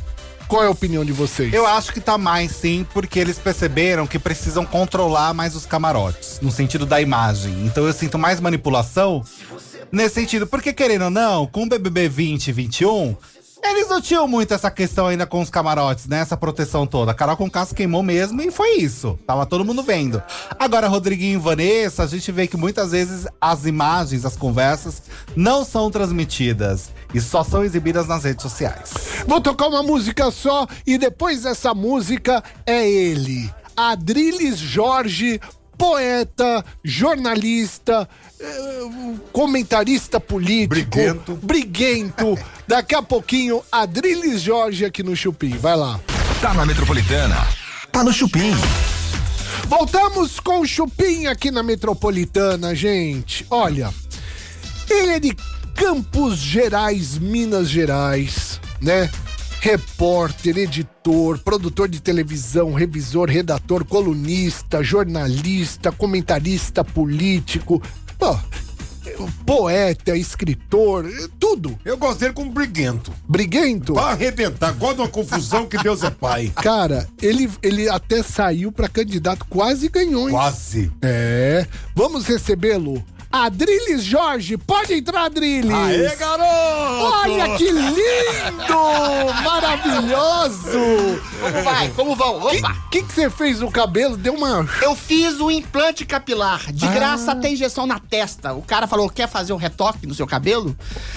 Qual 0.49 0.63
é 0.63 0.67
a 0.67 0.71
opinião 0.71 1.05
de 1.05 1.13
vocês? 1.13 1.53
Eu 1.53 1.67
acho 1.67 1.93
que 1.93 2.01
tá 2.01 2.17
mais 2.17 2.53
sim, 2.53 2.87
porque 2.95 3.19
eles 3.19 3.39
perceberam 3.39 4.07
que 4.07 4.19
precisam 4.19 4.65
controlar 4.65 5.35
mais 5.35 5.55
os 5.55 5.67
camarotes, 5.67 6.39
no 6.41 6.51
sentido 6.51 6.87
da 6.87 7.01
imagem. 7.03 7.67
Então 7.67 7.87
eu 7.87 7.93
sinto 7.93 8.19
mais 8.19 8.41
manipulação 8.41 9.23
nesse 9.93 10.15
sentido. 10.15 10.47
Porque, 10.47 10.73
querendo 10.73 11.05
ou 11.05 11.11
não, 11.11 11.47
com 11.47 11.65
o 11.65 11.69
BBB 11.69 12.09
20 12.09 12.49
e 12.49 12.53
21, 12.53 13.17
eles 13.63 13.89
não 13.89 14.01
tinham 14.01 14.27
muito 14.27 14.55
essa 14.55 14.71
questão 14.71 15.07
ainda 15.07 15.27
com 15.27 15.41
os 15.41 15.51
camarotes, 15.51 16.07
né? 16.07 16.21
Essa 16.21 16.37
proteção 16.37 16.87
toda. 16.87 17.13
A 17.13 17.15
Carol 17.15 17.37
com 17.37 17.51
Caso 17.51 17.75
queimou 17.75 18.03
mesmo 18.03 18.41
e 18.41 18.51
foi 18.51 18.77
isso. 18.77 19.19
Tava 19.27 19.47
todo 19.47 19.65
mundo 19.65 19.83
vendo. 19.83 20.23
Agora, 20.59 20.89
Rodriguinho 20.89 21.39
e 21.39 21.43
Vanessa, 21.43 22.03
a 22.03 22.07
gente 22.07 22.31
vê 22.31 22.47
que 22.47 22.57
muitas 22.57 22.93
vezes 22.93 23.27
as 23.41 23.67
imagens, 23.67 24.25
as 24.25 24.37
conversas, 24.37 25.03
não 25.37 25.65
são 25.65 25.91
transmitidas 25.91 26.91
e 27.13 27.21
só 27.21 27.43
são 27.43 27.65
exibidas 27.65 28.07
nas 28.07 28.25
redes 28.25 28.43
sociais. 28.43 28.93
Vou 29.27 29.41
tocar 29.41 29.69
uma 29.69 29.83
música 29.83 30.31
só 30.31 30.67
e 30.87 30.99
depois 30.99 31.43
dessa 31.43 31.75
música 31.75 32.43
é 32.67 32.89
ele, 32.89 33.51
Adriles 33.77 34.59
Jorge, 34.59 35.41
poeta, 35.79 36.65
jornalista, 36.85 38.09
eh, 38.41 38.81
comentarista 39.33 40.19
político, 40.19 40.91
Briguento. 40.91 41.35
briguento. 41.37 42.39
Daqui 42.67 42.97
a 42.97 43.01
pouquinho, 43.01 43.63
Adriles 43.71 44.43
Jorge 44.43 44.85
aqui 44.85 45.05
no 45.05 45.15
Chupim. 45.15 45.57
Vai 45.57 45.77
lá. 45.77 46.01
Tá 46.43 46.53
na 46.53 46.67
Metropolitana. 46.67 47.47
Tá 47.93 48.03
no 48.03 48.13
Chupim. 48.13 48.53
Voltamos 49.67 50.41
com 50.41 50.61
o 50.61 50.67
Chupim 50.67 51.27
aqui 51.27 51.51
na 51.51 51.63
Metropolitana, 51.63 52.75
gente. 52.75 53.47
Olha, 53.49 53.95
ele 54.91 55.13
é 55.13 55.21
de 55.21 55.37
Campos 55.75 56.39
Gerais, 56.39 57.19
Minas 57.19 57.69
Gerais, 57.69 58.61
né? 58.81 59.09
Repórter, 59.61 60.57
editor, 60.57 61.39
produtor 61.39 61.89
de 61.89 62.01
televisão, 62.01 62.73
revisor, 62.73 63.29
redator, 63.29 63.85
colunista, 63.85 64.83
jornalista, 64.83 65.91
comentarista 65.91 66.85
político, 66.85 67.83
poeta, 69.45 70.17
escritor, 70.17 71.07
tudo. 71.41 71.77
Eu 71.85 71.97
gosto 71.97 72.21
dele 72.21 72.33
como 72.33 72.53
briguento. 72.53 73.13
Briguento? 73.29 73.95
Pra 73.95 74.11
arrebentar. 74.11 74.73
Gosto 74.73 74.97
de 74.97 75.01
uma 75.03 75.09
confusão 75.09 75.67
que 75.67 75.77
Deus 75.79 76.05
é 76.05 76.11
pai. 76.11 76.53
Cara, 76.57 77.09
ele, 77.21 77.51
ele 77.61 77.89
até 77.89 78.23
saiu 78.23 78.71
pra 78.71 78.89
candidato, 78.89 79.45
quase 79.49 79.89
ganhou, 79.89 80.29
hein? 80.29 80.35
Quase. 80.35 80.93
É. 81.03 81.67
Vamos 81.95 82.27
recebê-lo. 82.27 83.05
Adriles 83.31 84.05
Jorge, 84.05 84.57
pode 84.57 84.95
entrar, 84.95 85.25
Adriles! 85.27 85.71
Aê, 85.71 86.17
garoto! 86.17 86.43
Olha 87.23 87.57
que 87.59 87.71
lindo! 87.71 87.93
Maravilhoso! 89.45 91.21
Como 91.41 91.63
vai? 91.63 91.89
Como 91.91 92.17
vão? 92.17 92.37
O 92.41 92.47
Opa! 92.57 92.75
que 92.91 93.03
que 93.03 93.13
você 93.13 93.29
fez 93.29 93.61
no 93.61 93.71
cabelo? 93.71 94.17
Deu 94.17 94.33
uma. 94.35 94.67
Eu 94.81 94.97
fiz 94.97 95.39
o 95.41 95.51
implante 95.51 96.07
capilar. 96.07 96.73
De 96.73 96.87
Ah. 96.87 96.91
graça 96.91 97.37
tem 97.37 97.53
injeção 97.53 97.87
na 97.87 97.99
testa. 97.99 98.55
O 98.55 98.63
cara 98.63 98.87
falou: 98.87 99.11
quer 99.11 99.29
fazer 99.29 99.53
um 99.53 99.57
retoque 99.57 100.07
no 100.07 100.15
seu 100.15 100.27
cabelo? 100.27 100.75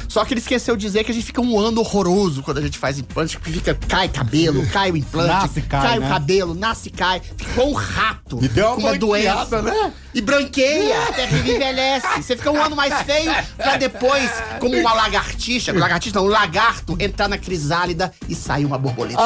Só 0.09 0.25
que 0.25 0.33
ele 0.33 0.41
esqueceu 0.41 0.75
de 0.75 0.81
dizer 0.85 1.05
que 1.05 1.11
a 1.11 1.13
gente 1.13 1.25
fica 1.25 1.39
um 1.41 1.57
ano 1.57 1.79
horroroso 1.79 2.43
quando 2.43 2.57
a 2.57 2.61
gente 2.61 2.77
faz 2.77 2.99
implante, 2.99 3.39
que 3.39 3.51
fica, 3.51 3.73
cai 3.87 4.09
cabelo, 4.09 4.67
cai 4.67 4.91
o 4.91 4.97
implante, 4.97 5.27
Nasce 5.29 5.61
cai, 5.61 5.97
o 5.97 6.01
né? 6.01 6.09
cabelo, 6.09 6.53
nasce 6.53 6.89
cai. 6.89 7.21
Igual 7.39 7.69
um 7.69 7.73
rato. 7.73 8.39
E 8.41 8.47
deu 8.49 8.67
uma 8.67 8.75
com 8.75 8.81
uma 8.81 8.97
doença. 8.97 9.61
né? 9.61 9.93
E 10.13 10.19
branqueia, 10.21 11.03
até 11.07 11.25
que 11.27 11.35
envelhece. 11.35 12.00
Você 12.17 12.35
fica 12.35 12.51
um 12.51 12.61
ano 12.61 12.75
mais 12.75 13.01
feio 13.03 13.31
pra 13.57 13.77
depois, 13.77 14.29
como 14.59 14.75
uma 14.77 14.93
lagartixa, 14.93 15.71
lagartixa 15.73 16.15
não, 16.19 16.25
um 16.25 16.29
lagarto, 16.29 16.95
entrar 16.99 17.27
na 17.27 17.37
crisálida 17.37 18.11
e 18.27 18.35
sair 18.35 18.65
uma 18.65 18.77
borboleta. 18.77 19.21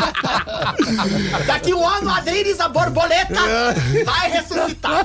Daqui 1.46 1.74
um 1.74 1.86
ano, 1.86 2.10
Adriles, 2.10 2.60
a 2.60 2.68
borboleta 2.68 3.40
vai 4.04 4.30
ressuscitar. 4.30 5.04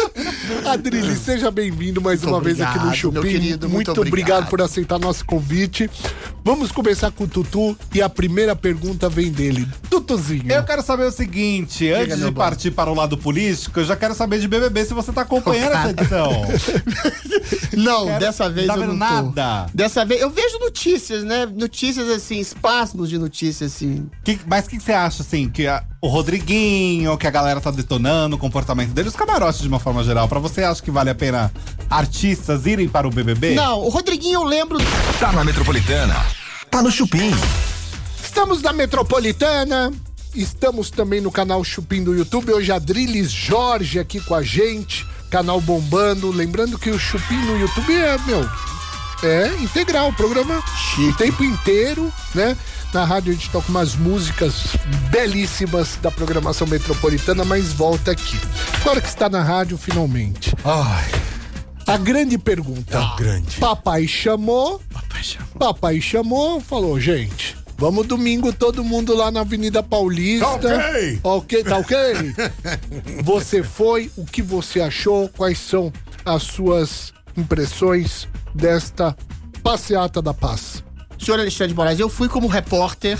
Adriles, 0.66 1.18
seja 1.18 1.50
bem-vindo 1.50 2.00
mais 2.00 2.20
Muito 2.22 2.34
uma 2.34 2.40
vez 2.40 2.60
aqui 2.60 2.74
no 2.78 2.84
obrigado, 2.86 2.96
Chupim. 2.96 3.14
meu 3.14 3.22
querido, 3.22 3.68
muito, 3.68 3.74
muito 3.88 3.90
obrigado. 4.00 4.10
obrigado. 4.30 4.50
por 4.50 4.62
aceitar 4.62 4.98
nosso 4.98 5.24
convite. 5.24 5.90
Vamos 6.44 6.70
começar 6.70 7.10
com 7.10 7.24
o 7.24 7.28
Tutu 7.28 7.76
e 7.92 8.00
a 8.00 8.08
primeira 8.08 8.54
pergunta 8.54 9.08
vem 9.08 9.32
dele. 9.32 9.66
Tutuzinho. 9.90 10.50
Eu 10.50 10.62
quero 10.64 10.82
saber 10.82 11.04
o 11.06 11.10
seguinte, 11.10 11.90
antes 11.90 12.18
de 12.18 12.24
bom. 12.26 12.32
partir 12.34 12.70
para 12.70 12.88
o 12.90 12.94
lado 12.94 13.16
político, 13.18 13.80
eu 13.80 13.84
já 13.84 13.96
quero 13.96 14.14
saber 14.14 14.38
de 14.38 14.46
BBB 14.46 14.84
se 14.84 14.94
você 14.94 15.12
tá 15.12 15.22
acompanhando 15.22 15.72
essa 15.72 15.90
edição. 15.90 16.30
Não, 17.76 18.06
Quero- 18.06 18.20
dessa 18.20 18.48
vez 18.48 18.66
tá 18.66 18.74
eu 18.76 18.80
não 18.80 18.88
tô. 18.88 18.94
nada? 18.94 19.66
Dessa 19.74 20.04
vez, 20.04 20.20
eu 20.20 20.30
vejo 20.30 20.58
notícias, 20.58 21.24
né? 21.24 21.46
Notícias 21.46 22.08
assim, 22.08 22.38
espasmos 22.38 23.08
de 23.08 23.18
notícias 23.18 23.74
assim. 23.74 24.05
Que- 24.24 24.38
mas 24.46 24.66
o 24.66 24.68
que, 24.70 24.76
que 24.78 24.82
você 24.82 24.92
acha, 24.92 25.22
assim, 25.22 25.48
que 25.48 25.66
a- 25.66 25.82
o 26.00 26.08
Rodriguinho, 26.08 27.16
que 27.18 27.26
a 27.26 27.30
galera 27.30 27.60
tá 27.60 27.70
detonando, 27.70 28.36
o 28.36 28.38
comportamento 28.38 28.90
dele, 28.90 29.08
os 29.08 29.16
camarotes 29.16 29.60
de 29.60 29.68
uma 29.68 29.78
forma 29.80 30.02
geral, 30.04 30.28
pra 30.28 30.38
você 30.38 30.62
acha 30.62 30.82
que 30.82 30.90
vale 30.90 31.10
a 31.10 31.14
pena 31.14 31.52
artistas 31.90 32.66
irem 32.66 32.88
para 32.88 33.06
o 33.06 33.10
BBB? 33.10 33.54
Não, 33.54 33.80
o 33.80 33.88
Rodriguinho 33.88 34.40
eu 34.40 34.44
lembro. 34.44 34.78
Tá 35.20 35.32
na 35.32 35.44
Metropolitana. 35.44 36.14
Tá 36.70 36.82
no 36.82 36.90
Chupim. 36.90 37.30
Estamos 38.22 38.60
na 38.62 38.72
Metropolitana. 38.72 39.90
Estamos 40.34 40.90
também 40.90 41.20
no 41.20 41.30
canal 41.32 41.64
Chupim 41.64 42.04
do 42.04 42.14
YouTube. 42.14 42.52
Hoje 42.52 42.70
a 42.70 42.78
Drilis 42.78 43.30
Jorge 43.30 43.98
aqui 43.98 44.20
com 44.20 44.34
a 44.34 44.42
gente. 44.42 45.06
Canal 45.30 45.60
bombando. 45.60 46.30
Lembrando 46.30 46.78
que 46.78 46.90
o 46.90 46.98
Chupim 46.98 47.36
no 47.36 47.58
YouTube 47.58 47.94
é, 47.94 48.18
meu, 48.26 48.46
é 49.22 49.48
integral. 49.62 50.12
Programa 50.12 50.62
o 50.98 51.12
tempo 51.14 51.42
inteiro, 51.42 52.12
né? 52.34 52.54
Na 52.92 53.04
rádio 53.04 53.32
a 53.32 53.34
gente 53.34 53.50
toca 53.50 53.68
umas 53.68 53.94
músicas 53.94 54.76
belíssimas 55.10 55.96
da 56.00 56.10
programação 56.10 56.66
metropolitana, 56.66 57.44
mas 57.44 57.72
volta 57.72 58.12
aqui. 58.12 58.38
Agora 58.80 59.00
que 59.00 59.08
está 59.08 59.28
na 59.28 59.42
rádio, 59.42 59.76
finalmente. 59.76 60.54
Ai, 60.64 61.10
A 61.86 61.96
grande 61.98 62.38
pergunta. 62.38 62.92
tá 62.98 63.14
grande. 63.18 63.56
Papai 63.58 64.06
chamou. 64.08 64.80
Papai 65.58 66.00
chamou. 66.00 66.60
falou, 66.60 66.98
gente. 66.98 67.56
Vamos 67.78 68.06
domingo 68.06 68.50
todo 68.54 68.82
mundo 68.82 69.14
lá 69.14 69.30
na 69.30 69.40
Avenida 69.40 69.82
Paulista. 69.82 70.46
Tá 70.46 70.54
ok. 70.54 71.20
Ok, 71.22 71.64
tá 71.64 71.76
ok? 71.76 71.96
você 73.22 73.62
foi, 73.62 74.10
o 74.16 74.24
que 74.24 74.40
você 74.40 74.80
achou? 74.80 75.28
Quais 75.28 75.58
são 75.58 75.92
as 76.24 76.42
suas 76.44 77.12
impressões 77.36 78.26
desta 78.54 79.14
passeata 79.62 80.22
da 80.22 80.32
paz? 80.32 80.82
Senhor 81.18 81.40
Alexandre 81.40 81.68
de 81.68 81.74
Moraes, 81.74 81.98
eu 81.98 82.08
fui 82.08 82.28
como 82.28 82.46
repórter 82.46 83.18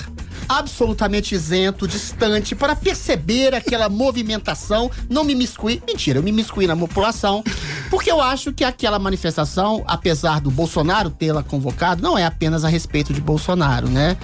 absolutamente 0.48 1.34
isento, 1.34 1.88
distante, 1.88 2.54
para 2.54 2.76
perceber 2.76 3.54
aquela 3.54 3.88
movimentação, 3.88 4.90
não 5.08 5.24
me 5.24 5.34
miscuir. 5.34 5.82
Mentira, 5.86 6.18
eu 6.18 6.22
me 6.22 6.32
miscuí 6.32 6.66
na 6.66 6.76
população, 6.76 7.42
porque 7.90 8.10
eu 8.10 8.20
acho 8.20 8.52
que 8.52 8.64
aquela 8.64 8.98
manifestação, 8.98 9.82
apesar 9.86 10.40
do 10.40 10.50
Bolsonaro 10.50 11.10
tê-la 11.10 11.42
convocado, 11.42 12.02
não 12.02 12.16
é 12.16 12.24
apenas 12.24 12.64
a 12.64 12.68
respeito 12.68 13.12
de 13.12 13.20
Bolsonaro, 13.20 13.88
né? 13.88 14.16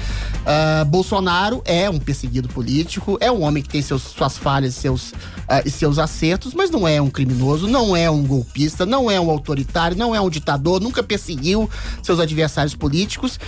Ah, 0.46 0.84
Bolsonaro 0.84 1.62
é 1.64 1.88
um 1.90 1.98
perseguido 1.98 2.48
político, 2.48 3.18
é 3.20 3.30
um 3.30 3.42
homem 3.42 3.62
que 3.62 3.68
tem 3.68 3.82
seus, 3.82 4.02
suas 4.02 4.36
falhas 4.36 4.74
seus, 4.74 5.12
e 5.64 5.70
seus 5.70 5.98
acertos, 5.98 6.54
mas 6.54 6.70
não 6.70 6.86
é 6.86 7.00
um 7.02 7.10
criminoso, 7.10 7.66
não 7.68 7.94
é 7.96 8.10
um 8.10 8.24
golpista, 8.24 8.86
não 8.86 9.10
é 9.10 9.20
um 9.20 9.30
autoritário, 9.30 9.96
não 9.96 10.14
é 10.14 10.20
um 10.20 10.30
ditador, 10.30 10.80
nunca 10.80 11.02
perseguiu 11.02 11.68
seus 12.02 12.18
adversários 12.20 12.74
políticos. 12.74 13.38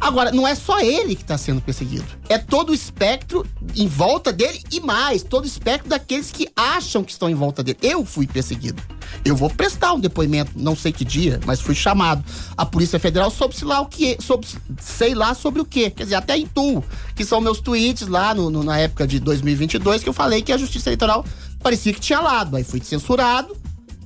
Agora, 0.00 0.30
não 0.32 0.46
é 0.46 0.54
só 0.54 0.80
ele 0.80 1.14
que 1.14 1.22
está 1.22 1.36
sendo 1.36 1.60
perseguido. 1.60 2.06
É 2.28 2.38
todo 2.38 2.70
o 2.70 2.74
espectro 2.74 3.46
em 3.76 3.86
volta 3.86 4.32
dele 4.32 4.62
e 4.70 4.80
mais, 4.80 5.22
todo 5.22 5.44
o 5.44 5.46
espectro 5.46 5.88
daqueles 5.88 6.30
que 6.30 6.48
acham 6.56 7.04
que 7.04 7.12
estão 7.12 7.28
em 7.28 7.34
volta 7.34 7.62
dele. 7.62 7.78
Eu 7.82 8.04
fui 8.04 8.26
perseguido. 8.26 8.82
Eu 9.24 9.34
vou 9.34 9.50
prestar 9.50 9.92
um 9.92 9.98
depoimento, 10.00 10.52
não 10.54 10.76
sei 10.76 10.92
que 10.92 11.04
dia, 11.04 11.40
mas 11.44 11.60
fui 11.60 11.74
chamado. 11.74 12.24
A 12.56 12.64
Polícia 12.64 12.98
Federal 12.98 13.28
soube-se 13.30 13.64
lá 13.64 13.80
o 13.80 13.86
que, 13.86 14.16
soube, 14.20 14.46
sei 14.80 15.14
lá 15.14 15.34
sobre 15.34 15.60
o 15.60 15.64
que. 15.64 15.90
Quer 15.90 16.04
dizer, 16.04 16.14
até 16.14 16.38
em 16.38 16.46
tu, 16.46 16.82
que 17.16 17.24
são 17.24 17.40
meus 17.40 17.60
tweets 17.60 18.06
lá 18.06 18.32
no, 18.34 18.48
no- 18.50 18.62
na 18.62 18.78
época 18.78 19.06
de 19.08 19.18
2022, 19.18 20.02
que 20.04 20.08
eu 20.08 20.12
falei 20.12 20.42
que 20.42 20.52
a 20.52 20.56
Justiça 20.56 20.88
Eleitoral 20.90 21.24
parecia 21.62 21.92
que 21.92 22.00
tinha 22.00 22.20
lado. 22.20 22.56
Aí 22.56 22.64
fui 22.64 22.80
censurado, 22.82 23.56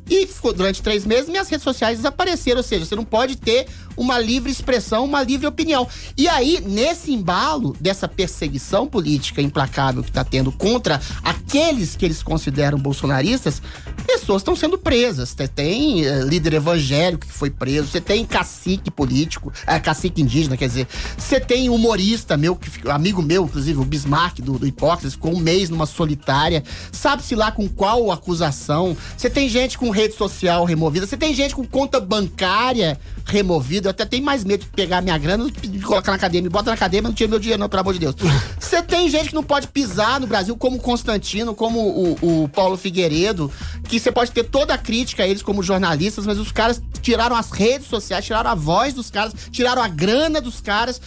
e 0.09 0.29
durante 0.55 0.83
três 0.83 1.07
meses, 1.07 1.29
minhas 1.29 1.49
redes 1.49 1.65
sociais 1.65 1.99
desapareceram. 1.99 2.59
Ou 2.59 2.63
seja, 2.63 2.85
você 2.85 2.95
não 2.95 3.05
pode 3.05 3.37
ter 3.37 3.67
uma 3.97 4.19
livre 4.19 4.51
expressão, 4.51 5.05
uma 5.05 5.23
livre 5.23 5.47
opinião. 5.47 5.87
E 6.17 6.29
aí, 6.29 6.61
nesse 6.61 7.13
embalo 7.13 7.77
dessa 7.81 8.09
perseguição 8.09 8.87
política 8.87 9.41
implacável 9.41 10.03
que 10.03 10.11
está 10.11 10.25
tendo 10.25 10.51
contra 10.53 11.01
aqueles 11.23 11.97
que 11.97 12.05
eles 12.05 12.23
consideram 12.23 12.79
bolsonaristas, 12.79 13.63
pessoas 14.07 14.43
estão 14.43 14.57
sendo 14.57 14.77
presas. 14.77 15.31
Você 15.31 15.49
tem 15.49 16.05
eh, 16.05 16.23
líder 16.25 16.55
evangélico 16.55 17.27
que 17.27 17.33
foi 17.33 17.51
preso, 17.51 17.89
você 17.89 18.01
tem 18.01 18.25
cacique 18.25 18.91
político, 18.91 19.53
eh, 19.67 19.79
cacique 19.79 20.21
indígena, 20.21 20.57
quer 20.57 20.69
dizer, 20.69 20.89
você 21.17 21.41
tem 21.41 21.69
humorista 21.69 22.37
meu, 22.37 22.57
que, 22.57 22.89
amigo 22.89 23.23
meu, 23.23 23.45
inclusive, 23.45 23.79
o 23.79 23.85
Bismarck 23.85 24.41
do, 24.41 24.59
do 24.59 24.75
ficou 25.11 25.35
um 25.35 25.39
mês 25.39 25.71
numa 25.71 25.87
solitária, 25.87 26.63
sabe-se 26.93 27.35
lá 27.35 27.51
com 27.51 27.69
qual 27.69 28.11
acusação. 28.11 28.97
Você 29.17 29.31
tem 29.31 29.49
gente 29.49 29.79
com 29.79 29.91
rede 29.95 30.15
social 30.15 30.65
removida, 30.65 31.07
você 31.07 31.17
tem 31.17 31.33
gente 31.33 31.55
com 31.55 31.65
conta 31.65 32.01
bancária 32.01 32.99
removida. 33.25 33.89
Eu 33.89 33.91
até 33.93 34.05
tenho 34.05 34.25
mais 34.25 34.45
medo 34.45 34.61
de 34.61 34.67
pegar 34.67 35.01
minha 35.01 35.17
grana, 35.17 35.49
de 35.51 35.79
colocar 35.81 36.13
na 36.13 36.19
cadeia. 36.19 36.43
Me 36.43 36.49
bota 36.49 36.71
na 36.71 36.77
cadeia, 36.77 37.01
mas 37.01 37.11
não 37.11 37.15
tira 37.15 37.31
meu 37.31 37.39
dinheiro, 37.39 37.61
não, 37.61 37.69
pelo 37.69 37.81
amor 37.81 37.95
de 37.95 38.01
Deus. 38.01 38.15
Você 38.59 38.83
tem 38.83 39.09
gente 39.09 39.29
que 39.29 39.35
não 39.35 39.45
pode 39.45 39.69
pisar 39.69 40.21
no 40.21 40.27
Brasil, 40.27 40.57
como 40.57 40.77
o 40.77 40.81
Constantino, 40.81 41.55
como 41.55 41.79
o, 41.81 42.43
o 42.45 42.49
Paulo 42.49 42.77
Figueiredo, 42.77 43.51
que 43.89 44.01
você 44.01 44.11
pode 44.11 44.33
ter 44.33 44.45
toda 44.45 44.75
a 44.75 44.79
crítica 44.79 45.23
a 45.23 45.29
eles 45.29 45.43
como 45.43 45.63
jornalistas, 45.63 46.27
mas 46.27 46.39
os 46.39 46.51
caras 46.51 46.83
tiraram 47.01 47.37
as 47.37 47.51
redes 47.51 47.87
sociais, 47.87 48.25
tiraram 48.25 48.51
a 48.51 48.55
voz 48.55 48.95
dos 48.95 49.11
caras, 49.11 49.33
tiraram 49.53 49.83
a 49.83 49.89
grana 49.89 50.41
dos 50.41 50.61
caras. 50.61 51.01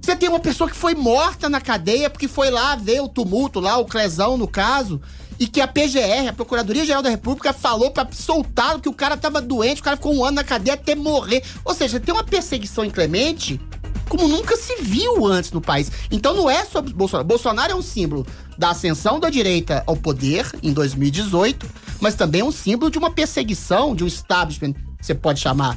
Você 0.00 0.14
tem 0.14 0.28
uma 0.28 0.40
pessoa 0.40 0.68
que 0.68 0.76
foi 0.76 0.94
morta 0.94 1.48
na 1.48 1.60
cadeia 1.60 2.10
porque 2.10 2.28
foi 2.28 2.50
lá 2.50 2.76
ver 2.76 3.00
o 3.00 3.08
tumulto 3.08 3.58
lá, 3.58 3.78
o 3.78 3.86
Clesão 3.86 4.36
no 4.36 4.46
caso, 4.46 5.00
e 5.38 5.46
que 5.46 5.60
a 5.60 5.66
PGR, 5.68 6.28
a 6.28 6.32
Procuradoria 6.32 6.84
Geral 6.84 7.02
da 7.02 7.10
República, 7.10 7.52
falou 7.52 7.90
pra 7.90 8.06
soltá-lo 8.12 8.80
que 8.80 8.88
o 8.88 8.92
cara 8.92 9.16
tava 9.16 9.40
doente, 9.40 9.80
o 9.80 9.84
cara 9.84 9.96
ficou 9.96 10.14
um 10.14 10.24
ano 10.24 10.36
na 10.36 10.44
cadeia 10.44 10.74
até 10.74 10.94
morrer. 10.94 11.42
Ou 11.64 11.74
seja, 11.74 11.98
tem 11.98 12.14
uma 12.14 12.24
perseguição 12.24 12.84
inclemente 12.84 13.60
como 14.08 14.28
nunca 14.28 14.56
se 14.56 14.76
viu 14.82 15.26
antes 15.26 15.50
no 15.50 15.60
país. 15.60 15.90
Então 16.10 16.34
não 16.34 16.48
é 16.48 16.64
sobre 16.64 16.92
Bolsonaro. 16.92 17.26
Bolsonaro 17.26 17.72
é 17.72 17.74
um 17.74 17.82
símbolo 17.82 18.26
da 18.56 18.70
ascensão 18.70 19.18
da 19.18 19.30
direita 19.30 19.82
ao 19.86 19.96
poder 19.96 20.46
em 20.62 20.72
2018, 20.72 21.66
mas 22.00 22.14
também 22.14 22.42
é 22.42 22.44
um 22.44 22.52
símbolo 22.52 22.90
de 22.90 22.98
uma 22.98 23.10
perseguição 23.10 23.96
de 23.96 24.04
um 24.04 24.06
establishment, 24.06 24.74
você 25.00 25.14
pode 25.14 25.40
chamar 25.40 25.76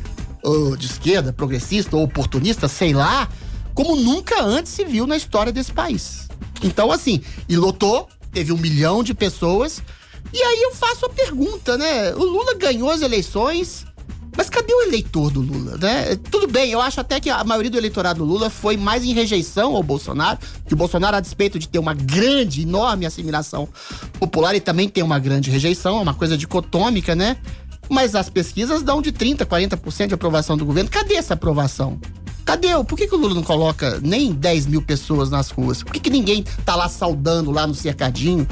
de 0.77 0.85
esquerda, 0.85 1.33
progressista 1.33 1.97
ou 1.97 2.03
oportunista, 2.03 2.67
sei 2.67 2.93
lá, 2.93 3.27
como 3.73 3.95
nunca 3.95 4.43
antes 4.43 4.71
se 4.71 4.85
viu 4.85 5.07
na 5.07 5.17
história 5.17 5.51
desse 5.51 5.73
país. 5.73 6.27
Então, 6.63 6.91
assim, 6.91 7.21
e 7.49 7.57
lotou, 7.57 8.07
teve 8.37 8.53
um 8.53 8.57
milhão 8.57 9.01
de 9.01 9.15
pessoas. 9.15 9.81
E 10.31 10.39
aí 10.39 10.61
eu 10.61 10.71
faço 10.75 11.07
a 11.07 11.09
pergunta, 11.09 11.75
né? 11.75 12.13
O 12.13 12.23
Lula 12.23 12.53
ganhou 12.53 12.91
as 12.91 13.01
eleições, 13.01 13.83
mas 14.35 14.47
cadê 14.47 14.71
o 14.75 14.83
eleitor 14.83 15.31
do 15.31 15.41
Lula, 15.41 15.75
né? 15.77 16.15
Tudo 16.29 16.45
bem, 16.45 16.69
eu 16.69 16.79
acho 16.79 17.01
até 17.01 17.19
que 17.19 17.31
a 17.31 17.43
maioria 17.43 17.71
do 17.71 17.79
eleitorado 17.79 18.19
do 18.19 18.25
Lula 18.25 18.51
foi 18.51 18.77
mais 18.77 19.03
em 19.03 19.11
rejeição 19.11 19.75
ao 19.75 19.81
Bolsonaro, 19.81 20.37
que 20.67 20.75
o 20.75 20.77
Bolsonaro, 20.77 21.17
a 21.17 21.19
despeito 21.19 21.57
de 21.57 21.67
ter 21.67 21.79
uma 21.79 21.95
grande, 21.95 22.61
enorme 22.61 23.07
assimilação 23.07 23.67
popular, 24.19 24.51
ele 24.51 24.61
também 24.61 24.87
tem 24.87 25.03
uma 25.03 25.17
grande 25.17 25.49
rejeição, 25.49 25.97
é 25.97 26.01
uma 26.01 26.13
coisa 26.13 26.37
dicotômica, 26.37 27.15
né? 27.15 27.37
Mas 27.89 28.13
as 28.13 28.29
pesquisas 28.29 28.83
dão 28.83 29.01
de 29.01 29.11
30%, 29.11 29.47
40% 29.47 30.07
de 30.09 30.13
aprovação 30.13 30.55
do 30.55 30.63
governo. 30.63 30.91
Cadê 30.91 31.15
essa 31.15 31.33
aprovação? 31.33 31.99
Cadê? 32.47 32.69
Por 32.85 32.97
que, 32.97 33.05
que 33.07 33.13
o 33.13 33.17
Lula 33.17 33.35
não 33.35 33.43
coloca 33.43 33.99
nem 34.01 34.31
10 34.31 34.67
mil 34.67 34.81
pessoas 34.81 35.29
nas 35.29 35.49
ruas? 35.49 35.83
Por 35.83 35.91
que, 35.91 35.99
que 35.99 36.09
ninguém 36.09 36.45
tá 36.63 36.77
lá 36.77 36.87
saudando 36.87 37.51
lá 37.51 37.67
no 37.67 37.75
cercadinho? 37.75 38.47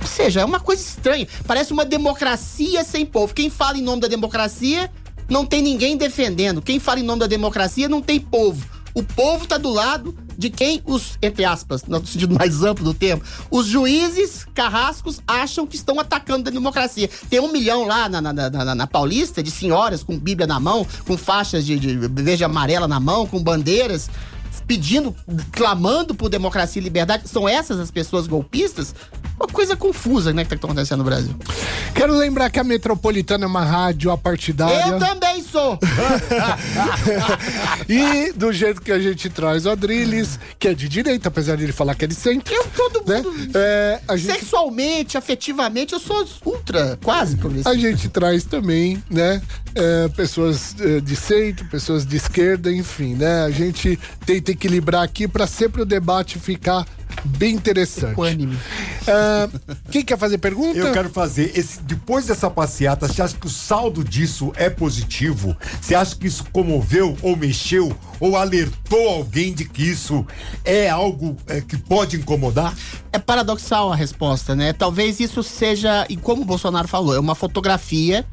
Ou 0.00 0.06
seja, 0.06 0.42
é 0.42 0.44
uma 0.44 0.60
coisa 0.60 0.80
estranha. 0.80 1.26
Parece 1.48 1.72
uma 1.72 1.84
democracia 1.84 2.84
sem 2.84 3.04
povo. 3.04 3.34
Quem 3.34 3.50
fala 3.50 3.76
em 3.76 3.82
nome 3.82 4.02
da 4.02 4.06
democracia 4.06 4.88
não 5.28 5.44
tem 5.44 5.62
ninguém 5.62 5.96
defendendo. 5.96 6.62
Quem 6.62 6.78
fala 6.78 7.00
em 7.00 7.02
nome 7.02 7.18
da 7.18 7.26
democracia 7.26 7.88
não 7.88 8.00
tem 8.00 8.20
povo. 8.20 8.64
O 8.94 9.02
povo 9.02 9.46
tá 9.46 9.56
do 9.58 9.70
lado 9.70 10.14
de 10.36 10.50
quem 10.50 10.82
os, 10.86 11.18
entre 11.22 11.44
aspas, 11.44 11.84
no 11.84 12.04
sentido 12.06 12.34
mais 12.34 12.62
amplo 12.62 12.84
do 12.84 12.94
termo, 12.94 13.22
os 13.50 13.66
juízes 13.66 14.46
carrascos 14.54 15.20
acham 15.26 15.66
que 15.66 15.76
estão 15.76 16.00
atacando 16.00 16.48
a 16.48 16.52
democracia. 16.52 17.08
Tem 17.28 17.40
um 17.40 17.52
milhão 17.52 17.86
lá 17.86 18.08
na, 18.08 18.20
na, 18.20 18.32
na- 18.32 18.74
na- 18.74 18.86
Paulista 18.86 19.42
de 19.42 19.50
senhoras 19.50 20.02
com 20.02 20.18
Bíblia 20.18 20.46
na 20.46 20.58
mão, 20.58 20.86
com 21.06 21.16
faixas 21.16 21.64
de, 21.64 21.78
de 21.78 21.94
verde 21.96 22.42
e 22.42 22.44
amarela 22.44 22.88
na 22.88 22.98
mão, 22.98 23.26
com 23.26 23.40
bandeiras, 23.42 24.08
pedindo, 24.66 25.14
clamando 25.52 26.14
por 26.14 26.28
democracia 26.28 26.80
e 26.80 26.84
liberdade. 26.84 27.28
São 27.28 27.48
essas 27.48 27.78
as 27.78 27.90
pessoas 27.90 28.26
golpistas? 28.26 28.94
Uma 29.38 29.48
coisa 29.48 29.74
confusa, 29.74 30.32
né, 30.32 30.44
que 30.44 30.50
tá 30.50 30.56
acontecendo 30.56 30.98
no 30.98 31.04
Brasil. 31.04 31.34
Quero 31.94 32.14
lembrar 32.14 32.50
que 32.50 32.58
a 32.58 32.64
Metropolitana 32.64 33.44
é 33.44 33.46
uma 33.46 33.64
rádio 33.64 34.10
apartidária. 34.10 34.92
Eu 34.92 34.98
também 34.98 35.42
sou! 35.42 35.78
e 37.88 38.32
do 38.32 38.52
jeito 38.52 38.82
que 38.82 38.92
a 38.92 38.98
gente 38.98 39.30
traz 39.30 39.64
o 39.64 39.70
Adrilles, 39.70 40.38
que 40.58 40.68
é 40.68 40.74
de 40.74 40.88
direita, 40.88 41.28
apesar 41.28 41.56
de 41.56 41.64
ele 41.64 41.72
falar 41.72 41.94
que 41.94 42.04
é 42.04 42.08
de 42.08 42.14
centro. 42.14 42.54
Eu, 42.54 42.66
todo 42.76 43.00
mundo. 43.00 43.34
É, 43.54 44.00
gente 44.16 44.40
Sexualmente, 44.40 45.16
afetivamente, 45.16 45.92
eu 45.92 46.00
sou 46.00 46.26
ultra, 46.44 46.98
quase 47.02 47.36
progressista. 47.36 47.70
A 47.70 47.76
gente 47.76 48.08
traz 48.08 48.44
também, 48.44 49.02
né, 49.10 49.40
é, 49.74 50.08
pessoas 50.08 50.74
é, 50.80 51.00
de 51.00 51.16
centro, 51.16 51.64
pessoas 51.66 52.04
de 52.04 52.16
esquerda, 52.16 52.72
enfim, 52.72 53.14
né? 53.14 53.44
A 53.44 53.50
gente 53.50 53.98
tenta 54.40 54.52
equilibrar 54.52 55.02
aqui 55.02 55.28
para 55.28 55.46
sempre 55.46 55.82
o 55.82 55.84
debate 55.84 56.38
ficar 56.38 56.86
bem 57.24 57.54
interessante. 57.54 58.16
É, 59.06 59.48
quem 59.90 60.02
quer 60.02 60.18
fazer 60.18 60.38
pergunta? 60.38 60.78
Eu 60.78 60.92
quero 60.92 61.10
fazer, 61.10 61.52
esse, 61.54 61.82
depois 61.82 62.26
dessa 62.26 62.50
passeata, 62.50 63.06
você 63.06 63.20
acha 63.20 63.36
que 63.36 63.46
o 63.46 63.50
saldo 63.50 64.02
disso 64.02 64.52
é 64.56 64.70
positivo? 64.70 65.56
Você 65.80 65.94
acha 65.94 66.16
que 66.16 66.26
isso 66.26 66.44
comoveu 66.52 67.16
ou 67.22 67.36
mexeu 67.36 67.94
ou 68.18 68.36
alertou 68.36 69.08
alguém 69.08 69.52
de 69.52 69.64
que 69.64 69.82
isso 69.82 70.26
é 70.64 70.88
algo 70.88 71.36
é, 71.46 71.60
que 71.60 71.76
pode 71.76 72.16
incomodar? 72.16 72.74
É 73.12 73.18
paradoxal 73.18 73.92
a 73.92 73.96
resposta, 73.96 74.54
né? 74.54 74.72
Talvez 74.72 75.20
isso 75.20 75.42
seja, 75.42 76.06
e 76.08 76.16
como 76.16 76.42
o 76.42 76.44
Bolsonaro 76.44 76.88
falou, 76.88 77.14
é 77.14 77.20
uma 77.20 77.34
fotografia 77.34 78.24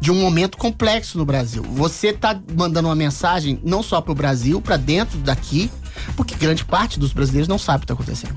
de 0.00 0.10
um 0.10 0.20
momento 0.20 0.56
complexo 0.58 1.18
no 1.18 1.24
Brasil. 1.24 1.62
Você 1.62 2.12
tá 2.12 2.38
mandando 2.56 2.88
uma 2.88 2.94
mensagem 2.94 3.60
não 3.64 3.82
só 3.82 4.00
pro 4.00 4.14
Brasil, 4.14 4.60
para 4.60 4.76
dentro 4.76 5.18
daqui, 5.18 5.70
porque 6.16 6.34
grande 6.34 6.64
parte 6.64 6.98
dos 6.98 7.12
brasileiros 7.12 7.48
não 7.48 7.58
sabe 7.58 7.78
o 7.78 7.80
que 7.80 7.86
tá 7.86 7.94
acontecendo. 7.94 8.34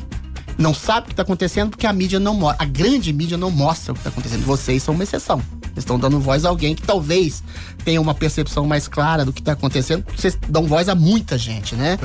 Não 0.58 0.74
sabe 0.74 1.08
o 1.08 1.10
que 1.10 1.16
tá 1.16 1.22
acontecendo 1.22 1.70
porque 1.70 1.88
a 1.88 1.94
mídia 1.94 2.20
não 2.20 2.34
mostra. 2.34 2.64
A 2.64 2.68
grande 2.68 3.14
mídia 3.14 3.38
não 3.38 3.50
mostra 3.50 3.94
o 3.94 3.96
que 3.96 4.02
tá 4.04 4.10
acontecendo. 4.10 4.46
Vocês 4.46 4.84
são 4.84 4.94
uma 4.94 5.04
exceção. 5.04 5.40
Vocês 5.62 5.78
estão 5.78 5.98
dando 5.98 6.20
voz 6.20 6.44
a 6.44 6.50
alguém 6.50 6.76
que 6.76 6.82
talvez 6.82 7.42
tenha 7.86 8.02
uma 8.02 8.14
percepção 8.14 8.66
mais 8.66 8.86
clara 8.86 9.24
do 9.24 9.32
que 9.32 9.42
tá 9.42 9.54
acontecendo. 9.54 10.04
porque 10.04 10.20
Vocês 10.20 10.38
dão 10.50 10.66
voz 10.66 10.90
a 10.90 10.96
muita 10.96 11.38
gente, 11.38 11.76
né? 11.76 11.98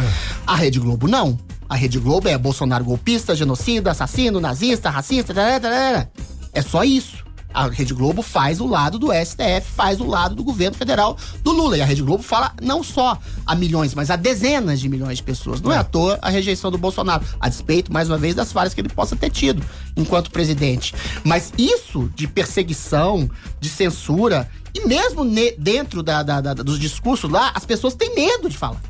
A 0.47 0.55
Rede 0.55 0.79
Globo 0.79 1.09
não. 1.09 1.37
A 1.69 1.75
Rede 1.75 1.99
Globo 1.99 2.29
é 2.29 2.39
Bolsonaro 2.39 2.85
golpista, 2.85 3.35
genocida, 3.35 3.91
assassino, 3.91 4.39
nazista, 4.39 4.89
racista, 4.89 5.35
tarará. 5.35 6.07
é 6.53 6.63
só 6.63 6.85
isso. 6.85 7.24
A 7.55 7.69
Rede 7.69 7.95
Globo 7.95 8.21
faz 8.21 8.61
o 8.61 8.67
lado 8.67 8.99
do 8.99 9.13
STF, 9.13 9.71
faz 9.75 10.01
o 10.01 10.07
lado 10.07 10.35
do 10.35 10.43
governo 10.43 10.77
federal 10.77 11.17
do 11.43 11.53
Lula. 11.53 11.79
E 11.79 11.81
a 11.83 11.85
Rede 11.87 12.03
Globo 12.03 12.23
fala 12.23 12.53
não 12.61 12.83
só 12.83 13.17
a 13.47 13.55
milhões, 13.55 13.95
mas 13.95 14.11
a 14.11 14.17
dezenas 14.17 14.81
de 14.81 14.89
milhões 14.89 15.19
de 15.19 15.23
pessoas. 15.23 15.61
Não 15.61 15.71
é, 15.73 15.79
à 15.79 15.85
toa 15.85 16.19
a 16.21 16.29
rejeição 16.31 16.71
do 16.71 16.77
Bolsonaro, 16.79 17.25
a 17.41 17.49
despeito, 17.49 17.93
mais 17.93 18.09
uma 18.11 18.19
vez, 18.19 18.35
das 18.35 18.53
falhas 18.53 18.75
que 18.75 18.81
ele 18.81 18.89
possa 18.89 19.15
ter 19.15 19.31
tido 19.31 19.63
enquanto 19.97 20.31
presidente. 20.33 20.93
Mas 21.23 21.53
isso 21.57 22.11
de 22.17 22.27
perseguição, 22.27 23.31
de 23.61 23.69
censura, 23.69 24.51
e 24.75 24.87
mesmo 24.89 25.25
dentro 25.57 26.03
da- 26.03 26.23
da- 26.25 26.41
da- 26.41 26.55
dos 26.55 26.79
discursos 26.81 27.31
lá, 27.31 27.53
as 27.55 27.65
pessoas 27.65 27.95
têm 27.95 28.15
medo 28.15 28.49
de 28.51 28.59
falar. 28.59 28.81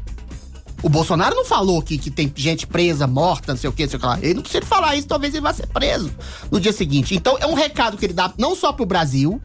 O 0.85 0.89
Bolsonaro 0.91 1.35
não 1.35 1.47
falou 1.47 1.81
que, 1.81 1.97
que 1.97 2.11
tem 2.11 2.31
gente 2.37 2.67
presa, 2.67 3.07
morta, 3.07 3.55
não 3.55 3.59
sei 3.59 3.71
o 3.71 3.73
que, 3.73 3.85
não 3.85 3.89
sei 3.89 3.97
o 3.97 4.01
que 4.01 4.07
lá. 4.07 4.19
Ele 4.21 4.35
não 4.35 4.43
precisa 4.43 4.67
falar 4.67 4.95
isso, 4.95 5.09
talvez 5.09 5.33
ele 5.33 5.41
vá 5.41 5.51
ser 5.51 5.67
preso 5.69 6.13
no 6.51 6.61
dia 6.61 6.75
seguinte. 6.75 7.15
Então 7.15 7.39
é 7.41 7.47
um 7.47 7.55
recado 7.55 7.97
que 7.97 8.05
ele 8.05 8.13
dá 8.13 8.31
não 8.37 8.55
só 8.55 8.71
pro 8.71 8.85
Brasil, 8.85 9.41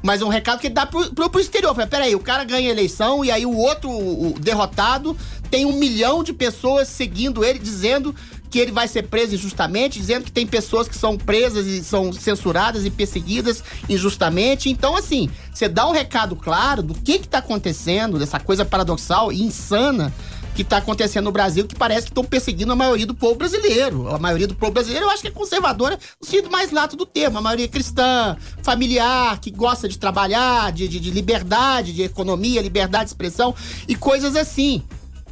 mas 0.00 0.22
é 0.22 0.24
um 0.24 0.28
recado 0.28 0.60
que 0.60 0.68
ele 0.68 0.74
dá 0.74 0.86
pro, 0.86 1.12
pro, 1.12 1.28
pro 1.28 1.40
exterior. 1.40 1.74
Fala, 1.74 1.88
peraí, 1.88 2.14
o 2.14 2.20
cara 2.20 2.44
ganha 2.44 2.68
a 2.68 2.70
eleição 2.70 3.24
e 3.24 3.32
aí 3.32 3.44
o 3.44 3.56
outro, 3.56 3.90
o 3.90 4.36
o 4.36 4.38
derrotado, 4.38 5.16
tem 5.50 5.66
um 5.66 5.72
milhão 5.72 6.22
de 6.22 6.32
pessoas 6.32 6.86
seguindo 6.86 7.44
ele, 7.44 7.58
dizendo 7.58 8.14
que 8.48 8.60
ele 8.60 8.70
vai 8.70 8.86
ser 8.86 9.02
preso 9.08 9.34
injustamente, 9.34 9.98
dizendo 9.98 10.24
que 10.24 10.30
tem 10.30 10.46
pessoas 10.46 10.86
que 10.86 10.96
são 10.96 11.18
presas 11.18 11.66
e 11.66 11.82
são 11.82 12.12
censuradas 12.12 12.86
e 12.86 12.90
perseguidas 12.90 13.62
injustamente. 13.88 14.70
Então, 14.70 14.96
assim, 14.96 15.28
você 15.52 15.68
dá 15.68 15.84
um 15.86 15.92
recado 15.92 16.36
claro 16.36 16.80
do 16.80 16.94
que 16.94 17.18
que 17.18 17.26
tá 17.28 17.38
acontecendo, 17.38 18.20
dessa 18.20 18.38
coisa 18.38 18.64
paradoxal 18.64 19.32
e 19.32 19.42
insana 19.42 20.14
que 20.56 20.64
tá 20.64 20.78
acontecendo 20.78 21.26
no 21.26 21.32
Brasil, 21.32 21.66
que 21.66 21.74
parece 21.74 22.06
que 22.06 22.10
estão 22.10 22.24
perseguindo 22.24 22.72
a 22.72 22.76
maioria 22.76 23.06
do 23.06 23.14
povo 23.14 23.34
brasileiro. 23.34 24.08
A 24.08 24.18
maioria 24.18 24.48
do 24.48 24.54
povo 24.54 24.72
brasileiro 24.72 25.04
eu 25.04 25.10
acho 25.10 25.20
que 25.20 25.28
é 25.28 25.30
conservadora 25.30 25.98
no 26.18 26.26
sentido 26.26 26.50
mais 26.50 26.72
lato 26.72 26.96
do 26.96 27.04
termo. 27.04 27.36
A 27.36 27.42
maioria 27.42 27.66
é 27.66 27.68
cristã, 27.68 28.34
familiar, 28.62 29.38
que 29.38 29.50
gosta 29.50 29.86
de 29.86 29.98
trabalhar, 29.98 30.72
de, 30.72 30.88
de, 30.88 30.98
de 30.98 31.10
liberdade, 31.10 31.92
de 31.92 32.02
economia, 32.02 32.62
liberdade 32.62 33.04
de 33.04 33.10
expressão 33.10 33.54
e 33.86 33.94
coisas 33.94 34.34
assim. 34.34 34.82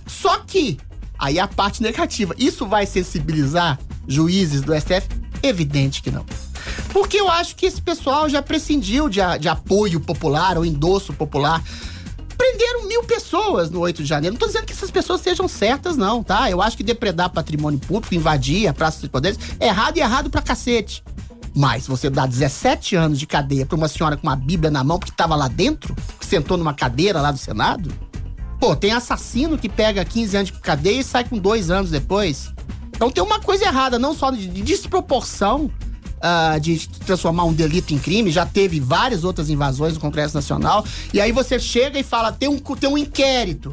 Só 0.06 0.40
que, 0.40 0.78
aí 1.18 1.38
a 1.38 1.48
parte 1.48 1.82
negativa, 1.82 2.34
isso 2.36 2.66
vai 2.66 2.84
sensibilizar 2.84 3.78
juízes 4.06 4.60
do 4.60 4.78
STF? 4.78 5.08
Evidente 5.42 6.02
que 6.02 6.10
não. 6.10 6.26
Porque 6.92 7.18
eu 7.18 7.30
acho 7.30 7.56
que 7.56 7.64
esse 7.64 7.80
pessoal 7.80 8.28
já 8.28 8.42
prescindiu 8.42 9.08
de, 9.08 9.20
de 9.40 9.48
apoio 9.48 10.00
popular 10.00 10.58
ou 10.58 10.66
endosso 10.66 11.14
popular. 11.14 11.62
Prenderam 12.36 12.86
mil 12.86 13.04
pessoas 13.04 13.70
no 13.70 13.80
8 13.80 14.02
de 14.02 14.08
janeiro. 14.08 14.34
Não 14.34 14.38
tô 14.38 14.46
dizendo 14.46 14.66
que 14.66 14.72
essas 14.72 14.90
pessoas 14.90 15.20
sejam 15.20 15.46
certas, 15.48 15.96
não, 15.96 16.22
tá? 16.22 16.50
Eu 16.50 16.60
acho 16.60 16.76
que 16.76 16.82
depredar 16.82 17.30
patrimônio 17.30 17.78
público, 17.78 18.14
invadir 18.14 18.66
a 18.66 18.72
Praça 18.74 19.00
dos 19.00 19.08
Poderes, 19.08 19.38
é 19.60 19.68
errado 19.68 19.96
e 19.96 20.00
errado 20.00 20.30
pra 20.30 20.42
cacete. 20.42 21.02
Mas 21.54 21.86
você 21.86 22.10
dá 22.10 22.26
17 22.26 22.96
anos 22.96 23.18
de 23.18 23.26
cadeia 23.26 23.64
pra 23.64 23.76
uma 23.76 23.86
senhora 23.86 24.16
com 24.16 24.26
uma 24.26 24.34
bíblia 24.34 24.70
na 24.70 24.82
mão, 24.82 24.98
porque 24.98 25.12
tava 25.12 25.36
lá 25.36 25.46
dentro, 25.46 25.94
que 26.18 26.26
sentou 26.26 26.56
numa 26.56 26.74
cadeira 26.74 27.20
lá 27.20 27.30
do 27.30 27.38
Senado? 27.38 27.92
Pô, 28.58 28.74
tem 28.74 28.92
assassino 28.92 29.56
que 29.56 29.68
pega 29.68 30.04
15 30.04 30.36
anos 30.36 30.50
de 30.50 30.58
cadeia 30.58 31.00
e 31.00 31.04
sai 31.04 31.24
com 31.24 31.38
dois 31.38 31.70
anos 31.70 31.90
depois. 31.90 32.52
Então 32.88 33.10
tem 33.10 33.22
uma 33.22 33.38
coisa 33.38 33.64
errada, 33.64 33.98
não 33.98 34.14
só 34.14 34.30
de 34.30 34.48
desproporção 34.48 35.70
ah, 36.26 36.58
de 36.58 36.88
transformar 36.88 37.44
um 37.44 37.52
delito 37.52 37.92
em 37.92 37.98
crime, 37.98 38.30
já 38.30 38.46
teve 38.46 38.80
várias 38.80 39.24
outras 39.24 39.50
invasões 39.50 39.92
no 39.92 40.00
Congresso 40.00 40.34
Nacional, 40.34 40.82
e 41.12 41.20
aí 41.20 41.30
você 41.30 41.58
chega 41.58 41.98
e 41.98 42.02
fala, 42.02 42.32
tem 42.32 42.48
um, 42.48 42.58
tem 42.58 42.88
um 42.88 42.96
inquérito. 42.96 43.70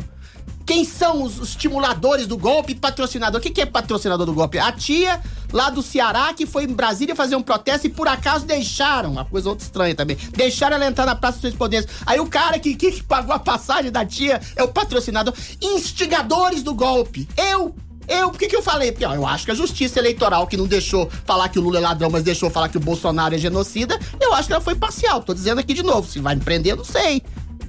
Quem 0.66 0.84
são 0.84 1.24
os, 1.24 1.40
estimuladores 1.40 2.28
do 2.28 2.38
golpe 2.38 2.74
e 2.74 2.76
patrocinador? 2.76 3.40
O 3.40 3.42
que, 3.42 3.50
que 3.50 3.62
é 3.62 3.66
patrocinador 3.66 4.26
do 4.26 4.34
golpe? 4.34 4.60
A 4.60 4.70
tia 4.72 5.22
lá 5.54 5.70
do 5.70 5.82
Ceará 5.82 6.34
que 6.34 6.46
foi 6.46 6.66
em 6.66 6.74
Brasília 6.74 7.16
fazer 7.16 7.38
um 7.38 7.42
protesto 7.42 7.88
e 7.88 7.90
por 7.90 8.08
acaso 8.08 8.46
deixaram, 8.46 9.12
uma 9.12 9.26
coisa 9.26 9.48
outra 9.48 9.66
estranha 9.66 9.96
também, 9.96 10.18
deixaram 10.34 10.76
ela 10.76 10.86
entrar 10.86 11.06
na 11.06 11.16
Praça 11.16 11.40
dos 11.40 11.54
Três. 11.70 11.88
Aí 12.06 12.20
o 12.20 12.28
cara 12.28 12.60
que, 12.60 12.76
que 12.76 13.02
pagou 13.04 13.34
a 13.34 13.40
passagem 13.40 13.92
da 13.92 14.06
tia 14.06 14.42
é 14.58 14.64
o 14.64 14.68
patrocinador. 14.68 15.34
Instigadores 15.62 16.64
do 16.64 16.74
golpe. 16.74 17.28
Eu 17.38 17.74
eu, 18.12 18.30
por 18.30 18.38
que, 18.38 18.48
que 18.48 18.56
eu 18.56 18.62
falei? 18.62 18.92
Porque 18.92 19.06
ó, 19.06 19.14
eu 19.14 19.26
acho 19.26 19.46
que 19.46 19.52
a 19.52 19.56
justiça 19.56 20.00
eleitoral, 20.00 20.48
que 20.48 20.58
não 20.58 20.68
deixou 20.68 21.10
falar 21.26 21.50
que 21.50 21.58
o 21.58 21.62
Lula 21.62 21.78
é 21.78 21.82
ladrão, 21.82 22.10
mas 22.10 22.24
deixou 22.24 22.50
falar 22.50 22.70
que 22.70 22.78
o 22.78 22.82
Bolsonaro 22.82 23.36
é 23.36 23.38
genocida, 23.38 24.00
eu 24.20 24.34
acho 24.34 24.48
que 24.48 24.54
ela 24.54 24.62
foi 24.62 24.76
parcial. 24.76 25.22
Tô 25.24 25.34
dizendo 25.34 25.60
aqui 25.60 25.74
de 25.74 25.84
novo. 25.84 26.08
Se 26.08 26.20
vai 26.20 26.36
me 26.36 26.42
prender, 26.42 26.74
eu 26.74 26.78
não 26.78 26.84
sei. 26.84 27.24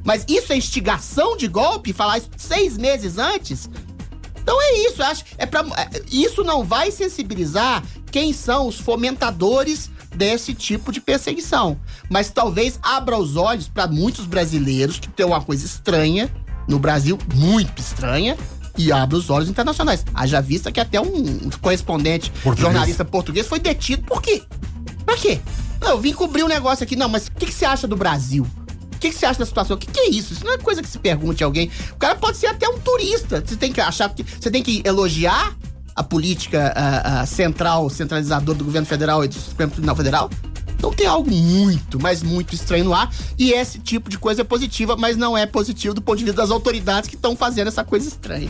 Mas 0.04 0.24
isso 0.28 0.52
é 0.52 0.56
instigação 0.56 1.36
de 1.36 1.46
golpe? 1.46 1.92
Falar 1.92 2.18
isso 2.18 2.30
seis 2.36 2.76
meses 2.76 3.18
antes? 3.18 3.70
Então 4.42 4.60
é 4.60 4.88
isso, 4.88 5.00
eu 5.00 5.06
acho. 5.06 5.24
É 5.38 5.46
pra, 5.46 5.60
é, 5.60 6.02
isso 6.10 6.42
não 6.42 6.64
vai 6.64 6.90
sensibilizar 6.90 7.82
quem 8.10 8.32
são 8.32 8.66
os 8.66 8.78
fomentadores 8.80 9.90
desse 10.14 10.52
tipo 10.54 10.92
de 10.92 11.00
perseguição. 11.00 11.78
Mas 12.10 12.30
talvez 12.30 12.78
abra 12.82 13.16
os 13.16 13.36
olhos 13.36 13.68
para 13.68 13.86
muitos 13.86 14.26
brasileiros 14.26 14.98
que 14.98 15.08
tem 15.08 15.24
uma 15.24 15.40
coisa 15.40 15.64
estranha 15.64 16.30
no 16.68 16.78
Brasil, 16.78 17.18
muito 17.34 17.80
estranha, 17.80 18.36
e 18.76 18.92
abra 18.92 19.16
os 19.16 19.30
olhos 19.30 19.48
internacionais. 19.48 20.04
Haja 20.14 20.40
vista 20.40 20.72
que 20.72 20.80
até 20.80 21.00
um 21.00 21.50
correspondente 21.60 22.30
Português. 22.30 22.58
jornalista 22.58 23.04
português 23.04 23.46
foi 23.46 23.58
detido. 23.58 24.02
Por 24.04 24.22
quê? 24.22 24.42
Pra 25.04 25.16
quê? 25.16 25.40
Não, 25.80 25.90
eu 25.90 26.00
vim 26.00 26.12
cobrir 26.12 26.42
um 26.42 26.48
negócio 26.48 26.84
aqui. 26.84 26.96
Não, 26.96 27.08
mas 27.08 27.26
o 27.26 27.32
que, 27.32 27.46
que 27.46 27.52
você 27.52 27.64
acha 27.64 27.86
do 27.88 27.96
Brasil? 27.96 28.46
O 28.94 28.98
que, 28.98 29.10
que 29.10 29.14
você 29.14 29.26
acha 29.26 29.40
da 29.40 29.46
situação? 29.46 29.76
O 29.76 29.78
que, 29.78 29.86
que 29.86 29.98
é 29.98 30.10
isso? 30.10 30.32
Isso 30.32 30.44
não 30.44 30.52
é 30.52 30.58
coisa 30.58 30.80
que 30.80 30.88
se 30.88 30.98
pergunte 30.98 31.42
a 31.42 31.46
alguém. 31.46 31.70
O 31.92 31.96
cara 31.96 32.14
pode 32.14 32.36
ser 32.36 32.46
até 32.46 32.68
um 32.68 32.78
turista. 32.78 33.42
Você 33.44 33.56
tem 33.56 33.72
que 33.72 33.80
achar 33.80 34.08
que. 34.14 34.22
Você 34.22 34.50
tem 34.50 34.62
que 34.62 34.80
elogiar 34.84 35.54
a 35.94 36.02
política 36.02 36.72
central, 37.26 37.90
centralizadora 37.90 38.56
do 38.56 38.64
governo 38.64 38.86
federal 38.86 39.24
e 39.24 39.28
do 39.28 39.34
Supremo 39.34 39.72
Tribunal 39.72 39.96
Federal. 39.96 40.30
Então 40.82 40.92
tem 40.92 41.06
algo 41.06 41.30
muito, 41.30 42.00
mas 42.02 42.24
muito 42.24 42.56
estranho 42.56 42.92
ar. 42.92 43.08
E 43.38 43.52
esse 43.52 43.78
tipo 43.78 44.10
de 44.10 44.18
coisa 44.18 44.40
é 44.40 44.44
positiva, 44.44 44.96
mas 44.96 45.16
não 45.16 45.38
é 45.38 45.46
positivo 45.46 45.94
do 45.94 46.02
ponto 46.02 46.18
de 46.18 46.24
vista 46.24 46.42
das 46.42 46.50
autoridades 46.50 47.08
que 47.08 47.14
estão 47.14 47.36
fazendo 47.36 47.68
essa 47.68 47.84
coisa 47.84 48.08
estranha. 48.08 48.48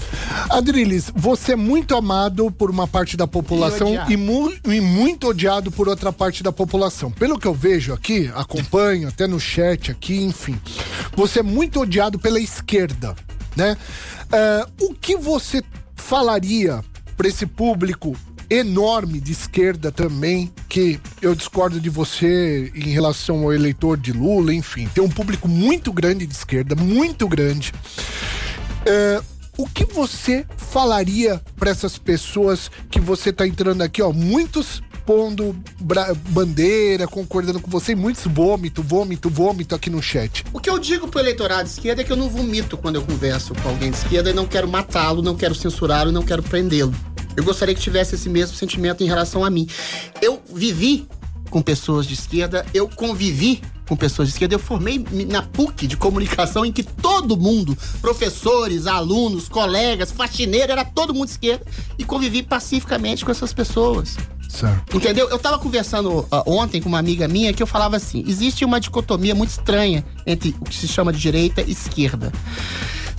Adriles, 0.49 1.13
você 1.15 1.53
é 1.53 1.57
muito 1.57 1.95
amado 1.95 2.51
por 2.51 2.71
uma 2.71 2.89
parte 2.89 3.19
da 3.19 3.27
população 3.27 3.89
E 4.09 4.15
e, 4.15 4.17
mu- 4.17 4.51
e 4.65 4.81
muito 4.81 5.29
odiado 5.29 5.71
por 5.71 5.91
outra 5.91 6.11
parte 6.11 6.43
da 6.43 6.51
população. 6.51 7.11
Pelo 7.11 7.39
que 7.39 7.47
eu 7.47 7.53
vejo 7.53 7.93
aqui, 7.93 8.33
acompanho 8.35 9.09
até 9.09 9.27
no 9.27 9.39
chat 9.39 9.91
aqui, 9.91 10.17
enfim. 10.23 10.59
Você 11.15 11.41
é 11.41 11.43
muito 11.43 11.81
odiado 11.81 12.19
pela 12.19 12.41
esquerda, 12.41 13.15
né? 13.55 13.77
Ah, 14.33 14.67
o 14.81 14.95
que 14.95 15.17
você 15.19 15.63
falaria 15.97 16.83
para 17.15 17.29
esse 17.29 17.45
público 17.45 18.17
enorme 18.53 19.19
de 19.19 19.33
esquerda 19.33 19.91
também, 19.91 20.53
que 20.69 21.01
eu 21.23 21.35
discordo 21.35 21.81
de 21.81 21.89
você 21.89 22.71
em 22.75 22.91
relação 22.91 23.45
ao 23.45 23.53
eleitor 23.53 23.97
de 23.97 24.13
Lula, 24.13 24.53
enfim, 24.53 24.89
tem 24.95 25.03
um 25.03 25.09
público 25.09 25.49
muito 25.49 25.93
grande 25.93 26.27
de 26.27 26.35
esquerda, 26.35 26.75
muito 26.75 27.27
grande. 27.27 27.73
É, 28.85 29.23
o 29.57 29.67
que 29.67 29.87
você 29.87 30.45
falaria 30.57 31.41
para 31.57 31.71
essas 31.71 31.97
pessoas 31.97 32.71
que 32.91 33.01
você 33.01 33.33
tá 33.33 33.47
entrando 33.47 33.83
aqui, 33.83 34.03
ó, 34.03 34.13
muitos 34.13 34.83
pondo 35.07 35.57
bandeira, 36.29 37.09
concordando 37.09 37.61
com 37.61 37.71
você, 37.71 37.95
muitos 37.95 38.25
vômito, 38.27 38.83
vômito, 38.83 39.29
vômito 39.29 39.75
aqui 39.75 39.91
no 39.91 40.03
chat. 40.03 40.45
O 40.53 40.61
que 40.61 40.71
eu 40.71 40.79
digo 40.79 41.09
pro 41.09 41.21
eleitorado 41.21 41.65
de 41.65 41.71
esquerda 41.71 42.03
é 42.03 42.05
que 42.05 42.13
eu 42.13 42.17
não 42.17 42.29
vomito 42.29 42.77
quando 42.77 42.97
eu 42.97 43.03
converso 43.03 43.55
com 43.55 43.69
alguém 43.69 43.91
de 43.91 43.97
esquerda 43.97 44.31
e 44.31 44.33
não 44.33 44.47
quero 44.47 44.69
matá-lo, 44.69 45.23
não 45.23 45.35
quero 45.35 45.55
censurá-lo, 45.55 46.13
não 46.13 46.23
quero 46.23 46.43
prendê-lo. 46.43 46.95
Eu 47.37 47.45
gostaria 47.45 47.75
que 47.75 47.81
tivesse 47.81 48.15
esse 48.15 48.29
mesmo 48.29 48.57
sentimento 48.57 49.03
em 49.03 49.07
relação 49.07 49.45
a 49.45 49.51
mim. 49.51 49.67
Eu 50.21 50.43
vivi 50.53 51.07
com 51.51 51.61
pessoas 51.61 52.07
de 52.07 52.15
esquerda, 52.15 52.65
eu 52.73 52.89
convivi 52.89 53.61
com 53.87 53.95
pessoas 53.95 54.29
de 54.29 54.35
esquerda, 54.35 54.55
eu 54.55 54.59
formei 54.59 55.05
na 55.29 55.43
PUC 55.43 55.87
de 55.87 55.99
comunicação 55.99 56.65
em 56.65 56.73
que 56.73 56.83
todo 56.83 57.37
mundo, 57.37 57.77
professores, 58.01 58.87
alunos, 58.87 59.49
colegas, 59.49 60.11
faxineiro, 60.11 60.73
era 60.73 60.85
todo 60.85 61.13
mundo 61.13 61.27
de 61.27 61.33
esquerda 61.33 61.67
e 61.99 62.05
convivi 62.05 62.43
pacificamente 62.43 63.25
com 63.25 63.31
essas 63.31 63.53
pessoas. 63.53 64.17
Certo. 64.49 64.97
Entendeu? 64.97 65.29
Eu 65.31 65.39
tava 65.39 65.59
conversando 65.59 66.27
ah, 66.31 66.43
ontem 66.47 66.81
com 66.81 66.89
uma 66.89 66.99
amiga 66.99 67.27
minha 67.27 67.53
que 67.55 67.63
eu 67.63 67.67
falava 67.67 67.97
assim: 67.97 68.23
existe 68.27 68.65
uma 68.65 68.79
dicotomia 68.79 69.35
muito 69.35 69.51
estranha 69.51 70.05
entre 70.27 70.55
o 70.61 70.65
que 70.65 70.75
se 70.75 70.87
chama 70.87 71.13
de 71.13 71.19
direita 71.19 71.63
e 71.63 71.73
esquerda. 71.73 72.31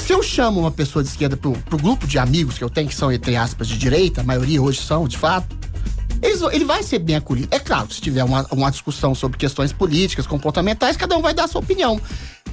Se 0.05 0.11
eu 0.11 0.21
chamo 0.21 0.59
uma 0.59 0.69
pessoa 0.69 1.01
de 1.01 1.07
esquerda 1.07 1.37
pro, 1.37 1.53
pro 1.53 1.77
grupo 1.77 2.05
de 2.05 2.19
amigos 2.19 2.57
que 2.57 2.63
eu 2.63 2.69
tenho, 2.69 2.89
que 2.89 2.95
são, 2.95 3.09
entre 3.09 3.37
aspas, 3.37 3.69
de 3.69 3.77
direita, 3.77 4.19
a 4.19 4.23
maioria 4.23 4.61
hoje 4.61 4.81
são, 4.81 5.07
de 5.07 5.17
fato, 5.17 5.55
eles 6.21 6.41
ele 6.41 6.65
vai 6.65 6.83
ser 6.83 6.99
bem 6.99 7.15
acolhido. 7.15 7.47
É 7.51 7.57
claro, 7.57 7.89
se 7.89 8.01
tiver 8.01 8.21
uma, 8.21 8.45
uma 8.51 8.69
discussão 8.69 9.15
sobre 9.15 9.37
questões 9.37 9.71
políticas, 9.71 10.27
comportamentais, 10.27 10.97
cada 10.97 11.15
um 11.15 11.21
vai 11.21 11.33
dar 11.33 11.45
a 11.45 11.47
sua 11.47 11.61
opinião. 11.61 12.01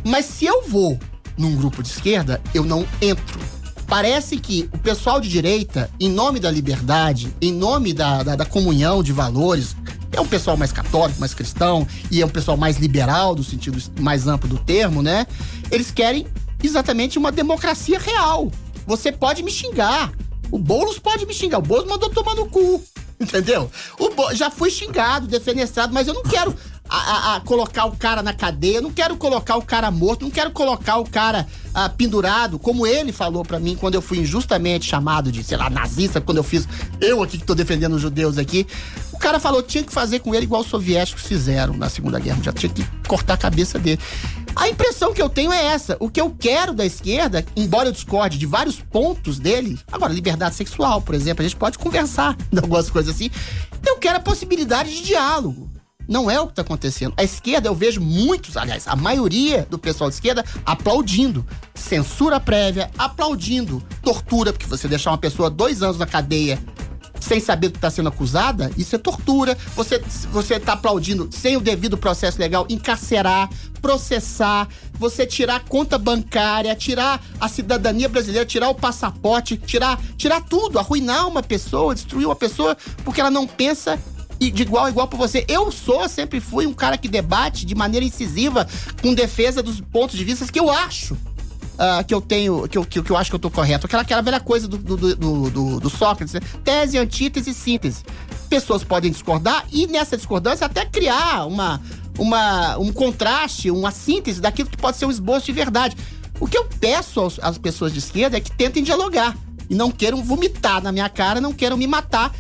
Mas 0.05 0.27
se 0.27 0.45
eu 0.45 0.63
vou 0.69 0.97
num 1.37 1.57
grupo 1.57 1.83
de 1.83 1.89
esquerda, 1.89 2.41
eu 2.55 2.65
não 2.65 2.87
entro. 3.03 3.41
Parece 3.85 4.37
que 4.37 4.71
o 4.73 4.79
pessoal 4.79 5.21
de 5.21 5.29
direita, 5.29 5.91
em 5.99 6.09
nome 6.09 6.39
da 6.39 6.53
liberdade, 6.53 7.35
em 7.43 7.53
nome 7.53 7.93
da, 7.93 8.23
da, 8.23 8.37
da 8.37 8.45
comunhão 8.45 9.03
de 9.03 9.13
valores, 9.13 9.75
é 10.13 10.21
um 10.21 10.27
pessoal 10.27 10.57
mais 10.57 10.71
católico, 10.71 11.19
mais 11.19 11.35
cristão, 11.35 11.85
e 12.13 12.23
é 12.23 12.27
um 12.27 12.29
pessoal 12.29 12.57
mais 12.57 12.77
liberal, 12.77 13.35
do 13.35 13.43
sentido 13.43 13.77
mais 13.99 14.29
amplo 14.29 14.49
do 14.49 14.59
termo, 14.59 15.03
né? 15.03 15.27
Eles 15.73 15.91
querem 15.91 16.27
exatamente 16.67 17.19
uma 17.19 17.31
democracia 17.33 17.99
real. 17.99 18.51
Você 18.87 19.13
pode 19.13 19.43
me 19.43 19.51
xingar. 19.51 20.13
O 20.51 20.59
Boulos 20.59 20.99
pode 20.99 21.27
me 21.27 21.33
xingar. 21.35 21.59
O 21.59 21.63
Boulos 21.63 21.89
mandou 21.89 22.11
tomar 22.11 22.35
no 22.35 22.47
cu. 22.47 22.83
Entendeu? 23.21 23.71
O 23.99 24.11
Bo- 24.11 24.35
já 24.35 24.51
fui 24.51 24.71
xingado, 24.71 25.27
defenestrado, 25.27 25.93
mas 25.93 26.09
eu 26.09 26.15
não 26.15 26.23
quero 26.23 26.55
a- 26.89 26.97
a- 26.97 27.37
a 27.37 27.41
colocar 27.41 27.85
o 27.85 27.95
cara 27.95 28.23
na 28.23 28.33
cadeia, 28.33 28.81
não 28.81 28.91
quero 28.91 29.15
colocar 29.17 29.57
o 29.57 29.63
cara 29.63 29.91
morto, 29.91 30.23
não 30.23 30.31
quero 30.31 30.51
colocar 30.51 30.97
o 30.97 31.05
cara 31.09 31.47
ah, 31.75 31.89
pendurado, 31.89 32.59
como 32.59 32.85
ele 32.87 33.13
falou 33.13 33.45
pra 33.45 33.61
mim 33.61 33.77
quando 33.79 33.95
eu 33.95 34.03
fui 34.03 34.19
injustamente 34.19 34.87
chamado 34.87 35.31
de, 35.31 35.45
sei 35.45 35.57
lá, 35.59 35.69
nazista, 35.71 36.21
quando 36.21 36.39
eu 36.39 36.43
fiz, 36.43 36.67
eu 37.01 37.23
aqui 37.23 37.39
que 37.39 37.45
tô 37.45 37.55
defendendo 37.55 37.95
os 37.95 38.03
judeus 38.03 38.39
aqui. 38.39 38.67
O 39.13 39.19
cara 39.19 39.39
falou, 39.39 39.63
tinha 39.63 39.85
que 39.85 39.93
fazer 39.93 40.21
com 40.21 40.35
ele 40.35 40.47
igual 40.47 40.63
os 40.63 40.67
soviéticos 40.69 41.23
fizeram 41.25 41.75
na 41.77 41.91
Segunda 41.91 42.19
Guerra 42.19 42.37
Mundial, 42.37 42.55
tinha 42.55 42.73
que 42.73 42.83
cortar 43.07 43.35
a 43.35 43.37
cabeça 43.37 43.79
dele. 43.79 44.01
A 44.55 44.69
impressão 44.69 45.15
que 45.15 45.23
eu 45.23 45.29
tenho 45.29 45.53
é 45.53 45.67
essa. 45.67 45.97
O 46.01 46.11
que 46.11 46.21
eu 46.21 46.35
quero 46.39 46.73
da 46.73 46.85
esquerda, 46.85 47.45
embora 47.57 47.89
eu 47.89 47.93
discorde 47.93 48.39
de 48.39 48.47
vários 48.47 48.81
pontos 48.81 49.39
dele, 49.39 49.79
agora, 49.91 50.13
liberdade 50.13 50.55
sexual, 50.55 51.01
por 51.01 51.15
exemplo, 51.15 51.43
a 51.43 51.49
gente 51.49 51.57
pode 51.57 51.79
conversar 51.79 52.37
de 52.53 52.59
algumas 52.59 52.91
coisas 52.91 53.15
assim. 53.15 53.31
Eu 53.87 53.97
quero 53.97 54.19
a 54.19 54.21
possibilidade 54.21 54.91
de 54.95 55.03
diálogo. 55.03 55.71
Não 56.09 56.29
é 56.29 56.41
o 56.41 56.47
que 56.47 56.53
está 56.53 56.63
acontecendo. 56.63 57.15
A 57.17 57.23
esquerda, 57.23 57.69
eu 57.69 57.75
vejo 57.75 58.01
muitos, 58.01 58.57
aliás, 58.57 58.89
a 58.89 58.97
maioria 58.97 59.65
do 59.71 59.79
pessoal 59.79 60.11
de 60.11 60.17
esquerda 60.17 60.45
aplaudindo. 60.67 61.47
Censura 61.73 62.41
prévia, 62.41 62.91
aplaudindo. 62.99 63.81
Tortura, 64.03 64.53
porque 64.53 64.67
você 64.67 64.89
deixar 64.89 65.13
uma 65.13 65.19
pessoa 65.19 65.49
dois 65.49 65.83
anos 65.83 65.99
na 65.99 66.07
cadeia 66.07 66.59
sem 67.21 67.39
saber 67.39 67.71
que 67.71 67.77
está 67.79 67.91
sendo 67.91 68.09
acusada, 68.09 68.71
isso 68.77 68.97
é 68.97 68.99
tortura. 68.99 69.57
Você, 69.77 70.03
você 70.33 70.59
tá 70.59 70.73
aplaudindo 70.73 71.29
sem 71.31 71.57
o 71.57 71.61
devido 71.61 71.97
processo 71.97 72.39
legal, 72.41 72.67
encarcerar, 72.69 73.49
processar, 73.81 74.69
você 74.95 75.27
tirar 75.27 75.57
a 75.57 75.61
conta 75.61 75.99
bancária, 75.99 76.75
tirar 76.75 77.23
a 77.39 77.49
cidadania 77.49 78.09
brasileira, 78.09 78.47
tirar 78.47 78.69
o 78.69 78.75
passaporte, 78.75 79.57
tirar, 79.57 80.01
tirar 80.17 80.41
tudo, 80.43 80.79
arruinar 80.79 81.29
uma 81.29 81.43
pessoa, 81.43 81.95
destruir 81.95 82.27
uma 82.27 82.37
pessoa, 82.37 82.77
porque 83.05 83.21
ela 83.21 83.31
não 83.31 83.47
pensa 83.47 83.99
e 84.41 84.51
de 84.51 84.63
igual 84.63 84.87
a 84.87 84.91
igual 84.91 85.07
pra 85.07 85.19
você. 85.19 85.45
Eu 85.47 85.71
sou, 85.71 86.09
sempre 86.09 86.41
fui 86.41 86.67
um 86.67 86.73
cara 86.73 86.97
que 86.97 87.07
debate 87.07 87.67
de 87.67 87.75
maneira 87.75 88.05
incisiva 88.05 88.67
com 89.03 89.13
defesa 89.13 89.63
dos 89.63 89.81
pontos 89.81 90.17
de 90.17 90.25
vista 90.25 90.51
que 90.51 90.59
eu 90.59 90.71
acho 90.71 91.17
ah, 91.83 92.05
que 92.05 92.13
eu 92.15 92.21
tenho, 92.21 92.69
que 92.69 92.77
eu, 92.77 92.85
que, 92.85 93.03
que 93.03 93.11
eu 93.11 93.17
acho 93.17 93.31
que 93.31 93.35
eu 93.37 93.41
tô 93.41 93.51
correto. 93.51 93.87
Aquela, 93.87 94.03
aquela 94.03 94.21
velha 94.21 94.39
coisa 94.39 94.69
do, 94.69 94.77
do, 94.77 94.97
do, 95.17 95.51
do- 95.51 95.81
do 95.81 95.91
Sócrates, 95.91 96.35
né? 96.35 96.41
tese, 96.63 96.99
antítese 96.99 97.51
e 97.51 97.55
síntese. 97.55 98.05
Pessoas 98.51 98.85
podem 98.85 99.11
discordar 99.11 99.65
e 99.73 99.87
nessa 99.87 100.17
discordância 100.17 100.67
até 100.67 100.85
criar 100.85 101.47
uma, 101.47 101.81
uma, 102.19 102.77
um 102.79 102.93
contraste, 102.93 103.71
uma 103.71 103.91
síntese 103.91 104.41
daquilo 104.41 104.69
que 104.69 104.77
pode 104.77 104.97
ser 104.99 105.07
um 105.07 105.11
esboço 105.11 105.47
de 105.47 105.53
verdade. 105.53 105.97
O 106.39 106.47
que 106.47 106.59
eu 106.59 106.67
peço 106.79 107.19
aos- 107.21 107.39
às 107.41 107.57
pessoas 107.59 107.93
de 107.93 107.99
esquerda 108.01 108.37
é 108.37 108.41
que 108.41 108.51
tentem 108.53 108.83
dialogar 108.83 109.35
e 109.69 109.75
não 109.75 109.91
queiram 109.91 110.23
vomitar 110.23 110.83
na 110.83 110.93
minha 110.93 111.09
cara, 111.09 111.41
não 111.41 111.53
queiram 111.53 111.77
me 111.77 111.87
matar 111.87 112.31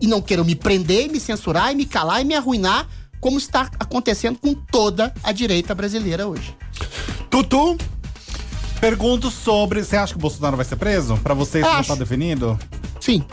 e 0.00 0.06
não 0.06 0.20
queiram 0.22 0.44
me 0.44 0.54
prender, 0.54 1.06
e 1.06 1.08
me 1.08 1.20
censurar 1.20 1.72
e 1.72 1.76
me 1.76 1.84
calar 1.86 2.20
e 2.22 2.24
me 2.24 2.34
arruinar, 2.34 2.86
como 3.20 3.36
está 3.36 3.68
acontecendo 3.80 4.38
com 4.38 4.54
toda 4.54 5.12
a 5.24 5.32
direita 5.32 5.74
brasileira 5.74 6.26
hoje. 6.28 6.56
Tutu? 7.28 7.76
Pergunto 8.80 9.30
sobre. 9.30 9.82
Você 9.82 9.96
acha 9.96 10.12
que 10.12 10.18
o 10.18 10.22
Bolsonaro 10.22 10.56
vai 10.56 10.64
ser 10.64 10.76
preso? 10.76 11.16
Pra 11.18 11.34
você, 11.34 11.60
isso 11.60 11.68
não 11.68 11.78
Acho. 11.78 11.88
tá 11.88 11.94
definido? 11.94 12.58
Sim. 13.00 13.24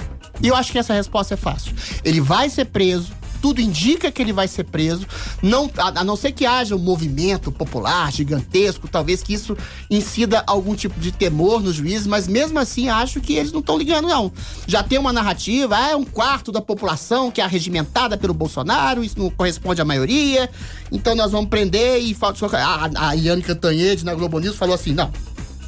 E 0.41 0.47
eu 0.47 0.55
acho 0.55 0.71
que 0.71 0.79
essa 0.79 0.93
resposta 0.93 1.33
é 1.35 1.37
fácil. 1.37 1.73
Ele 2.03 2.19
vai 2.19 2.49
ser 2.49 2.65
preso. 2.65 3.13
Tudo 3.41 3.61
indica 3.61 4.11
que 4.11 4.21
ele 4.23 4.33
vai 4.33 4.47
ser 4.47 4.63
preso. 4.63 5.05
Não, 5.39 5.69
a, 5.77 5.99
a 5.99 6.03
não 6.03 6.15
ser 6.15 6.31
que 6.31 6.47
haja 6.47 6.75
um 6.75 6.79
movimento 6.79 7.51
popular 7.51 8.11
gigantesco, 8.11 8.87
talvez 8.87 9.21
que 9.21 9.35
isso 9.35 9.55
incida 9.87 10.43
algum 10.47 10.73
tipo 10.73 10.99
de 10.99 11.11
temor 11.11 11.61
nos 11.61 11.75
juízes, 11.75 12.07
mas 12.07 12.27
mesmo 12.27 12.57
assim 12.57 12.89
acho 12.89 13.21
que 13.21 13.33
eles 13.35 13.51
não 13.51 13.59
estão 13.59 13.77
ligando, 13.77 14.07
não. 14.07 14.31
Já 14.65 14.81
tem 14.81 14.97
uma 14.97 15.13
narrativa, 15.13 15.77
ah, 15.77 15.91
é 15.91 15.95
um 15.95 16.05
quarto 16.05 16.51
da 16.51 16.59
população 16.59 17.29
que 17.29 17.39
é 17.39 17.43
arregimentada 17.43 18.17
pelo 18.17 18.33
Bolsonaro, 18.33 19.03
isso 19.03 19.19
não 19.19 19.29
corresponde 19.29 19.79
à 19.79 19.85
maioria, 19.85 20.49
então 20.91 21.13
nós 21.13 21.31
vamos 21.31 21.49
prender 21.49 22.01
e 22.01 22.17
a, 22.53 23.09
a 23.09 23.13
Iane 23.13 23.43
Cantanhede 23.43 24.03
na 24.03 24.15
Globo 24.15 24.39
News 24.39 24.55
falou 24.55 24.73
assim: 24.73 24.91
não, 24.93 25.11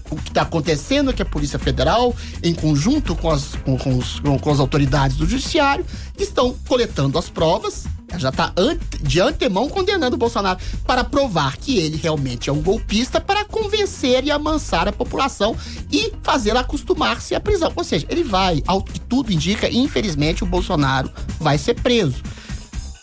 o 0.09 0.15
que 0.15 0.29
está 0.29 0.41
acontecendo 0.43 1.09
é 1.09 1.13
que 1.13 1.21
a 1.21 1.25
Polícia 1.25 1.59
Federal, 1.59 2.15
em 2.43 2.53
conjunto 2.53 3.15
com 3.15 3.29
as, 3.29 3.55
com, 3.63 3.77
com 3.77 3.97
os- 3.97 4.19
com- 4.19 4.51
as 4.51 4.59
autoridades 4.59 5.17
do 5.17 5.25
Judiciário, 5.27 5.85
estão 6.17 6.55
coletando 6.67 7.17
as 7.17 7.29
provas, 7.29 7.85
já 8.17 8.29
está 8.29 8.53
de 9.01 9.19
antemão 9.19 9.67
condenando 9.69 10.15
o 10.15 10.19
Bolsonaro, 10.19 10.59
para 10.85 11.03
provar 11.03 11.57
que 11.57 11.77
ele 11.77 11.97
realmente 11.97 12.49
é 12.49 12.53
um 12.53 12.61
golpista, 12.61 13.19
para 13.19 13.43
convencer 13.43 14.23
e 14.23 14.31
amansar 14.31 14.87
a 14.87 14.93
população 14.93 15.55
e 15.91 16.13
fazê-la 16.23 16.61
acostumar-se 16.61 17.35
à 17.35 17.39
prisão. 17.39 17.71
Ou 17.75 17.83
seja, 17.83 18.05
ele 18.09 18.23
vai, 18.23 18.63
ao 18.65 18.81
que 18.81 18.99
tudo 19.01 19.31
indica, 19.33 19.69
infelizmente, 19.69 20.43
o 20.43 20.47
Bolsonaro 20.47 21.11
vai 21.39 21.57
ser 21.57 21.73
preso. 21.75 22.23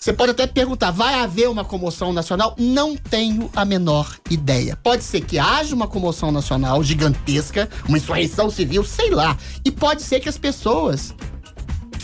Você 0.04 0.12
pode 0.12 0.32
até 0.32 0.46
perguntar, 0.46 0.90
vai 0.90 1.14
haver 1.14 1.48
uma 1.48 1.64
comoção 1.64 2.12
nacional? 2.12 2.54
Não 2.58 2.94
tenho 2.94 3.50
a 3.56 3.64
menor 3.64 4.18
ideia. 4.28 4.76
Pode 4.76 5.02
ser 5.02 5.22
que 5.22 5.38
haja 5.38 5.74
uma 5.74 5.88
comoção 5.88 6.30
nacional 6.30 6.84
gigantesca, 6.84 7.70
uma 7.88 7.96
insurreição 7.96 8.50
civil, 8.50 8.84
sei 8.84 9.08
lá. 9.08 9.34
E 9.64 9.70
pode 9.70 10.02
ser 10.02 10.20
que 10.20 10.28
as 10.28 10.36
pessoas 10.36 11.14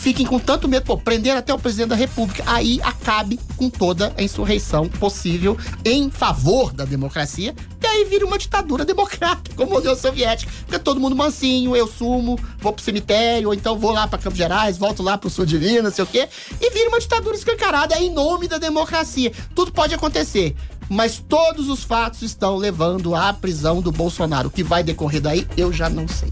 fiquem 0.01 0.25
com 0.25 0.39
tanto 0.39 0.67
medo, 0.67 0.83
pô, 0.83 0.97
prender 0.97 1.37
até 1.37 1.53
o 1.53 1.59
presidente 1.59 1.89
da 1.89 1.95
república. 1.95 2.43
Aí 2.47 2.79
acabe 2.81 3.39
com 3.55 3.69
toda 3.69 4.11
a 4.17 4.23
insurreição 4.23 4.89
possível 4.89 5.55
em 5.85 6.09
favor 6.09 6.73
da 6.73 6.85
democracia. 6.85 7.53
E 7.79 7.85
aí 7.85 8.03
vira 8.05 8.25
uma 8.25 8.37
ditadura 8.37 8.83
democrática, 8.83 9.55
como 9.55 9.75
a 9.75 9.77
União 9.77 9.95
Soviética. 9.95 10.51
Fica 10.51 10.79
todo 10.79 10.99
mundo 10.99 11.15
mansinho, 11.15 11.75
eu 11.75 11.85
sumo, 11.85 12.39
vou 12.57 12.73
pro 12.73 12.83
cemitério, 12.83 13.49
ou 13.49 13.53
então 13.53 13.77
vou 13.77 13.91
lá 13.91 14.07
pra 14.07 14.17
Campos 14.17 14.39
Gerais, 14.39 14.75
volto 14.75 15.03
lá 15.03 15.19
pro 15.19 15.29
Sul 15.29 15.45
Divino, 15.45 15.83
não 15.83 15.91
sei 15.91 16.03
o 16.03 16.07
quê. 16.07 16.27
E 16.59 16.71
vira 16.71 16.89
uma 16.89 16.99
ditadura 16.99 17.35
escancarada 17.35 17.95
em 17.99 18.11
nome 18.11 18.47
da 18.47 18.57
democracia. 18.57 19.31
Tudo 19.53 19.71
pode 19.71 19.93
acontecer. 19.93 20.55
Mas 20.89 21.19
todos 21.19 21.69
os 21.69 21.83
fatos 21.83 22.23
estão 22.23 22.57
levando 22.57 23.13
à 23.13 23.31
prisão 23.31 23.81
do 23.81 23.91
Bolsonaro. 23.91 24.47
O 24.47 24.51
que 24.51 24.63
vai 24.63 24.83
decorrer 24.83 25.21
daí, 25.21 25.47
eu 25.55 25.71
já 25.71 25.89
não 25.89 26.07
sei. 26.07 26.31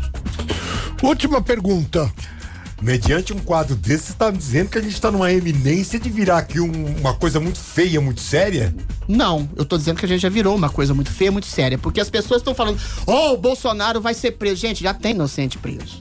Última 1.03 1.39
pergunta. 1.39 2.11
Mediante 2.81 3.33
um 3.33 3.39
quadro 3.39 3.75
desse, 3.75 4.05
você 4.07 4.13
tá 4.13 4.31
me 4.31 4.37
dizendo 4.37 4.69
que 4.69 4.77
a 4.77 4.81
gente 4.81 4.99
tá 5.01 5.11
numa 5.11 5.31
eminência 5.31 5.99
de 5.99 6.09
virar 6.09 6.37
aqui 6.37 6.61
um- 6.61 6.95
uma 6.97 7.13
coisa 7.13 7.37
muito 7.39 7.59
feia, 7.59 7.99
muito 7.99 8.21
séria? 8.21 8.73
Não, 9.07 9.49
eu 9.57 9.65
tô 9.65 9.77
dizendo 9.77 9.97
que 9.99 10.05
a 10.05 10.07
gente 10.07 10.21
já 10.21 10.29
virou 10.29 10.55
uma 10.55 10.69
coisa 10.69 10.93
muito 10.93 11.11
feia, 11.11 11.31
muito 11.31 11.47
séria. 11.47 11.77
Porque 11.77 11.99
as 11.99 12.09
pessoas 12.09 12.39
estão 12.39 12.55
falando, 12.55 12.79
oh, 13.05 13.33
o 13.33 13.37
Bolsonaro 13.37 13.99
vai 13.99 14.13
ser 14.13 14.31
preso. 14.31 14.61
Gente, 14.61 14.81
já 14.83 14.93
tem 14.93 15.11
inocente 15.11 15.57
preso. 15.57 15.99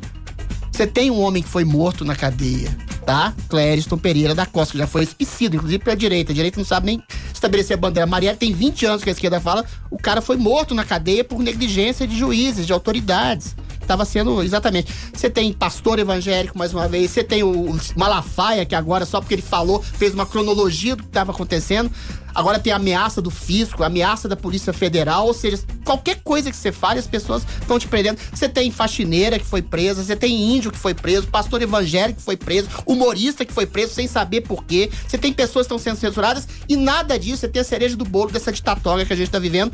Você 0.71 0.87
tem 0.87 1.11
um 1.11 1.21
homem 1.21 1.43
que 1.43 1.49
foi 1.49 1.65
morto 1.65 2.05
na 2.05 2.15
cadeia, 2.15 2.71
tá? 3.05 3.35
Clériston 3.49 3.99
Pereira 3.99 4.33
da 4.33 4.47
Costa, 4.47 4.73
que 4.73 4.79
já 4.79 4.87
foi 4.87 5.03
especido, 5.03 5.57
inclusive 5.57 5.83
pela 5.83 5.97
direita. 5.97 6.31
A 6.31 6.35
direita 6.35 6.61
não 6.61 6.65
sabe 6.65 6.87
nem 6.87 7.03
estabelecer 7.35 7.75
a 7.77 7.81
bandeira 7.81 8.05
amarela. 8.05 8.37
Tem 8.37 8.53
20 8.53 8.87
anos 8.87 9.03
que 9.03 9.09
a 9.09 9.13
esquerda 9.13 9.41
fala. 9.41 9.65
O 9.91 9.99
cara 9.99 10.23
foi 10.23 10.37
morto 10.37 10.77
na 10.77 10.85
cadeia 10.85 11.25
por 11.25 11.41
negligência 11.41 12.07
de 12.07 12.17
juízes, 12.17 12.65
de 12.65 12.73
autoridades. 12.73 13.57
Tava 13.89 14.05
sendo, 14.05 14.43
exatamente. 14.43 14.93
Você 15.15 15.31
tem 15.31 15.51
pastor 15.51 15.99
evangélico, 15.99 16.59
mais 16.59 16.75
uma 16.75 16.87
vez. 16.87 17.11
Você 17.11 17.25
tem 17.25 17.43
o 17.43 17.75
Malafaia, 17.97 18.67
que 18.67 18.75
agora, 18.75 19.07
só 19.07 19.19
porque 19.19 19.35
ele 19.35 19.41
falou, 19.41 19.83
fez 19.83 20.13
uma 20.13 20.27
cronologia 20.27 20.95
do 20.95 21.03
que 21.03 21.09
estava 21.09 21.33
acontecendo. 21.33 21.91
Agora 22.35 22.59
tem 22.59 22.71
a 22.71 22.77
ameaça 22.77 23.23
do 23.23 23.31
fisco, 23.31 23.83
a 23.83 23.87
ameaça 23.87 24.29
da 24.29 24.37
Polícia 24.37 24.75
Federal. 24.75 25.27
Ou 25.27 25.33
seja, 25.33 25.59
qualquer 25.87 26.21
coisa 26.23 26.51
que 26.51 26.57
você 26.59 26.71
fale, 26.71 26.99
as 26.99 27.07
pessoas 27.07 27.47
estão 27.63 27.79
te 27.79 27.89
prendendo. 27.89 28.19
Você 28.31 28.47
tem 28.47 28.71
faxineira 28.71 29.39
que 29.39 29.47
foi 29.47 29.63
presa, 29.63 30.05
você 30.05 30.15
tem 30.15 30.55
índio 30.55 30.71
que 30.71 30.79
foi 30.79 30.93
preso, 30.93 31.27
pastor 31.27 31.63
evangélico 31.63 32.19
que 32.19 32.25
foi 32.25 32.37
preso, 32.37 32.69
humorista 32.85 33.43
que 33.43 33.55
foi 33.55 33.65
preso 33.65 33.95
sem 33.95 34.07
saber 34.07 34.43
por 34.43 34.65
quê. 34.65 34.91
Você 35.09 35.17
tem 35.17 35.33
pessoas 35.33 35.67
que 35.67 35.73
estão 35.73 35.79
sendo 35.79 35.99
censuradas 35.99 36.47
e 36.69 36.77
nada 36.77 37.19
disso. 37.19 37.39
Você 37.39 37.49
tem 37.49 37.63
a 37.63 37.65
cereja 37.65 37.97
do 37.97 38.05
bolo 38.05 38.31
dessa 38.31 38.53
ditatória 38.53 39.07
que 39.07 39.15
a 39.15 39.17
gente 39.17 39.29
está 39.29 39.39
vivendo 39.39 39.73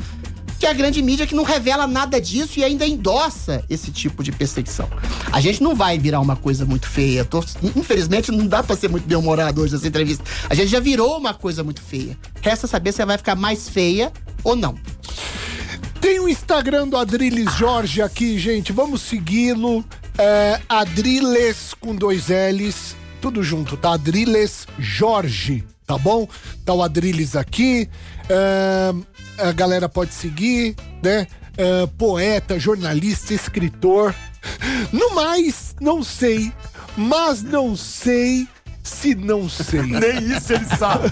que 0.59 0.65
é 0.65 0.69
a 0.69 0.73
grande 0.73 1.01
mídia 1.01 1.27
que 1.27 1.35
não 1.35 1.43
revela 1.43 1.85
nada 1.85 2.19
disso 2.19 2.59
e 2.59 2.63
ainda 2.63 2.85
endossa 2.87 3.63
esse 3.69 3.91
tipo 3.91 4.23
de 4.23 4.31
perseguição. 4.31 4.89
A 5.31 5.41
gente 5.41 5.61
não 5.61 5.75
vai 5.75 5.97
virar 5.99 6.19
uma 6.21 6.35
coisa 6.35 6.65
muito 6.65 6.87
feia. 6.87 7.25
Tô- 7.25 7.43
infelizmente, 7.75 8.31
não 8.31 8.47
dá 8.47 8.63
pra 8.63 8.75
ser 8.75 8.89
muito 8.89 9.05
bem-humorado 9.07 9.61
hoje 9.61 9.73
nessa 9.73 9.87
entrevista. 9.87 10.23
A 10.49 10.55
gente 10.55 10.67
já 10.67 10.79
virou 10.79 11.17
uma 11.17 11.33
coisa 11.33 11.63
muito 11.63 11.81
feia. 11.81 12.17
Resta 12.41 12.67
saber 12.67 12.91
se 12.93 13.01
ela 13.01 13.09
vai 13.09 13.17
ficar 13.17 13.35
mais 13.35 13.67
feia 13.69 14.11
ou 14.43 14.55
não. 14.55 14.75
Tem 15.99 16.19
o 16.19 16.29
Instagram 16.29 16.87
do 16.87 16.97
Adriles 16.97 17.51
Jorge 17.57 18.01
aqui, 18.01 18.37
gente. 18.37 18.71
Vamos 18.71 19.01
segui-lo. 19.01 19.83
É, 20.17 20.61
Adriles 20.69 21.73
com 21.79 21.95
dois 21.95 22.27
L's. 22.29 22.95
tudo 23.19 23.41
junto, 23.43 23.75
tá? 23.75 23.93
Adriles 23.93 24.67
Jorge, 24.77 25.63
tá 25.85 25.97
bom? 25.97 26.27
Tá 26.63 26.73
o 26.73 26.83
Adriles 26.83 27.35
aqui. 27.35 27.89
Ahn, 28.29 29.03
a 29.37 29.51
galera 29.51 29.89
pode 29.89 30.13
seguir, 30.13 30.75
né? 31.03 31.27
Ah, 31.57 31.87
poeta, 31.97 32.59
jornalista, 32.59 33.33
escritor. 33.33 34.13
No 34.91 35.15
mais, 35.15 35.75
não 35.81 36.03
sei, 36.03 36.53
mas 36.95 37.41
não 37.41 37.75
sei 37.75 38.47
se 38.85 39.15
não 39.15 39.49
sei. 39.49 39.81
Nem 39.83 40.37
isso 40.37 40.53
ele 40.53 40.65
sabe. 40.77 41.09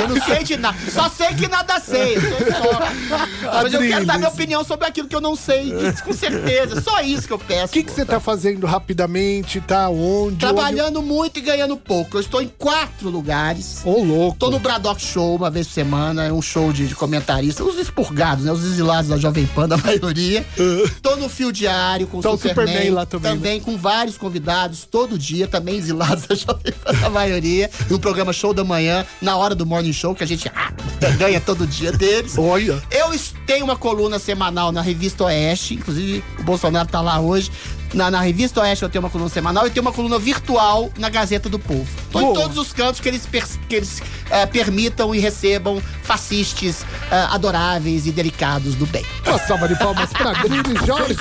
Eu 0.00 0.08
não 0.08 0.24
sei 0.24 0.44
de 0.44 0.56
nada. 0.56 0.76
Só 0.90 1.08
sei 1.08 1.28
que 1.28 1.48
nada 1.48 1.80
sei. 1.80 2.16
Só. 2.20 3.52
Mas 3.62 3.72
eu 3.72 3.80
quero 3.80 4.04
dar 4.04 4.18
minha 4.18 4.28
opinião 4.28 4.62
sobre 4.62 4.86
aquilo 4.86 5.08
que 5.08 5.16
eu 5.16 5.20
não 5.20 5.34
sei. 5.34 5.72
Com 6.04 6.12
certeza. 6.12 6.80
Só 6.80 7.00
isso 7.00 7.26
que 7.26 7.32
eu 7.32 7.38
peço. 7.38 7.66
O 7.66 7.68
que 7.68 7.82
que 7.82 7.90
você 7.90 8.04
tá 8.04 8.20
fazendo 8.20 8.66
rapidamente? 8.66 9.60
Tá 9.60 9.88
onde? 9.88 10.36
Trabalhando 10.36 11.02
muito 11.02 11.38
e 11.38 11.42
ganhando 11.42 11.76
pouco. 11.76 12.16
Eu 12.16 12.20
estou 12.20 12.42
em 12.42 12.48
quatro 12.48 13.08
lugares. 13.08 13.80
Ô, 13.84 14.02
louco. 14.02 14.38
Tô 14.38 14.50
no 14.50 14.58
Braddock 14.58 15.00
Show 15.00 15.36
uma 15.36 15.50
vez 15.50 15.66
por 15.66 15.74
semana, 15.74 16.24
é 16.24 16.32
um 16.32 16.42
show 16.42 16.72
de, 16.72 16.86
de 16.86 16.94
comentarista. 16.94 17.64
Os 17.64 17.78
expurgados, 17.78 18.44
né? 18.44 18.52
Os 18.52 18.64
exilados 18.64 19.08
da 19.08 19.16
Jovem 19.16 19.46
Pan, 19.46 19.66
da 19.68 19.76
maioria. 19.76 20.44
Tô 21.00 21.16
no 21.16 21.28
Fio 21.28 21.50
Diário 21.52 22.06
com 22.06 22.20
Tá 22.20 22.30
o 22.30 22.36
Superman. 22.36 22.66
Superman 22.66 22.90
lá 22.90 23.06
também, 23.06 23.30
né? 23.30 23.36
Também 23.36 23.60
com 23.60 23.76
vários 23.76 24.18
convidados, 24.18 24.84
todo 24.84 25.18
dia, 25.18 25.46
também 25.46 25.76
exilados 25.76 26.26
da 26.26 26.34
Jovem 26.34 26.72
Pan, 26.72 27.05
da 27.06 27.10
maioria. 27.10 27.70
No 27.88 27.98
programa 27.98 28.32
Show 28.32 28.52
da 28.52 28.64
Manhã, 28.64 29.06
na 29.22 29.36
hora 29.36 29.54
do 29.54 29.64
Morning 29.64 29.92
Show, 29.92 30.14
que 30.14 30.24
a 30.24 30.26
gente 30.26 30.50
ah, 30.54 30.72
ganha 31.16 31.40
todo 31.40 31.66
dia 31.66 31.92
deles. 31.92 32.36
Olha. 32.36 32.82
Eu 32.90 33.06
tenho 33.46 33.64
uma 33.64 33.76
coluna 33.76 34.18
semanal 34.18 34.72
na 34.72 34.82
Revista 34.82 35.24
Oeste, 35.24 35.74
inclusive 35.74 36.22
o 36.38 36.42
Bolsonaro 36.42 36.88
tá 36.88 37.00
lá 37.00 37.20
hoje. 37.20 37.50
Na, 37.94 38.10
na 38.10 38.20
Revista 38.20 38.60
Oeste 38.60 38.82
eu 38.82 38.88
tenho 38.88 39.02
uma 39.02 39.10
coluna 39.10 39.30
semanal 39.30 39.66
e 39.66 39.70
tenho 39.70 39.82
uma 39.82 39.92
coluna 39.92 40.18
virtual 40.18 40.90
na 40.98 41.08
Gazeta 41.08 41.48
do 41.48 41.58
Povo. 41.58 41.86
Tô 42.20 42.30
em 42.30 42.34
todos 42.34 42.58
os 42.58 42.72
cantos 42.72 43.00
que 43.00 43.08
eles, 43.08 43.26
que 43.68 43.74
eles 43.74 44.02
eh, 44.30 44.46
permitam 44.46 45.14
e 45.14 45.18
recebam 45.18 45.82
fascistas 46.02 46.84
eh, 47.10 47.26
adoráveis 47.30 48.06
e 48.06 48.12
delicados 48.12 48.74
do 48.74 48.86
bem. 48.86 49.04
Uma 49.26 49.38
salva 49.38 49.68
de 49.68 49.76
palmas 49.76 50.10
pra 50.10 50.30
Adriles 50.30 50.80
Jorge. 50.86 51.16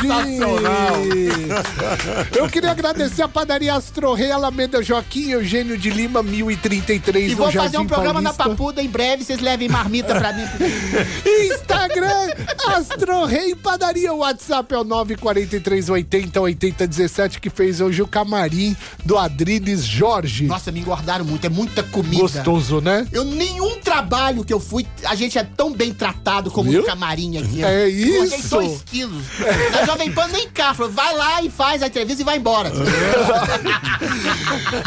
Eu 2.36 2.48
queria 2.50 2.72
agradecer 2.72 3.24
a 3.24 3.28
padaria 3.28 3.74
Astro 3.74 4.14
Rei 4.14 4.32
Alameda 4.32 4.82
Joaquim 4.82 5.30
Eugênio 5.30 5.78
de 5.78 5.89
Lima, 5.89 6.24
1033 6.24 7.32
E 7.32 7.36
vou 7.36 7.52
Jardim 7.52 7.66
fazer 7.66 7.78
um 7.78 7.88
programa 7.88 8.22
na 8.22 8.34
Paulista. 8.34 8.56
Papuda 8.56 8.82
em 8.82 8.88
breve, 8.88 9.24
vocês 9.24 9.39
levem 9.39 9.68
marmita 9.68 10.16
pra 10.16 10.32
mim. 10.34 10.43
Instagram, 11.52 12.34
Astro 12.68 13.26
Rei 13.26 13.56
Padaria. 13.56 14.14
O 14.14 14.18
WhatsApp 14.20 14.74
é 14.74 14.78
o 14.78 14.84
943 14.84 15.89
80 15.89 16.41
80 16.41 16.88
17 16.88 17.41
que 17.41 17.50
fez 17.50 17.82
hoje 17.82 18.02
o 18.02 18.08
camarim 18.08 18.76
do 19.04 19.18
Adriles 19.18 19.84
Jorge. 19.84 20.46
Nossa, 20.46 20.72
me 20.72 20.80
engordaram 20.86 21.26
muito, 21.26 21.46
é 21.46 21.50
muita 21.50 21.82
comida. 21.82 22.22
Gostoso, 22.22 22.80
né? 22.80 23.08
Eu, 23.12 23.26
nenhum 23.26 23.80
trabalho 23.80 24.46
que 24.46 24.54
eu 24.54 24.60
fui, 24.60 24.86
a 25.06 25.16
gente 25.16 25.38
é 25.38 25.44
tão 25.44 25.74
bem 25.74 25.92
tratado 25.92 26.52
como 26.52 26.70
Viu? 26.70 26.82
no 26.82 26.88
camarim 26.88 27.38
aqui. 27.40 27.64
É 27.64 27.90
Eu 27.90 27.90
engordei 27.90 28.40
isso. 28.40 28.50
dois 28.50 28.84
quilos. 28.84 29.24
Na 29.72 29.86
Jovem 29.86 30.12
Pan 30.12 30.28
nem 30.28 30.48
cá, 30.48 30.74
falou, 30.76 30.92
vai 30.92 31.16
lá 31.16 31.42
e 31.42 31.50
faz 31.50 31.82
a 31.82 31.88
entrevista 31.88 32.22
e 32.22 32.26
vai 32.26 32.38
embora. 32.38 32.72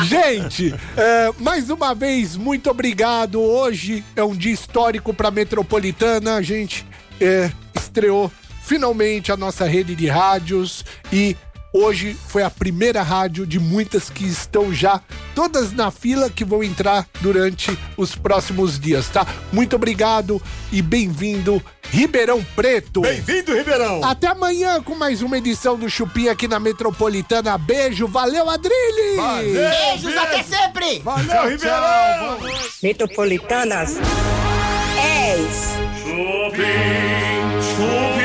Gente, 0.05 0.73
é, 0.97 1.31
mais 1.41 1.69
uma 1.69 1.95
vez, 1.95 2.37
muito 2.37 2.71
obrigado. 2.71 3.41
Hoje 3.41 4.05
é 4.15 4.23
um 4.23 4.37
dia 4.37 4.53
histórico 4.53 5.13
para 5.13 5.31
Metropolitana. 5.31 6.37
A 6.37 6.43
gente 6.43 6.87
é, 7.21 7.51
estreou 7.75 8.31
finalmente 8.63 9.33
a 9.33 9.37
nossa 9.37 9.67
rede 9.67 9.95
de 9.95 10.07
rádios 10.07 10.85
e 11.13 11.37
hoje 11.73 12.17
foi 12.29 12.43
a 12.43 12.51
primeira 12.51 13.03
rádio 13.03 13.47
de 13.47 13.59
muitas 13.59 14.11
que 14.11 14.25
estão 14.25 14.73
já 14.73 15.01
todas 15.35 15.73
na 15.73 15.91
fila 15.91 16.31
que 16.31 16.45
vão 16.45 16.63
entrar 16.63 17.07
durante 17.21 17.77
os 17.97 18.15
próximos 18.15 18.79
dias, 18.79 19.09
tá? 19.09 19.27
Muito 19.53 19.77
obrigado 19.77 20.43
e 20.73 20.83
bem-vindo, 20.83 21.63
Ribeirão 21.91 22.45
Preto. 22.57 23.03
Bem-vindo, 23.03 23.55
Ribeirão. 23.55 24.05
Até 24.05 24.27
amanhã 24.27 24.83
com 24.83 24.95
mais 24.95 25.23
uma 25.23 25.39
edição 25.39 25.77
do 25.77 25.89
Chupim 25.89 26.29
aqui 26.29 26.49
na 26.49 26.59
Metropolitana. 26.59 27.57
Beijo, 27.57 28.09
valeu, 28.09 28.51
Adrilles! 28.51 29.53
Beijos, 29.53 30.17
até 30.17 30.43
sempre! 30.43 30.99
Valeu, 31.01 31.49
Ribeirão. 31.49 32.39
Metropolitanas 32.83 33.95
10. 33.95 34.03
Chupim. 36.03 38.18